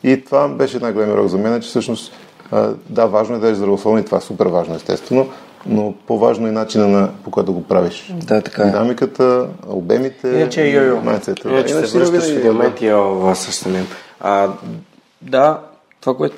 [0.04, 2.12] И това беше най-големият рок за мен, че всъщност
[2.88, 5.26] да, важно е да е здравословно и това е супер важно, естествено,
[5.66, 8.14] но по-важно е начина на, по който го правиш.
[8.14, 8.66] Да, така е.
[8.66, 11.02] Динамиката, обемите, Иначе е йо-йо.
[11.02, 11.48] Майцета.
[11.50, 13.68] Иначе, Иначе се връщаш в един момент и йо, също
[14.20, 14.48] А,
[15.22, 15.60] да,
[16.00, 16.36] това, което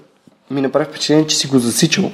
[0.51, 2.11] ми направи впечатление, че си го засичал.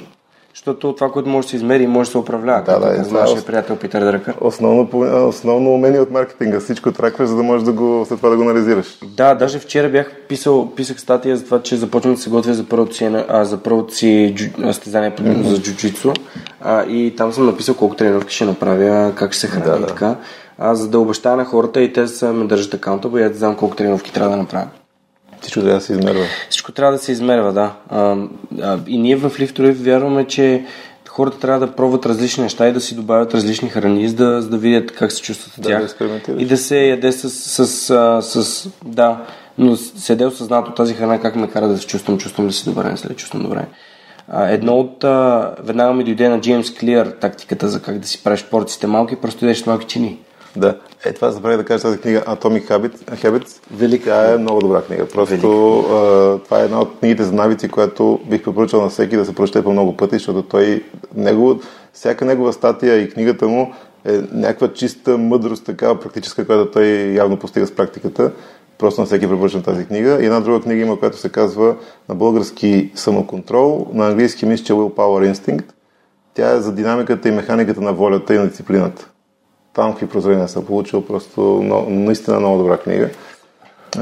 [0.59, 2.63] Защото това, което може да се измери, може да се управлява.
[2.63, 4.35] Да, да, да нашия приятел Питър Дръкър.
[4.41, 4.89] Основно,
[5.27, 6.59] основно умение от маркетинга.
[6.59, 8.97] Всичко тракваш, за да можеш да го, след това да го анализираш.
[9.03, 12.63] Да, даже вчера бях писал, писах статия за това, че започвам да се готвя за
[12.63, 15.41] първото си, а, за първото си състезание mm-hmm.
[15.41, 16.13] за джуджицу.
[16.61, 19.87] А, и там съм написал колко тренировки ще направя, как ще се храня да, и
[19.87, 20.15] така.
[20.57, 23.55] А, за да обещая на хората и те са ме държат акаунта, и да знам
[23.55, 24.67] колко тренировки трябва да направя.
[25.41, 26.25] Всичко трябва да се измерва.
[26.49, 27.73] Всичко трябва да се измерва, да.
[27.89, 28.17] А,
[28.61, 30.65] а, и ние в Лифтори вярваме, че
[31.09, 34.49] хората трябва да пробват различни неща и да си добавят различни храни, за да, за
[34.49, 35.95] да видят как се чувстват от тях.
[35.99, 39.25] Да и да се яде с, с, с, с да,
[39.57, 42.91] но седе осъзнато тази храна как ме кара да се чувствам, чувствам ли се добре,
[42.91, 43.65] не се ли чувствам добре.
[44.27, 48.23] А, едно от, а, веднага ми дойде на Джеймс Клиър тактиката за как да си
[48.23, 50.19] правиш порциите малки, просто ядеш малки чини.
[50.55, 50.77] Да.
[51.05, 52.97] Е, това забравя да кажа тази книга Atomic Habits.
[52.97, 53.61] Habits.
[53.71, 55.07] Велика е много добра книга.
[55.07, 59.25] Просто а, това е една от книгите за навици, която бих препоръчал на всеки да
[59.25, 60.83] се прочете по много пъти, защото той,
[61.15, 61.59] него,
[61.93, 63.73] всяка негова статия и книгата му
[64.05, 68.31] е някаква чиста мъдрост, такава практическа, която той явно постига с практиката.
[68.77, 70.17] Просто на всеки препоръчвам тази книга.
[70.21, 71.75] И една друга книга има, която се казва
[72.09, 75.65] на български самоконтрол, на английски мисля, че Willpower Instinct.
[76.33, 79.08] Тя е за динамиката и механиката на волята и на дисциплината
[79.79, 83.09] там какви прозрения съм получил, просто много, наистина много добра книга.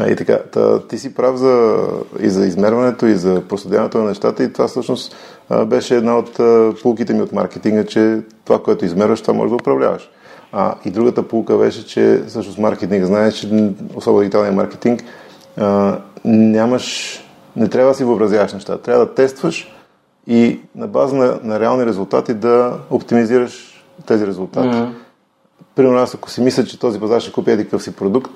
[0.07, 1.87] И така, та, ти си прав за,
[2.19, 5.15] и за измерването, и за проследяването на нещата и това всъщност
[5.65, 6.39] беше една от
[6.81, 10.09] полуките ми от маркетинга, че това, което измерваш, това може да управляваш.
[10.51, 15.03] А, и другата полука беше, че всъщност маркетинг, знаеш, че особено дигиталния маркетинг,
[15.57, 17.17] а, нямаш,
[17.55, 18.77] не трябва да си въобразяваш неща.
[18.77, 19.75] Трябва да тестваш
[20.27, 24.67] и на база на, на реални резултати да оптимизираш тези резултати.
[24.67, 25.06] Mm-hmm.
[25.75, 28.31] Примерно аз ако си мисля, че този пазар ще купи един си продукт,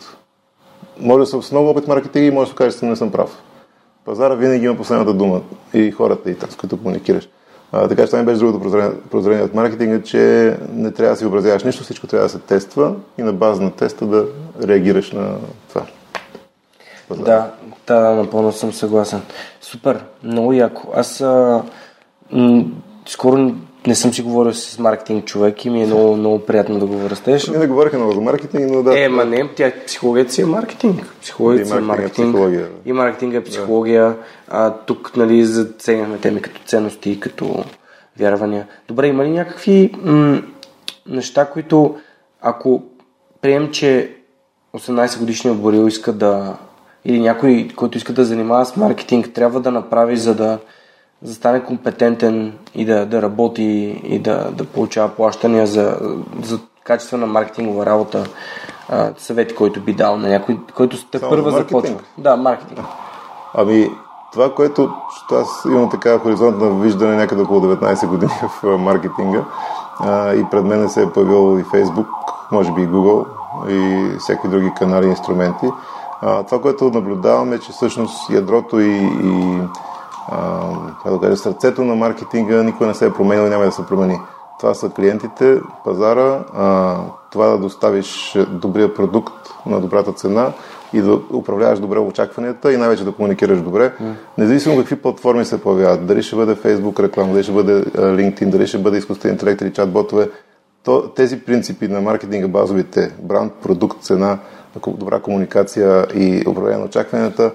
[0.99, 3.11] може да съм с много опит маркетинг и може да се каже, че не съм
[3.11, 3.41] прав.
[4.05, 5.41] Пазара винаги има последната дума
[5.73, 7.29] и хората, и там, с които комуникираш.
[7.71, 11.25] А, така че това ми беше другото прозрение от маркетинга, че не трябва да си
[11.25, 14.25] образяваш нищо, всичко трябва да се тества и на база на теста да
[14.63, 15.35] реагираш на
[15.69, 15.85] това.
[17.17, 17.51] Да,
[17.87, 19.21] да, напълно съм съгласен.
[19.61, 20.87] Супер, много яко.
[20.95, 21.63] Аз а,
[22.31, 22.63] м-
[23.05, 23.51] скоро
[23.87, 27.09] не съм си говорил с маркетинг човек и ми е много, много приятно да го
[27.09, 27.47] растеш.
[27.47, 28.99] Ние не говорихме много за маркетинг, но да.
[28.99, 31.15] Е, ма не, тя, психологията си е маркетинг.
[31.21, 32.13] Психологията си е маркетинг.
[32.13, 32.67] Психология.
[32.85, 34.05] И маркетинг е психология.
[34.05, 34.15] Да.
[34.47, 37.63] А, тук, нали, заценяхме теми като ценности, като
[38.19, 38.67] вярвания.
[38.87, 40.41] Добре, има ли някакви м-
[41.07, 41.95] неща, които
[42.41, 42.83] ако
[43.41, 44.15] прием, че
[44.73, 46.57] 18 годишният Борил иска да
[47.05, 50.59] или някой, който иска да занимава с маркетинг, трябва да направи, за да,
[51.23, 55.97] за да стане компетентен и да, да работи и да, да получава плащания за,
[56.43, 58.25] за качествена маркетингова работа,
[58.89, 61.99] а, съвети, който би дал на някой, който сте първа започва.
[62.17, 62.79] Да, маркетинг.
[63.53, 63.89] Ами,
[64.33, 64.93] това, което
[65.31, 68.31] аз имам така хоризонтно виждане някъде около 19 години
[68.63, 69.45] в маркетинга
[69.99, 72.07] а, и пред мен се е появил и Facebook,
[72.51, 73.25] може би и Google
[73.69, 75.67] и всеки други канали и инструменти.
[76.21, 79.59] А, това, което наблюдаваме, е, че всъщност ядрото и, и
[80.31, 83.85] а, да кажа, сърцето на маркетинга никой не се е променил и няма да се
[83.85, 84.19] промени.
[84.59, 86.95] Това са клиентите, пазара, а,
[87.31, 89.33] това да доставиш добрия продукт
[89.65, 90.51] на добрата цена
[90.93, 93.93] и да управляваш добре очакванията и най-вече да комуникираш добре.
[94.37, 98.67] Независимо какви платформи се появяват, дали ще бъде Facebook реклама, дали ще бъде LinkedIn, дали
[98.67, 100.29] ще бъде изкуствен интелект или чат-ботове,
[100.83, 104.37] то, тези принципи на маркетинга, базовите, бранд, продукт, цена,
[104.87, 107.51] добра комуникация и управление на очакванията,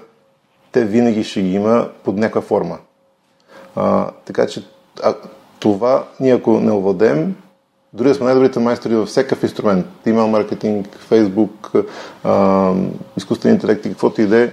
[0.77, 2.77] те винаги ще ги има под някаква форма.
[3.75, 4.63] А, така че
[5.03, 5.15] а,
[5.59, 7.35] това ние ако не овладеем,
[7.93, 11.71] дори да сме най-добрите майстори във всякакъв инструмент, имейл маркетинг, фейсбук,
[12.23, 12.73] а,
[13.17, 14.49] изкуствен интелект и каквото и да е,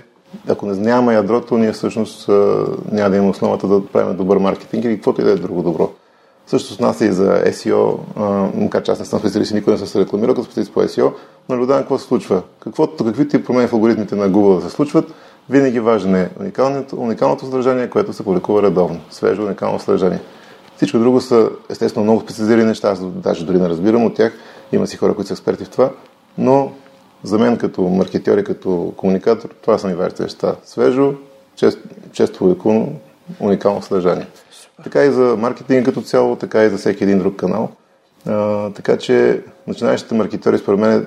[0.48, 4.84] ако не нямаме ядрото, ние всъщност а, няма да имаме основата да правим добър маркетинг
[4.84, 5.90] или каквото и да е друго добро.
[6.46, 7.98] Също с нас и за SEO,
[8.54, 10.82] макар че аз не съм специалист и никой не съм се рекламирал като специалист по
[10.82, 11.12] SEO,
[11.48, 12.42] наблюдавам какво се случва.
[12.60, 15.14] Каквото, каквито промени в алгоритмите на Google да се случват,
[15.50, 19.00] винаги важен е уникалното, уникалното съдържание, което се публикува редовно.
[19.10, 20.20] Свежо уникално съдържание.
[20.76, 24.32] Всичко друго са естествено много специализирани неща, аз даже дори не разбирам от тях.
[24.72, 25.90] Има си хора, които са експерти в това,
[26.38, 26.72] но
[27.22, 30.54] за мен като маркетьор и като комуникатор, това са ми важните неща.
[30.64, 31.14] Свежо,
[31.56, 32.92] често, често публикувано,
[33.40, 34.26] уникално съдържание.
[34.84, 37.70] Така и за маркетинг като цяло, така и за всеки един друг канал.
[38.26, 41.06] А, така че начинаещите маркетери, според мен,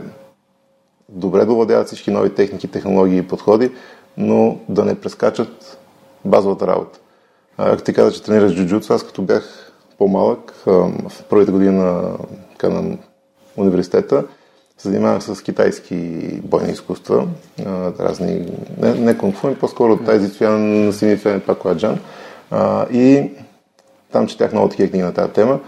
[1.09, 3.71] добре да владеят всички нови техники, технологии и подходи,
[4.17, 5.77] но да не прескачат
[6.25, 6.99] базовата работа.
[7.57, 12.17] Ако ти каза, че тренираш джуджуцу, аз като бях по-малък, в първите години на,
[12.63, 12.97] на
[13.57, 14.23] университета,
[14.77, 15.95] се занимавах с китайски
[16.43, 17.27] бойни изкуства,
[17.99, 21.99] разни, не, не кунг-фу, по-скоро тайзи цвян, сини фен, пакуаджан.
[22.91, 23.31] И
[24.11, 25.59] там четях много такива книги на тази тема.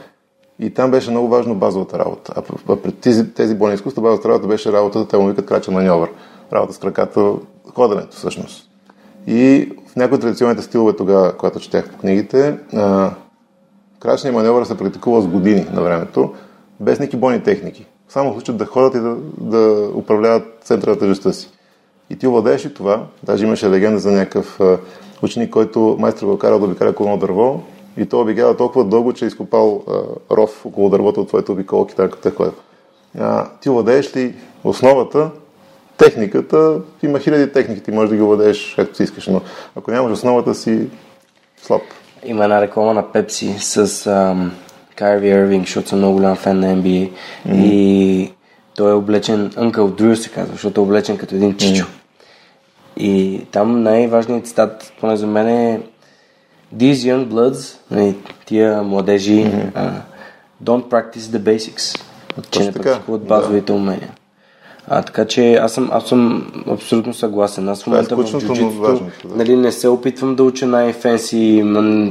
[0.60, 2.34] И там беше много важно базовата работа.
[2.68, 6.10] А пред тези, тези бойни изкуства базовата работа беше работата, те му викат крачен маньовър.
[6.54, 7.34] Работа с краката,
[7.74, 8.70] ходенето всъщност.
[9.28, 12.58] И в някои от традиционните стилове тогава, когато четях по книгите,
[14.00, 16.34] крачният маневър се практикува с години на времето,
[16.80, 17.86] без никакви бойни техники.
[18.10, 21.50] Само случат да ходят и да, да управляват центъра на тежестта си.
[22.10, 23.04] И ти овладееш и това.
[23.24, 24.60] Даже имаше легенда за някакъв
[25.22, 27.64] ученик, който майстор го карал да обикаля колно дърво
[27.98, 30.02] и то обикаля толкова дълго, че е изкопал а,
[30.36, 32.52] ров около дървото от твоето обиколки, така такова.
[33.62, 35.32] Ти владееш ли основата,
[36.00, 39.42] техниката, има хиляди техники, ти можеш да ги владееш както си искаш, но
[39.76, 40.88] ако нямаш основата си,
[41.62, 41.82] слаб.
[42.26, 44.52] Има една реклама на Пепси с ам,
[44.96, 47.64] Кайри Ирвинг, защото съм много голям фен на NBA mm-hmm.
[47.64, 48.34] и
[48.76, 51.86] той е облечен, Uncle Drew се казва, защото е облечен като един чичо.
[51.86, 53.02] Mm-hmm.
[53.02, 55.82] И там най-важният цитат, поне за мен е
[56.76, 58.16] These young bloods, нали,
[58.46, 59.72] тия младежи, mm-hmm.
[59.72, 59.92] uh,
[60.64, 62.04] don't practice the basics,
[62.52, 63.74] че не практикуват базовите да.
[63.74, 64.10] умения.
[64.92, 67.70] А, така че аз съм, аз съм абсолютно съгласен.
[67.70, 69.36] Аз в е момента в джуджитото да.
[69.36, 71.64] нали, не се опитвам да уча най-фенси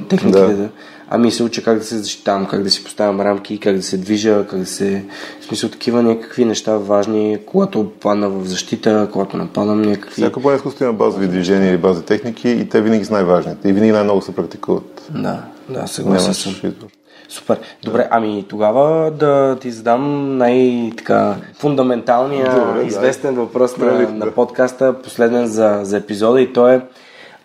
[0.09, 0.69] техниките, да.
[1.09, 3.97] ами се уча как да се защитавам, как да си поставям рамки, как да се
[3.97, 5.05] движа, как да се...
[5.41, 10.23] В смисъл такива някакви неща важни, когато падна в защита, когато нападам някакви...
[10.23, 13.73] Всяко бойно изкуство има базови движения или базови техники и те винаги са най-важните и
[13.73, 15.09] винаги най-много се практикуват.
[15.15, 16.53] Да, да, съгласен съм.
[16.53, 16.98] Избор.
[17.29, 17.59] Супер.
[17.83, 23.41] Добре, ами тогава да ти задам най-така фундаменталния, Добре, известен да.
[23.41, 26.81] въпрос на, на подкаста, последен за, за епизода и то е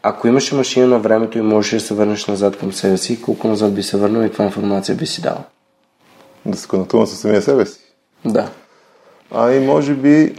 [0.06, 3.48] ако имаше машина на времето и можеш да се върнеш назад към себе си, колко
[3.48, 5.38] назад би се върнал и каква информация би си дал?
[6.46, 7.80] Да се контактувам със самия себе си?
[8.26, 8.50] Да.
[9.32, 10.36] А и може би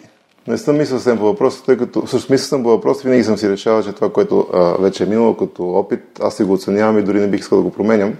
[0.47, 3.39] не съм мислил съвсем по въпроса, тъй като всъщност мисля съм по въпроса, винаги съм
[3.39, 6.99] си решавал, че това, което а, вече е минало като опит, аз си го оценявам
[6.99, 8.15] и дори не бих искал да го променям.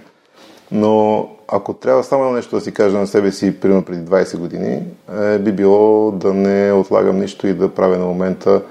[0.71, 4.37] Но ако трябва само едно нещо да си кажа на себе си, примерно преди 20
[4.37, 4.83] години,
[5.19, 8.61] е, би било да не отлагам нищо и да правя на момента,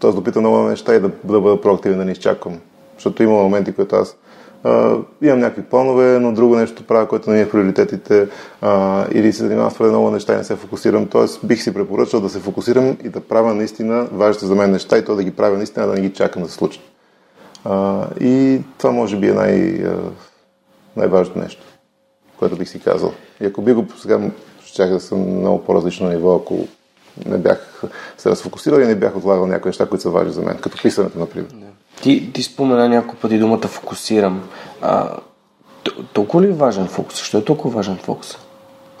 [0.00, 0.12] т.е.
[0.12, 2.58] да опитам много неща и да, да бъда проактивен, да не изчаквам.
[2.94, 4.16] Защото има моменти, които аз
[4.64, 8.28] а, имам някакви планове, но друго нещо правя, което не е в приоритетите,
[8.60, 11.06] а, или се занимавам с твърде много неща и не се фокусирам.
[11.06, 14.98] Тоест, бих си препоръчал да се фокусирам и да правя наистина важните за мен неща
[14.98, 16.82] и то да ги правя наистина, да не ги чакам да се случат.
[17.64, 19.84] А, и това може би е най,
[20.96, 21.62] най-важното нещо,
[22.38, 23.12] което бих си казал.
[23.40, 24.20] И ако би го сега,
[24.64, 26.58] ще да съм много по-различно ниво, ако
[27.26, 27.82] не бях
[28.18, 31.18] се разфокусирал и не бях отлагал някои неща, които са важни за мен, като писането,
[31.18, 31.48] например.
[32.02, 34.48] Ти, ти спомена няколко пъти думата фокусирам.
[34.80, 35.16] А,
[36.12, 37.18] толкова ли е важен фокус?
[37.18, 38.38] Защо е толкова важен фокус?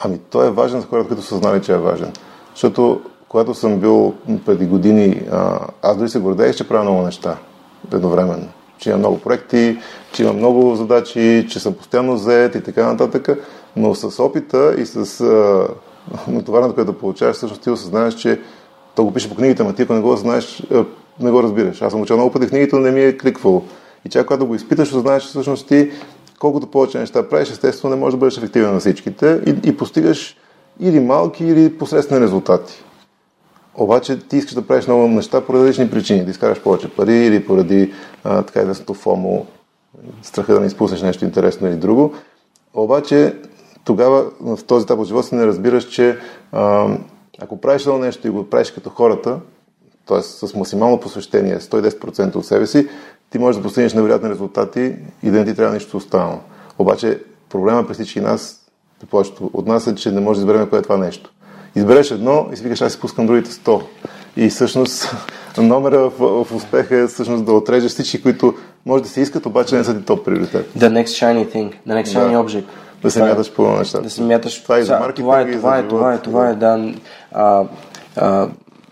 [0.00, 2.12] Ами, той е важен за хората, които са знали, че е важен.
[2.54, 4.14] Защото, когато съм бил
[4.46, 5.22] преди години,
[5.82, 7.36] аз дори се гордеех, че правя много неща
[7.92, 8.48] едновременно.
[8.78, 9.78] Че имам много проекти,
[10.12, 13.28] че имам много задачи, че съм постоянно заед и така нататък.
[13.76, 15.24] Но с опита и с
[16.28, 18.40] натоварането, което получаваш, всъщност ти осъзнаеш, че
[18.94, 20.62] то го пише по книгите, но ти ако не го знаеш,
[21.20, 21.82] не го разбираш.
[21.82, 23.62] Аз съм учил много пъти книгите, но не ми е кликвало.
[24.04, 25.90] И чак когато го изпиташ, ознаеш, че всъщност ти
[26.38, 30.36] колкото повече неща правиш, естествено не можеш да бъдеш ефективен на всичките и, и постигаш
[30.80, 32.84] или малки, или посредствени резултати.
[33.76, 36.24] Обаче ти искаш да правиш много неща по различни причини.
[36.24, 37.92] Да изкараш повече пари или поради
[38.24, 39.46] а, така известното фомо,
[40.22, 42.14] страха да не изпуснеш нещо интересно или друго.
[42.74, 43.34] Обаче
[43.84, 46.18] тогава в този етап от живота си не разбираш, че
[46.52, 46.88] а,
[47.38, 49.40] ако правиш едно нещо и го правиш като хората,
[50.06, 50.22] т.е.
[50.22, 52.88] с максимално посвещение, 110% от себе си,
[53.30, 56.38] ти можеш да постигнеш невероятни резултати и да не ти трябва нищо останало.
[56.78, 58.66] Обаче проблема при всички нас,
[59.10, 61.32] повечето от нас е, че не може да изберем кое е това нещо.
[61.76, 63.82] Избереш едно и си викаш, аз си пускам другите 100.
[64.36, 65.14] И всъщност
[65.58, 68.54] номера в, в успеха е всъщност да отрежеш всички, които
[68.86, 70.70] може да се искат, обаче не са ти топ приоритет.
[70.78, 72.38] The next shiny thing, the next shiny да.
[72.38, 72.64] object.
[73.02, 74.02] Да се мяташ по нещата.
[74.02, 74.62] Да се мяташ.
[74.62, 76.92] Това е за маркетинг това е, това е, това е, това е, да.
[77.32, 77.64] А,
[78.16, 78.48] а,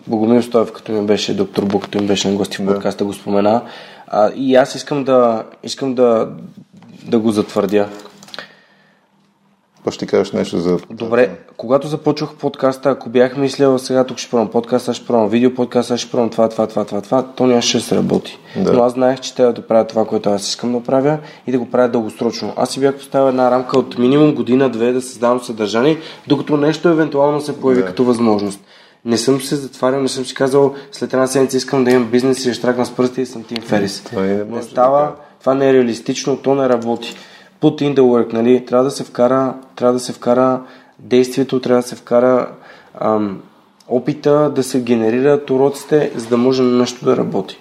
[0.07, 3.05] Богомил Стоев, като ми беше доктор Бук, като ми беше на гости в подкаста, да.
[3.05, 3.61] го спомена.
[4.07, 6.29] А, и аз искам да, искам да,
[7.05, 7.89] да го затвърдя.
[9.85, 10.77] Па ще кажеш нещо за...
[10.89, 15.55] Добре, когато започвах подкаста, ако бях мислил сега тук ще пробвам подкаста, ще пробвам видео
[15.55, 18.39] подкаста, ще пробвам това, това, това, това, това, то нямаше да се работи.
[18.55, 18.73] Да.
[18.73, 21.17] Но аз знаех, че трябва да правя това, което аз искам да правя
[21.47, 22.53] и да го правя дългосрочно.
[22.55, 25.97] Аз си бях поставил една рамка от минимум година-две да създавам съдържание,
[26.27, 27.87] докато нещо евентуално се появи да.
[27.87, 28.59] като възможност.
[29.05, 32.45] Не съм се затварял, не съм си казал след една седмица искам да имам бизнес
[32.45, 34.03] и ще тракна с пръсти и съм Тим Ферис.
[34.03, 37.15] Това не, не става, това не е реалистично, то не работи.
[37.61, 38.65] Put in the work, нали?
[38.65, 40.61] Трябва да се вкара, трябва да се вкара
[40.99, 42.49] действието, трябва да се вкара
[42.99, 43.41] ам,
[43.87, 47.57] опита да се генерират уроците, за да може нещо да работи.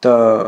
[0.00, 0.44] Та,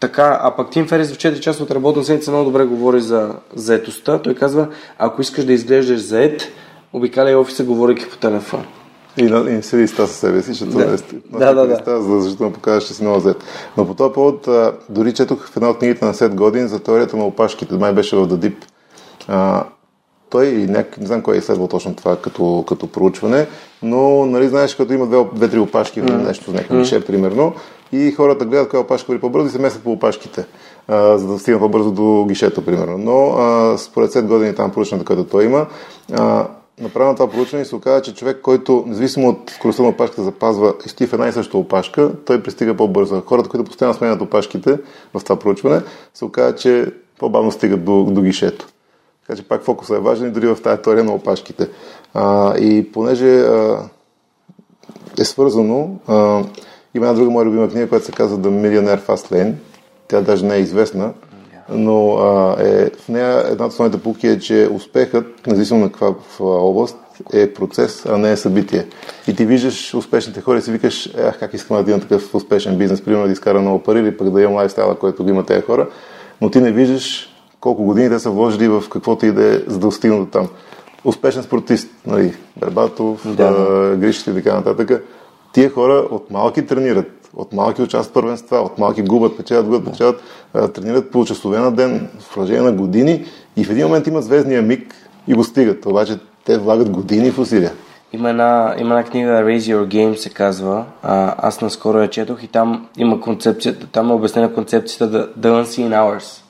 [0.00, 3.34] така, а пък Тим Ферис в 4 часа от работна седмица много добре говори за
[3.54, 4.18] заетостта.
[4.18, 4.68] Той казва,
[4.98, 6.48] ако искаш да изглеждаш заед,
[6.92, 8.66] обикаляй офиса, говорейки по телефон.
[9.16, 9.24] И,
[9.58, 10.84] и седи ста със себе си, защото да.
[10.84, 10.86] е
[11.38, 12.02] да, да, да.
[12.02, 13.36] за защото му покажеш, че си много зет.
[13.76, 16.78] Но по този повод, а, дори четох в една от книгите на Сет Годин за
[16.80, 18.64] теорията на опашките, май беше в Дадип.
[19.28, 19.64] А,
[20.30, 20.98] той и няк...
[20.98, 23.46] не знам кой е изследвал точно това като, като проучване,
[23.82, 26.26] но нали, знаеш, като има две, две-три опашки в mm.
[26.26, 27.06] нещо, някакъв mm.
[27.06, 27.52] примерно,
[27.92, 30.44] и хората гледат коя опашка върви по-бързо и се местят по опашките,
[30.88, 32.98] а, за да стигнат по-бързо до гишето, примерно.
[32.98, 35.66] Но а, според 7 години там проучването, което той има,
[36.12, 36.46] а,
[36.80, 40.74] направено това проучване и се оказа, че човек, който независимо от скоростта на опашката запазва
[40.86, 43.20] и стои в една и съща опашка, той пристига по-бързо.
[43.20, 44.78] Хората, които постоянно сменят опашките
[45.14, 45.82] в това проучване,
[46.14, 46.86] се оказа, че
[47.18, 48.66] по-бавно стигат до, до гишето.
[49.26, 51.68] Така че пак фокусът е важен и дори в тази теория на опашките.
[52.14, 53.88] А, и понеже а,
[55.18, 56.44] е свързано, а,
[56.94, 59.54] има една друга моя любима книга, която се казва The Millionaire Fast Lane.
[60.08, 61.12] Тя даже не е известна,
[61.68, 66.14] но а, е, в нея една от основните пуки е, че успехът, независимо на каква
[66.14, 66.96] в област,
[67.32, 68.86] е процес, а не е събитие.
[69.28, 72.78] И ти виждаш успешните хора и си викаш, ах, как искам да имам такъв успешен
[72.78, 75.62] бизнес, примерно да изкара много пари или пък да имам лайфстайла, който го има тези
[75.62, 75.88] хора,
[76.40, 77.28] но ти не виждаш
[77.60, 80.48] колко години те са вложили в каквото и да е, за да достигнат до там.
[81.04, 83.96] Успешен спортист, нали, Бербатов, да.
[83.96, 85.04] Гришите и така нататък.
[85.52, 90.22] Тия хора от малки тренират от малки участват първенства, от малки губят, печелят, губят, печелят,
[90.74, 93.24] тренират по часове на ден, в продължение на години
[93.56, 94.94] и в един момент имат звездния миг
[95.28, 95.86] и го стигат.
[95.86, 97.72] Обаче те влагат години в усилия.
[98.12, 100.84] Има една, има една книга Raise Your Game се казва.
[101.02, 105.62] А, аз наскоро я четох и там има концепцията, там е обяснена концепцията The, The
[105.62, 106.41] Unseen Hours.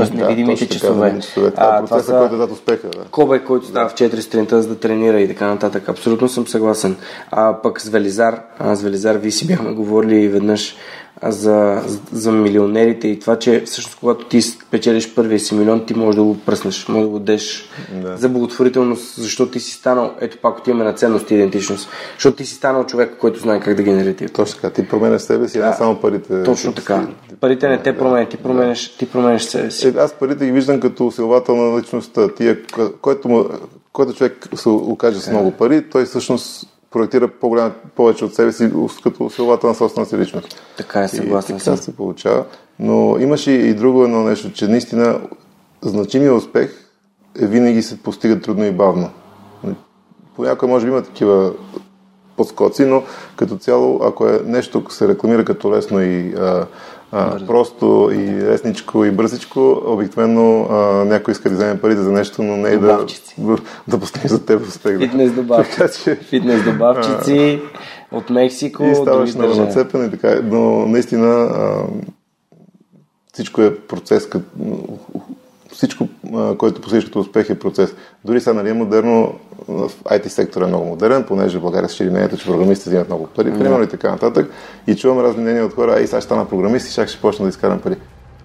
[0.00, 1.20] Тоест невидимите да, часове.
[1.20, 1.50] часове.
[1.50, 2.88] Това, а, това са който дадат успеха.
[2.88, 3.04] Да.
[3.10, 5.88] Кобе, който става в 4 сутринта за да тренира и така нататък.
[5.88, 6.96] Абсолютно съм съгласен.
[7.30, 10.76] А пък с Велизар, а, с Велизар, вие си бяхме говорили веднъж
[11.22, 11.82] за,
[12.12, 14.40] за милионерите и това, че всъщност когато ти
[14.70, 17.68] печелиш първия си милион, ти можеш да го пръснеш, можеш да го деш
[18.02, 18.16] Да.
[18.16, 22.46] за благотворителност, защото ти си станал, ето пак отиваме на ценност и идентичност, защото ти
[22.46, 24.70] си станал човек, който знае как да генерира тия Точно така.
[24.70, 26.42] Ти променяш себе си, а не само парите.
[26.42, 27.08] Точно така.
[27.40, 29.88] Парите не те променят, ти променяш, ти променяш себе си.
[29.88, 32.34] Е, аз парите ги виждам като усилвател на личността.
[32.34, 32.58] Тия,
[33.00, 33.44] който, му,
[33.92, 38.70] който човек се окаже с много пари, той всъщност проектира по-голям, повече от себе си
[39.02, 40.62] като усилвател на собствената си личност.
[40.76, 41.76] Така е, И съгласен така съм.
[41.76, 42.44] се получава.
[42.78, 45.20] Но имаше и друго едно нещо, че наистина
[45.82, 46.90] значимия успех
[47.40, 49.10] е винаги се постига трудно и бавно.
[50.36, 51.52] Понякога може би има такива
[52.36, 53.02] подскоци, но
[53.36, 56.66] като цяло, ако е нещо се рекламира като лесно и а,
[57.12, 62.42] а, просто и лесничко и бързичко, обикновено а, някой иска да вземе парите за нещо,
[62.42, 63.34] но не Добавчици.
[63.38, 63.56] да,
[63.88, 64.98] да постигне за теб успех.
[64.98, 66.16] Фитнес добавчици.
[66.16, 67.60] Фитнес добавчици
[68.12, 70.40] от Мексико, и ставаш много нацепен и така.
[70.44, 71.82] Но наистина а,
[73.32, 74.28] всичко е процес.
[74.28, 74.44] Като,
[75.80, 76.08] всичко,
[76.58, 77.94] което постигаш като успех е процес.
[78.24, 79.34] Дори сега нали, е модерно,
[79.68, 83.08] в IT сектора е много модерен, понеже в България се шири мнението, че програмистите взимат
[83.08, 84.50] много пари, примерно и така нататък.
[84.86, 87.44] И чувам разни мнения от хора, ай, сега ще стана програмист и сега ще почна
[87.44, 87.96] да изкарам пари.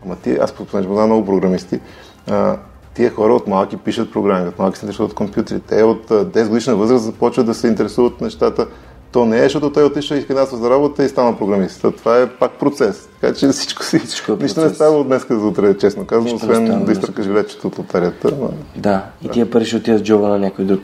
[0.06, 1.80] Ама ти, аз понеже познавам много програмисти,
[2.28, 2.58] а,
[2.94, 5.60] тия хора от малки пишат програми, от малки се интересуват от компютри.
[5.60, 8.68] Те от а, 10 годишна възраст започват да се интересуват нещата.
[9.16, 11.82] То не е, защото той отишъл и кандидатства за работа и стана програмист.
[11.82, 13.10] То Това е пак процес.
[13.22, 14.00] Така че всичко си.
[14.00, 16.92] Всичко е Нищо не става от днес за утре, честно казвам, Нищо освен става да
[16.92, 18.30] изтъркаш билетчето от лотарията.
[18.34, 20.82] ама- Да, и тия пари ще отидат в джоба на някой друг.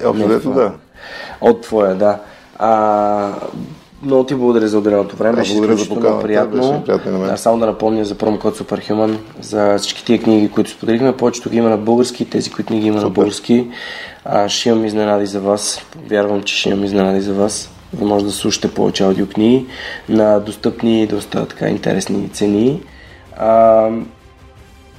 [0.00, 0.72] Е, общо да.
[1.40, 2.18] От твоя, да.
[2.58, 3.32] А,
[4.02, 5.36] много ти благодаря за отделеното време.
[5.36, 6.56] Беше благодаря за поканата, приятно.
[6.72, 7.28] беше приятно на мен.
[7.30, 11.16] Да, само да напомня за промокод Superhuman, за всички тия книги, които споделихме.
[11.16, 13.14] Повечето ги има на български, тези, които не ги има на Супер.
[13.14, 13.66] български.
[14.24, 15.80] А, ще имам изненади за вас.
[16.10, 17.70] Вярвам, че ще имам изненади за вас.
[17.92, 19.66] Да може да слушате повече аудиокниги
[20.08, 22.80] на достъпни и доста така интересни цени.
[23.36, 23.88] А,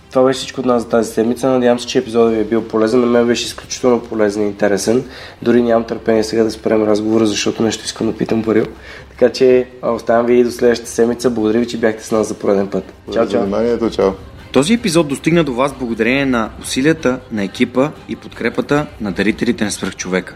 [0.09, 1.49] това беше всичко от нас за тази седмица.
[1.49, 2.99] Надявам се, че епизодът ви е бил полезен.
[2.99, 5.03] На мен беше изключително полезен и интересен.
[5.41, 8.65] Дори нямам търпение сега да спрем разговора, защото нещо искам да питам Борил.
[9.09, 11.29] Така че а, оставям ви и до следващата седмица.
[11.29, 12.93] Благодаря ви, че бяхте с нас за пореден път.
[13.13, 13.41] Чао, чао!
[13.41, 14.11] вниманието, чао.
[14.51, 19.71] Този епизод достигна до вас благодарение на усилията на екипа и подкрепата на дарителите на
[19.71, 20.35] свръхчовека.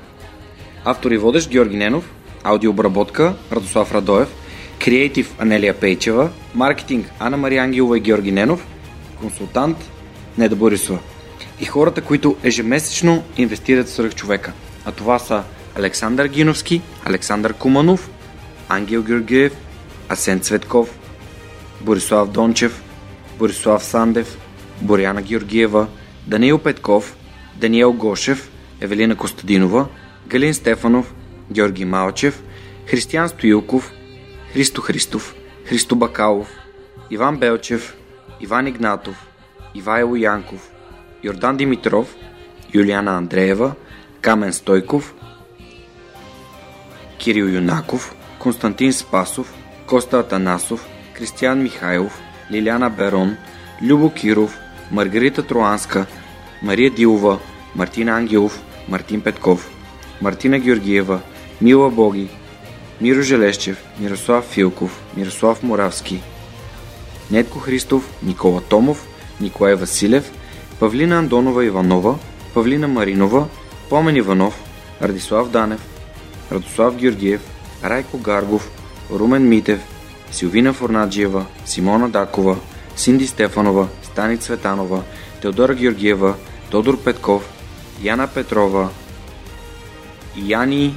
[0.86, 2.14] Автор и водещ Георги Ненов,
[2.44, 4.28] аудиообработка Радослав Радоев,
[4.80, 8.68] креатив Анелия Пейчева, маркетинг Анна Мария Ангелова и Георги Ненов,
[9.24, 9.78] консултант
[10.38, 11.00] Неда Борисова.
[11.60, 14.52] И хората, които ежемесечно инвестират в свръхчовека.
[14.86, 15.44] А това са
[15.76, 18.10] Александър Гиновски, Александър Куманов,
[18.70, 19.54] Ангел Георгиев,
[20.10, 21.00] Асен Цветков,
[21.82, 22.84] Борислав Дончев,
[23.40, 24.38] Борислав Сандев,
[24.82, 25.88] Боряна Георгиева,
[26.28, 27.16] Даниил Петков,
[27.56, 28.52] Даниел Гошев,
[28.82, 29.88] Евелина Костадинова,
[30.28, 31.14] Галин Стефанов,
[31.52, 32.44] Георги Малчев,
[32.86, 33.92] Християн Стоилков,
[34.54, 35.36] Христо Христов,
[35.66, 36.50] Христо Бакалов,
[37.12, 37.96] Иван Белчев,
[38.40, 39.16] Иван Игнатов,
[39.74, 40.70] Ивайло Янков,
[41.24, 42.08] Йордан Димитров,
[42.74, 43.76] Юлиана Андреева,
[44.22, 45.14] Камен Стойков,
[47.18, 49.54] Кирил Юнаков, Константин Спасов,
[49.88, 52.20] Коста Атанасов, Кристиян Михайлов,
[52.52, 53.38] Лиляна Берон,
[53.82, 54.58] Любо Киров,
[54.92, 56.08] Маргарита Троанска,
[56.62, 57.40] Мария Дилова,
[57.76, 59.70] Мартин Ангелов, Мартин Петков,
[60.22, 61.22] Мартина Георгиева,
[61.62, 62.30] Мила Боги,
[63.02, 66.22] Миро Желещев, Мирослав Филков, Мирослав Моравски,
[67.32, 69.08] Нетко Христов, Никола Томов,
[69.40, 70.32] Николай Василев,
[70.80, 72.18] Павлина Андонова Иванова,
[72.54, 73.48] Павлина Маринова,
[73.90, 74.64] Помен Иванов,
[75.02, 75.82] Радислав Данев,
[76.52, 77.42] Радослав Георгиев,
[77.84, 78.70] Райко Гаргов,
[79.12, 79.80] Румен Митев,
[80.32, 82.58] Силвина Форнаджиева, Симона Дакова,
[82.96, 85.04] Синди Стефанова, Стани Цветанова,
[85.42, 86.36] Теодора Георгиева,
[86.70, 87.50] Тодор Петков,
[88.02, 88.90] Яна Петрова,
[90.36, 90.96] Яни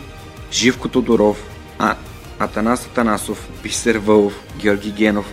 [0.52, 1.36] Живко Тодоров,
[1.78, 1.96] а,
[2.38, 5.32] Атанас Атанасов, Бисер Вълов, Георги Генов,